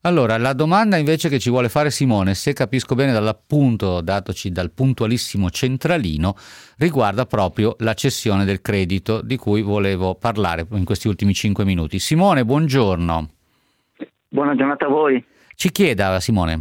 Allora, 0.03 0.37
la 0.37 0.53
domanda 0.53 0.99
invece 0.99 1.31
che 1.31 1.39
ci 1.39 1.49
vuole 1.49 1.71
fare 1.71 1.91
Simone, 1.91 2.35
se 2.35 2.53
capisco 2.53 2.95
bene 2.95 3.13
dall'appunto 3.13 4.03
datoci 4.03 4.51
dal 4.51 4.71
puntualissimo 4.71 5.49
centralino, 5.49 6.35
riguarda 6.77 7.25
proprio 7.25 7.75
la 7.79 7.95
cessione 7.95 8.45
del 8.45 8.61
credito 8.61 9.23
di 9.23 9.39
cui 9.39 9.63
volevo 9.63 10.15
parlare 10.15 10.67
in 10.73 10.85
questi 10.85 11.09
ultimi 11.09 11.33
cinque 11.33 11.65
minuti. 11.65 11.99
Simone, 11.99 12.45
buongiorno. 12.45 13.29
Buona 14.29 14.55
giornata 14.55 14.85
a 14.85 14.89
voi. 14.89 15.25
Ci 15.55 15.71
chieda 15.71 16.19
Simone. 16.21 16.61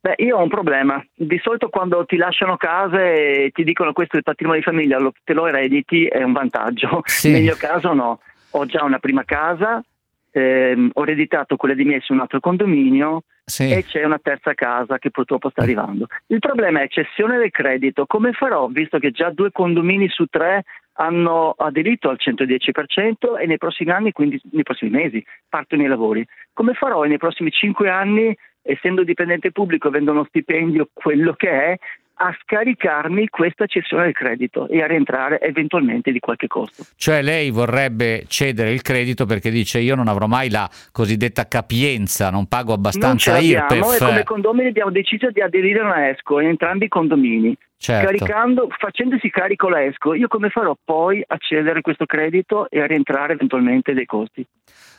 Beh, 0.00 0.14
io 0.18 0.36
ho 0.36 0.42
un 0.42 0.48
problema. 0.48 1.04
Di 1.14 1.38
solito 1.42 1.68
quando 1.68 2.04
ti 2.04 2.16
lasciano 2.16 2.56
case 2.56 3.44
e 3.46 3.50
ti 3.52 3.64
dicono 3.64 3.92
questo 3.92 4.14
è 4.14 4.18
il 4.18 4.22
patrimonio 4.24 4.60
di 4.60 4.66
famiglia, 4.66 4.98
lo- 4.98 5.12
te 5.24 5.32
lo 5.32 5.46
erediti, 5.48 6.06
è 6.06 6.22
un 6.22 6.32
vantaggio. 6.32 7.00
Sì. 7.04 7.32
Nel 7.32 7.42
mio 7.42 7.56
caso 7.56 7.92
no. 7.92 8.20
Ho 8.50 8.64
già 8.66 8.84
una 8.84 8.98
prima 9.00 9.24
casa, 9.24 9.82
ehm, 10.30 10.90
ho 10.94 11.02
ereditato 11.02 11.56
quella 11.56 11.74
di 11.74 11.84
miei 11.84 12.00
su 12.00 12.12
un 12.12 12.20
altro 12.20 12.38
condominio 12.40 13.24
Sì. 13.44 13.70
e 13.70 13.84
c'è 13.84 14.04
una 14.04 14.18
terza 14.22 14.54
casa 14.54 14.98
che 14.98 15.10
purtroppo 15.10 15.50
sta 15.50 15.62
arrivando. 15.62 16.06
Il 16.28 16.38
problema 16.38 16.80
è 16.80 16.88
cessione 16.88 17.36
del 17.38 17.50
credito. 17.50 18.06
Come 18.06 18.32
farò, 18.32 18.68
visto 18.68 18.98
che 18.98 19.10
già 19.10 19.30
due 19.30 19.50
condomini 19.50 20.08
su 20.08 20.26
tre 20.26 20.62
hanno 20.96 21.54
aderito 21.56 22.08
al 22.08 22.18
110% 22.18 23.38
e 23.40 23.46
nei 23.46 23.58
prossimi 23.58 23.90
anni, 23.90 24.12
quindi 24.12 24.40
nei 24.52 24.62
prossimi 24.62 24.90
mesi, 24.90 25.24
partono 25.48 25.82
i 25.82 25.86
lavori. 25.86 26.26
Come 26.52 26.74
farò 26.74 27.02
nei 27.04 27.18
prossimi 27.18 27.50
cinque 27.50 27.90
anni 27.90 28.36
essendo 28.62 29.04
dipendente 29.04 29.52
pubblico, 29.52 29.88
avendo 29.88 30.10
uno 30.10 30.24
stipendio, 30.24 30.88
quello 30.92 31.34
che 31.34 31.50
è, 31.50 31.78
a 32.18 32.34
scaricarmi 32.42 33.28
questa 33.28 33.66
cessione 33.66 34.04
del 34.04 34.14
credito 34.14 34.68
e 34.68 34.82
a 34.82 34.86
rientrare 34.86 35.38
eventualmente 35.40 36.12
di 36.12 36.18
qualche 36.18 36.46
costo. 36.46 36.84
Cioè 36.96 37.20
lei 37.22 37.50
vorrebbe 37.50 38.24
cedere 38.26 38.72
il 38.72 38.80
credito 38.80 39.26
perché 39.26 39.50
dice 39.50 39.80
io 39.80 39.94
non 39.94 40.08
avrò 40.08 40.26
mai 40.26 40.48
la 40.48 40.68
cosiddetta 40.92 41.46
capienza, 41.46 42.30
non 42.30 42.46
pago 42.46 42.72
abbastanza 42.72 43.34
non 43.34 43.42
IRPEF. 43.42 44.00
E 44.00 44.04
come 44.04 44.24
condomini 44.24 44.68
abbiamo 44.68 44.90
deciso 44.90 45.30
di 45.30 45.42
aderire 45.42 45.80
a 45.80 45.84
una 45.84 46.08
ESCO 46.08 46.40
in 46.40 46.48
entrambi 46.48 46.86
i 46.86 46.88
condomini. 46.88 47.56
Certo. 47.78 48.06
Caricando, 48.06 48.68
facendosi 48.78 49.28
carico 49.30 49.68
la 49.68 49.84
ESCO, 49.84 50.14
io 50.14 50.28
come 50.28 50.48
farò 50.48 50.76
poi 50.82 51.22
a 51.26 51.36
cedere 51.38 51.82
questo 51.82 52.06
credito 52.06 52.68
e 52.70 52.80
a 52.80 52.86
rientrare 52.86 53.34
eventualmente 53.34 53.92
dei 53.92 54.06
costi? 54.06 54.46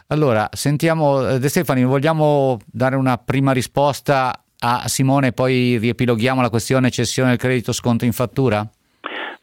Allora, 0.07 0.47
sentiamo 0.51 1.27
eh, 1.27 1.39
De 1.39 1.49
Stefani, 1.49 1.83
vogliamo 1.83 2.59
dare 2.65 2.95
una 2.95 3.17
prima 3.17 3.51
risposta 3.51 4.43
a 4.59 4.87
Simone 4.87 5.27
e 5.27 5.33
poi 5.33 5.77
riepiloghiamo 5.77 6.41
la 6.41 6.49
questione 6.49 6.89
cessione 6.89 7.29
del 7.29 7.37
credito 7.39 7.71
sconto 7.73 8.05
in 8.05 8.13
fattura? 8.13 8.67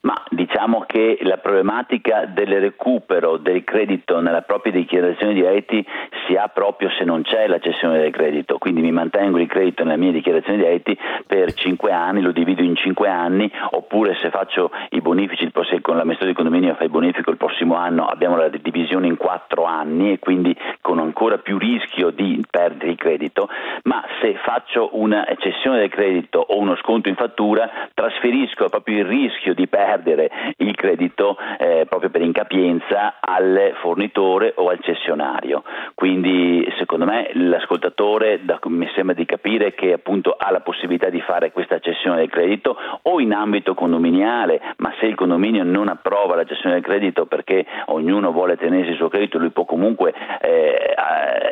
Ma 0.01 0.25
diciamo 0.65 0.85
che 0.87 1.19
la 1.23 1.37
problematica 1.37 2.25
del 2.25 2.59
recupero 2.59 3.37
del 3.37 3.65
credito 3.65 4.21
nella 4.21 4.41
propria 4.41 4.73
dichiarazione 4.73 5.35
di 5.35 5.43
redditi 5.43 5.85
si 6.27 6.37
ha 6.37 6.49
proprio 6.49 6.89
se 6.97 7.05
non 7.05 7.21
c'è 7.21 7.47
la 7.47 7.59
cessione 7.59 7.99
del 7.99 8.11
credito, 8.11 8.57
quindi 8.57 8.81
mi 8.81 8.91
mantengo 8.91 9.39
il 9.39 9.47
credito 9.47 9.85
nella 9.85 9.99
mia 9.99 10.11
dichiarazione 10.11 10.59
di 10.59 10.65
redditi 10.65 10.99
per 11.27 11.53
5 11.53 11.93
anni, 11.93 12.23
lo 12.23 12.33
divido 12.33 12.63
in 12.63 12.75
5 12.77 13.09
anni, 13.09 13.51
oppure 13.73 14.17
se 14.23 14.31
faccio 14.31 14.71
i 14.91 15.03
bonifici 15.03 15.51
con 15.83 15.97
l'amministratore 15.97 16.31
di 16.31 16.35
condominio 16.35 16.75
fa 16.75 16.85
il 16.85 16.91
bonifico 16.91 17.31
il 17.31 17.37
prossimo 17.37 17.75
anno 17.75 18.07
abbiamo 18.07 18.37
la 18.37 18.49
divisione 18.49 19.07
in 19.07 19.17
4 19.17 19.65
anni 19.65 20.13
e 20.13 20.19
quindi 20.19 20.57
con 20.81 20.99
ancora 20.99 21.39
più 21.39 21.59
rischio 21.59 22.11
di 22.11 22.43
perdere 22.51 22.93
il 22.93 22.97
credito, 22.97 23.49
ma 23.83 24.03
se 24.21 24.35
faccio 24.43 24.91
una 24.93 25.27
cessione 25.39 25.79
del 25.81 25.91
credito 25.91 26.39
o 26.39 26.59
uno 26.59 26.75
sconto 26.77 27.09
in 27.09 27.17
fattura 27.17 27.71
trasferisco 27.93 28.69
proprio 28.69 28.99
il 28.99 29.05
rischio 29.05 29.55
di 29.55 29.67
perdere 29.69 30.31
il 30.59 30.75
credito 30.75 31.37
eh, 31.59 31.87
proprio 31.89 32.11
per 32.11 32.23
incapienza 32.23 33.17
al 33.21 33.73
fornitore 33.81 34.53
o 34.57 34.69
al 34.69 34.79
cessionario. 34.81 35.63
Quindi 35.95 36.67
secondo 36.79 37.05
me 37.05 37.31
l'ascoltatore 37.35 38.45
da, 38.45 38.59
mi 38.65 38.89
sembra 38.95 39.15
di 39.15 39.25
capire 39.25 39.75
che 39.75 39.93
appunto 39.93 40.35
ha 40.39 40.51
la 40.51 40.61
possibilità 40.61 41.09
di 41.09 41.21
fare 41.21 41.53
questa 41.53 41.79
cessione 41.79 42.17
del 42.17 42.31
credito 42.31 42.77
o 43.03 43.21
in 43.21 43.33
ambito 43.33 43.75
condominiale, 43.75 44.61
ma 44.79 44.93
se 44.99 45.07
il 45.07 45.15
condominio 45.15 45.65
non 45.65 45.89
approva 45.89 46.35
la 46.35 46.45
cessione 46.45 46.75
del 46.75 46.85
credito 46.85 47.27
perché 47.27 47.65
ognuno 47.87 48.33
vuole 48.33 48.57
tenersi 48.57 48.91
il 48.91 48.97
suo 48.97 49.09
credito, 49.09 49.39
lui 49.39 49.51
può 49.51 49.65
comunque 49.65 50.13
eh, 50.41 50.95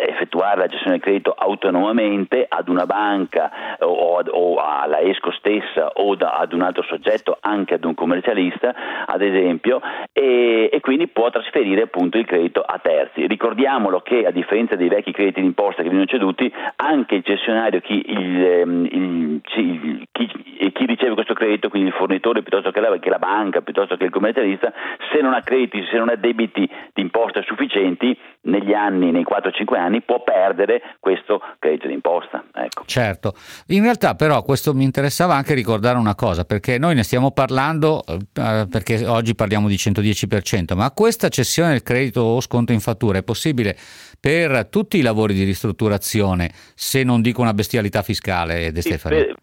effettuare 0.08 0.58
la 0.58 0.66
gestione 0.66 0.96
del 0.96 1.00
credito 1.00 1.34
autonomamente 1.36 2.46
ad 2.48 2.68
una 2.68 2.86
banca 2.86 3.76
o, 3.80 4.22
o 4.24 4.56
alla 4.56 5.00
ESCO 5.00 5.32
stessa 5.32 5.90
o 5.94 6.14
da, 6.14 6.32
ad 6.34 6.52
un 6.52 6.62
altro 6.62 6.82
soggetto, 6.82 7.36
anche 7.40 7.74
ad 7.74 7.84
un 7.84 7.94
commercialista, 7.94 8.74
ad 9.06 9.22
esempio, 9.22 9.80
e, 10.12 10.70
e, 10.72 10.80
quindi 10.80 11.08
può 11.08 11.30
trasferire 11.30 11.82
appunto 11.82 12.18
il 12.18 12.26
credito 12.26 12.60
a 12.60 12.78
terzi. 12.78 13.26
Ricordiamolo 13.26 14.00
che 14.00 14.26
a 14.26 14.30
differenza 14.30 14.76
dei 14.76 14.88
vecchi 14.88 15.12
crediti 15.12 15.40
d'imposta 15.40 15.82
che 15.82 15.88
vengono 15.88 16.06
ceduti, 16.06 16.52
anche 16.76 17.16
il 17.16 17.24
cessionario, 17.24 17.80
chi, 17.80 18.02
il, 18.06 18.44
ehm, 18.44 18.88
il, 18.90 19.40
chi, 19.42 20.08
chi, 20.10 20.86
riceve 20.86 21.14
questo 21.14 21.34
credito, 21.34 21.68
quindi 21.68 21.88
il 21.88 21.94
fornitore 21.94 22.42
piuttosto 22.42 22.70
che 22.70 22.80
la, 22.80 22.98
che 22.98 23.10
la 23.10 23.18
banca, 23.18 23.60
piuttosto 23.60 23.96
che 23.96 24.04
il 24.04 24.10
commercialista, 24.10 24.72
se 25.12 25.20
non 25.20 25.32
ha 25.32 25.42
crediti, 25.42 25.84
se 25.90 25.98
non 25.98 26.08
ha 26.08 26.16
debiti 26.16 26.68
d'imposta 26.92 27.42
sufficienti, 27.42 28.16
negli 28.42 28.72
anni, 28.72 29.10
nei 29.10 29.24
4-5 29.24 29.76
anni, 29.78 30.02
può 30.02 30.22
perdere 30.22 30.96
questo 30.98 31.40
credito 31.58 31.86
d'imposta. 31.86 32.44
Ecco. 32.52 32.84
Certo, 32.86 33.34
in 33.68 33.82
realtà 33.82 34.14
però 34.14 34.42
questo 34.42 34.74
mi 34.74 34.84
interessava 34.84 35.34
anche 35.34 35.54
ricordare 35.54 35.98
una 35.98 36.14
cosa, 36.14 36.44
perché 36.44 36.78
noi 36.78 36.94
ne 36.94 37.02
stiamo 37.02 37.30
parlando 37.30 38.02
eh, 38.06 38.18
eh, 38.34 38.66
perché 38.70 39.06
oggi 39.06 39.34
parliamo 39.34 39.68
di 39.68 39.74
110%, 39.74 40.74
ma 40.74 40.90
questa 40.90 41.28
cessione 41.28 41.70
del 41.70 41.82
credito 41.82 42.20
o 42.20 42.40
sconto 42.40 42.72
in 42.72 42.80
fattura 42.80 43.18
è 43.18 43.22
possibile 43.22 43.76
per 44.18 44.68
tutti 44.68 44.98
i 44.98 45.02
lavori 45.02 45.34
di 45.34 45.44
ristrutturazione, 45.44 46.50
se 46.74 47.02
non 47.02 47.22
dico 47.22 47.42
una 47.42 47.54
bestialità 47.54 48.02
fiscale, 48.02 48.70
De? 48.72 48.80
Per, 48.82 49.00
per, 49.00 49.36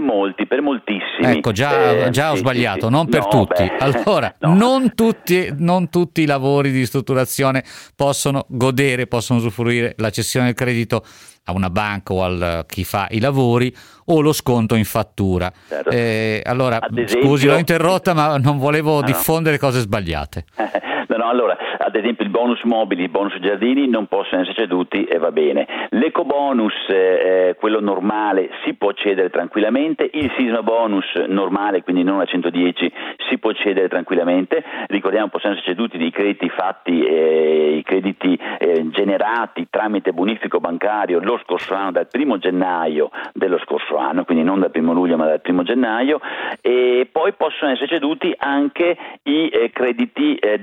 per, 0.00 0.02
molti, 0.02 0.46
per 0.46 0.62
moltissimi. 0.62 1.36
Ecco, 1.36 1.52
già, 1.52 2.06
eh, 2.06 2.10
già 2.10 2.30
ho 2.30 2.34
sì, 2.34 2.40
sbagliato, 2.40 2.86
sì, 2.86 2.92
non 2.92 3.08
per 3.08 3.20
no, 3.20 3.28
tutti. 3.28 3.64
Beh, 3.64 3.76
allora, 3.78 4.34
no. 4.40 4.54
non, 4.54 4.94
tutti, 4.94 5.52
non 5.58 5.90
tutti 5.90 6.22
i 6.22 6.26
lavori 6.26 6.70
di 6.70 6.78
ristrutturazione 6.78 7.62
possono 7.94 8.46
godere, 8.48 9.06
possono 9.06 9.38
usufruire 9.38 9.94
la 9.98 10.10
cessione 10.10 10.46
del 10.46 10.54
credito 10.54 11.04
a 11.44 11.52
una 11.52 11.70
banca 11.70 12.12
o 12.12 12.24
a 12.24 12.64
chi 12.66 12.84
fa 12.84 13.08
i 13.10 13.20
lavori 13.20 13.74
o 14.06 14.20
lo 14.20 14.32
sconto 14.32 14.74
in 14.74 14.84
fattura. 14.84 15.52
Certo. 15.68 15.90
Eh, 15.90 16.42
allora, 16.44 16.80
esempio, 16.82 17.22
scusi, 17.22 17.46
l'ho 17.46 17.58
interrotta, 17.58 18.14
ma 18.14 18.36
non 18.38 18.58
volevo 18.58 19.00
no, 19.00 19.02
diffondere 19.02 19.58
cose 19.58 19.80
sbagliate. 19.80 20.44
no, 21.20 21.28
allora, 21.28 21.56
ad 21.76 21.94
esempio 21.94 22.24
il 22.24 22.30
bonus 22.30 22.62
mobili, 22.62 23.02
il 23.02 23.10
bonus 23.10 23.38
giardini 23.40 23.88
non 23.88 24.06
possono 24.06 24.40
essere 24.40 24.56
ceduti 24.56 25.04
e 25.04 25.18
va 25.18 25.30
bene. 25.30 25.66
L'eco 25.90 26.24
bonus, 26.24 26.72
eh, 26.88 27.56
quello 27.58 27.80
normale, 27.80 28.48
si 28.64 28.72
può 28.74 28.92
cedere 28.92 29.28
tranquillamente, 29.28 30.08
il 30.14 30.32
sisma 30.38 30.62
bonus 30.62 31.12
normale, 31.26 31.82
quindi 31.82 32.02
non 32.02 32.20
a 32.20 32.24
110, 32.24 32.92
si 33.28 33.38
può 33.38 33.52
cedere 33.52 33.88
tranquillamente. 33.88 34.64
Ricordiamo 34.86 35.28
possono 35.28 35.52
essere 35.52 35.74
ceduti 35.74 35.98
dei 35.98 36.10
crediti 36.10 36.48
fatti, 36.48 37.02
eh, 37.02 37.76
i 37.76 37.82
crediti 37.82 38.38
eh, 38.58 38.88
generati 38.90 39.66
tramite 39.68 40.12
bonifico 40.12 40.58
bancario 40.58 41.20
lo 41.20 41.38
scorso 41.44 41.74
anno, 41.74 41.92
dal 41.92 42.08
primo 42.08 42.38
gennaio 42.38 43.10
dello 43.34 43.58
scorso 43.58 43.98
anno, 43.98 44.24
quindi 44.24 44.42
non 44.42 44.60
dal 44.60 44.70
primo 44.70 44.94
luglio 44.94 45.18
ma 45.18 45.26
dal 45.26 45.42
primo 45.42 45.62
gennaio, 45.64 46.18
e 46.62 47.06
poi 47.12 47.34
possono 47.34 47.72
essere 47.72 47.88
ceduti 47.88 48.34
anche 48.38 48.96
i 49.24 49.48
eh, 49.48 49.70
crediti 49.70 50.36
eh, 50.36 50.58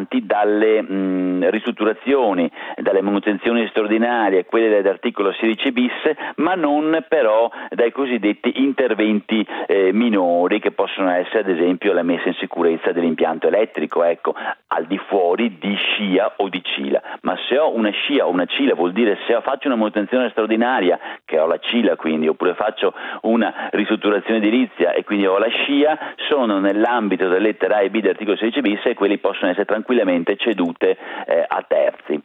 derivanti 0.00 0.24
dalle 0.24 0.82
mh, 0.82 1.50
ristrutturazioni, 1.50 2.50
dalle 2.76 3.02
manutenzioni 3.02 3.66
straordinarie, 3.68 4.44
quelle 4.44 4.68
dell'articolo 4.68 5.32
16 5.32 5.72
bis, 5.72 5.92
ma 6.36 6.54
non 6.54 7.04
però 7.08 7.50
dai 7.70 7.92
cosiddetti 7.92 8.62
interventi 8.62 9.46
eh, 9.66 9.92
minori 9.92 10.60
che 10.60 10.70
possono 10.70 11.10
essere 11.10 11.40
ad 11.40 11.48
esempio 11.48 11.92
la 11.92 12.02
messa 12.02 12.28
in 12.28 12.34
sicurezza 12.34 12.92
dell'impianto 12.92 13.48
elettrico, 13.48 14.02
ecco, 14.04 14.34
al 14.68 14.86
di 14.86 14.98
fuori 15.08 15.58
di 15.58 15.74
scia 15.74 16.34
o 16.36 16.48
di 16.48 16.62
cila. 16.62 17.00
Ma 17.22 17.36
se 17.48 17.58
ho 17.58 17.74
una 17.74 17.90
scia 17.90 18.26
o 18.26 18.30
una 18.30 18.46
cila 18.46 18.74
vuol 18.74 18.92
dire 18.92 19.18
se 19.26 19.38
faccio 19.42 19.66
una 19.68 19.76
manutenzione 19.76 20.30
straordinaria, 20.30 20.98
che 21.24 21.38
ho 21.38 21.46
la 21.46 21.58
cila 21.58 21.96
quindi, 21.96 22.28
oppure 22.28 22.54
faccio 22.54 22.92
una 23.22 23.68
ristrutturazione 23.72 24.38
edilizia 24.38 24.92
e 24.92 25.04
quindi 25.04 25.26
ho 25.26 25.38
la 25.38 25.48
scia, 25.48 25.98
sono 26.28 26.58
nell'ambito 26.58 27.28
delle 27.28 27.40
lettere 27.40 27.74
A 27.74 27.80
e 27.82 27.90
B 27.90 28.00
dell'articolo 28.00 28.36
16 28.36 28.60
bis 28.60 28.84
e 28.84 28.94
quelli 28.94 29.18
possono 29.18 29.50
essere 29.50 29.64
tranquillamente 29.90 30.36
cedute 30.36 30.96
eh, 31.26 31.44
a 31.46 31.64
terzi. 31.66 32.22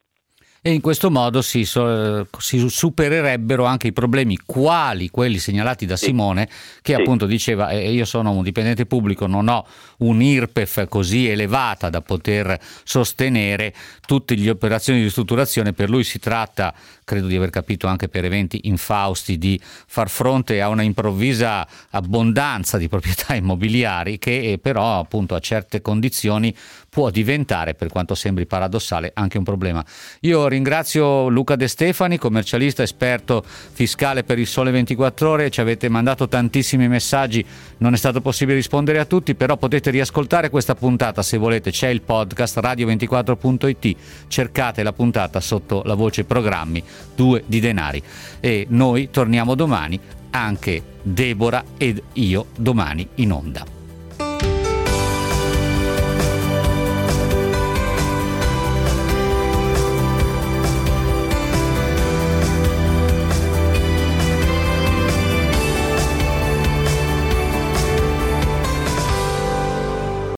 E 0.67 0.71
in 0.71 0.81
questo 0.81 1.11
modo 1.11 1.43
si, 1.43 1.63
so, 1.63 2.27
si, 2.39 2.67
supererebbero 2.69 3.65
anche 3.65 3.85
i 3.85 3.93
problemi 3.93 4.39
quali 4.47 5.11
quelli 5.11 5.37
segnalati 5.37 5.85
da 5.85 5.95
Simone 5.95 6.47
che 6.81 6.95
sì. 6.95 6.99
appunto 6.99 7.27
diceva 7.27 7.69
eh, 7.69 7.91
io 7.91 8.03
sono 8.03 8.31
un 8.31 8.41
dipendente 8.41 8.87
pubblico, 8.87 9.27
non 9.27 9.47
ho 9.47 9.63
un 9.99 10.23
IRPEF 10.23 10.87
così 10.87 11.29
elevata 11.29 11.91
da 11.91 12.01
poter 12.01 12.57
sostenere 12.83 13.75
tutte 14.07 14.33
le 14.33 14.49
operazioni 14.49 14.97
di 14.97 15.05
ristrutturazione, 15.05 15.73
per 15.73 15.91
lui 15.91 16.03
si 16.03 16.17
tratta, 16.17 16.73
credo 17.03 17.27
di 17.27 17.35
aver 17.35 17.51
capito 17.51 17.85
anche 17.85 18.09
per 18.09 18.25
eventi 18.25 18.61
infausti, 18.63 19.37
di 19.37 19.61
far 19.61 20.09
fronte 20.09 20.63
a 20.63 20.69
una 20.69 20.81
improvvisa 20.81 21.67
abbondanza 21.91 22.79
di 22.79 22.89
proprietà 22.89 23.35
immobiliari 23.37 24.17
che 24.17 24.53
eh, 24.53 24.57
però 24.57 24.97
appunto 24.97 25.35
a 25.35 25.39
certe 25.39 25.79
condizioni 25.81 26.51
può 26.95 27.09
diventare, 27.09 27.73
per 27.73 27.89
quanto 27.89 28.15
sembri 28.15 28.45
paradossale, 28.45 29.11
anche 29.13 29.37
un 29.37 29.43
problema. 29.43 29.83
Io 30.21 30.47
ringrazio 30.47 31.27
Luca 31.27 31.57
De 31.57 31.67
Stefani, 31.67 32.17
commercialista 32.17 32.83
esperto 32.83 33.43
fiscale 33.45 34.23
per 34.23 34.39
il 34.39 34.47
Sole 34.47 34.71
24 34.71 35.29
Ore, 35.29 35.49
ci 35.49 35.59
avete 35.59 35.89
mandato 35.89 36.29
tantissimi 36.29 36.87
messaggi, 36.87 37.45
non 37.79 37.93
è 37.93 37.97
stato 37.97 38.21
possibile 38.21 38.55
rispondere 38.55 38.99
a 38.99 39.03
tutti, 39.03 39.35
però 39.35 39.57
potete 39.57 39.89
riascoltare 39.89 40.49
questa 40.49 40.73
puntata 40.73 41.21
se 41.21 41.35
volete, 41.37 41.69
c'è 41.69 41.89
il 41.89 42.01
podcast 42.01 42.59
radio24.it, 42.59 43.95
cercate 44.29 44.81
la 44.81 44.93
puntata 44.93 45.41
sotto 45.41 45.81
la 45.83 45.95
voce 45.95 46.23
programmi 46.23 46.81
2 47.13 47.43
di 47.45 47.59
denari 47.59 48.01
e 48.39 48.67
noi 48.69 49.09
torniamo 49.11 49.53
domani, 49.53 49.99
anche 50.29 50.81
Deborah 51.01 51.65
ed 51.75 52.01
io 52.13 52.45
domani 52.55 53.05
in 53.15 53.33
onda. 53.33 53.74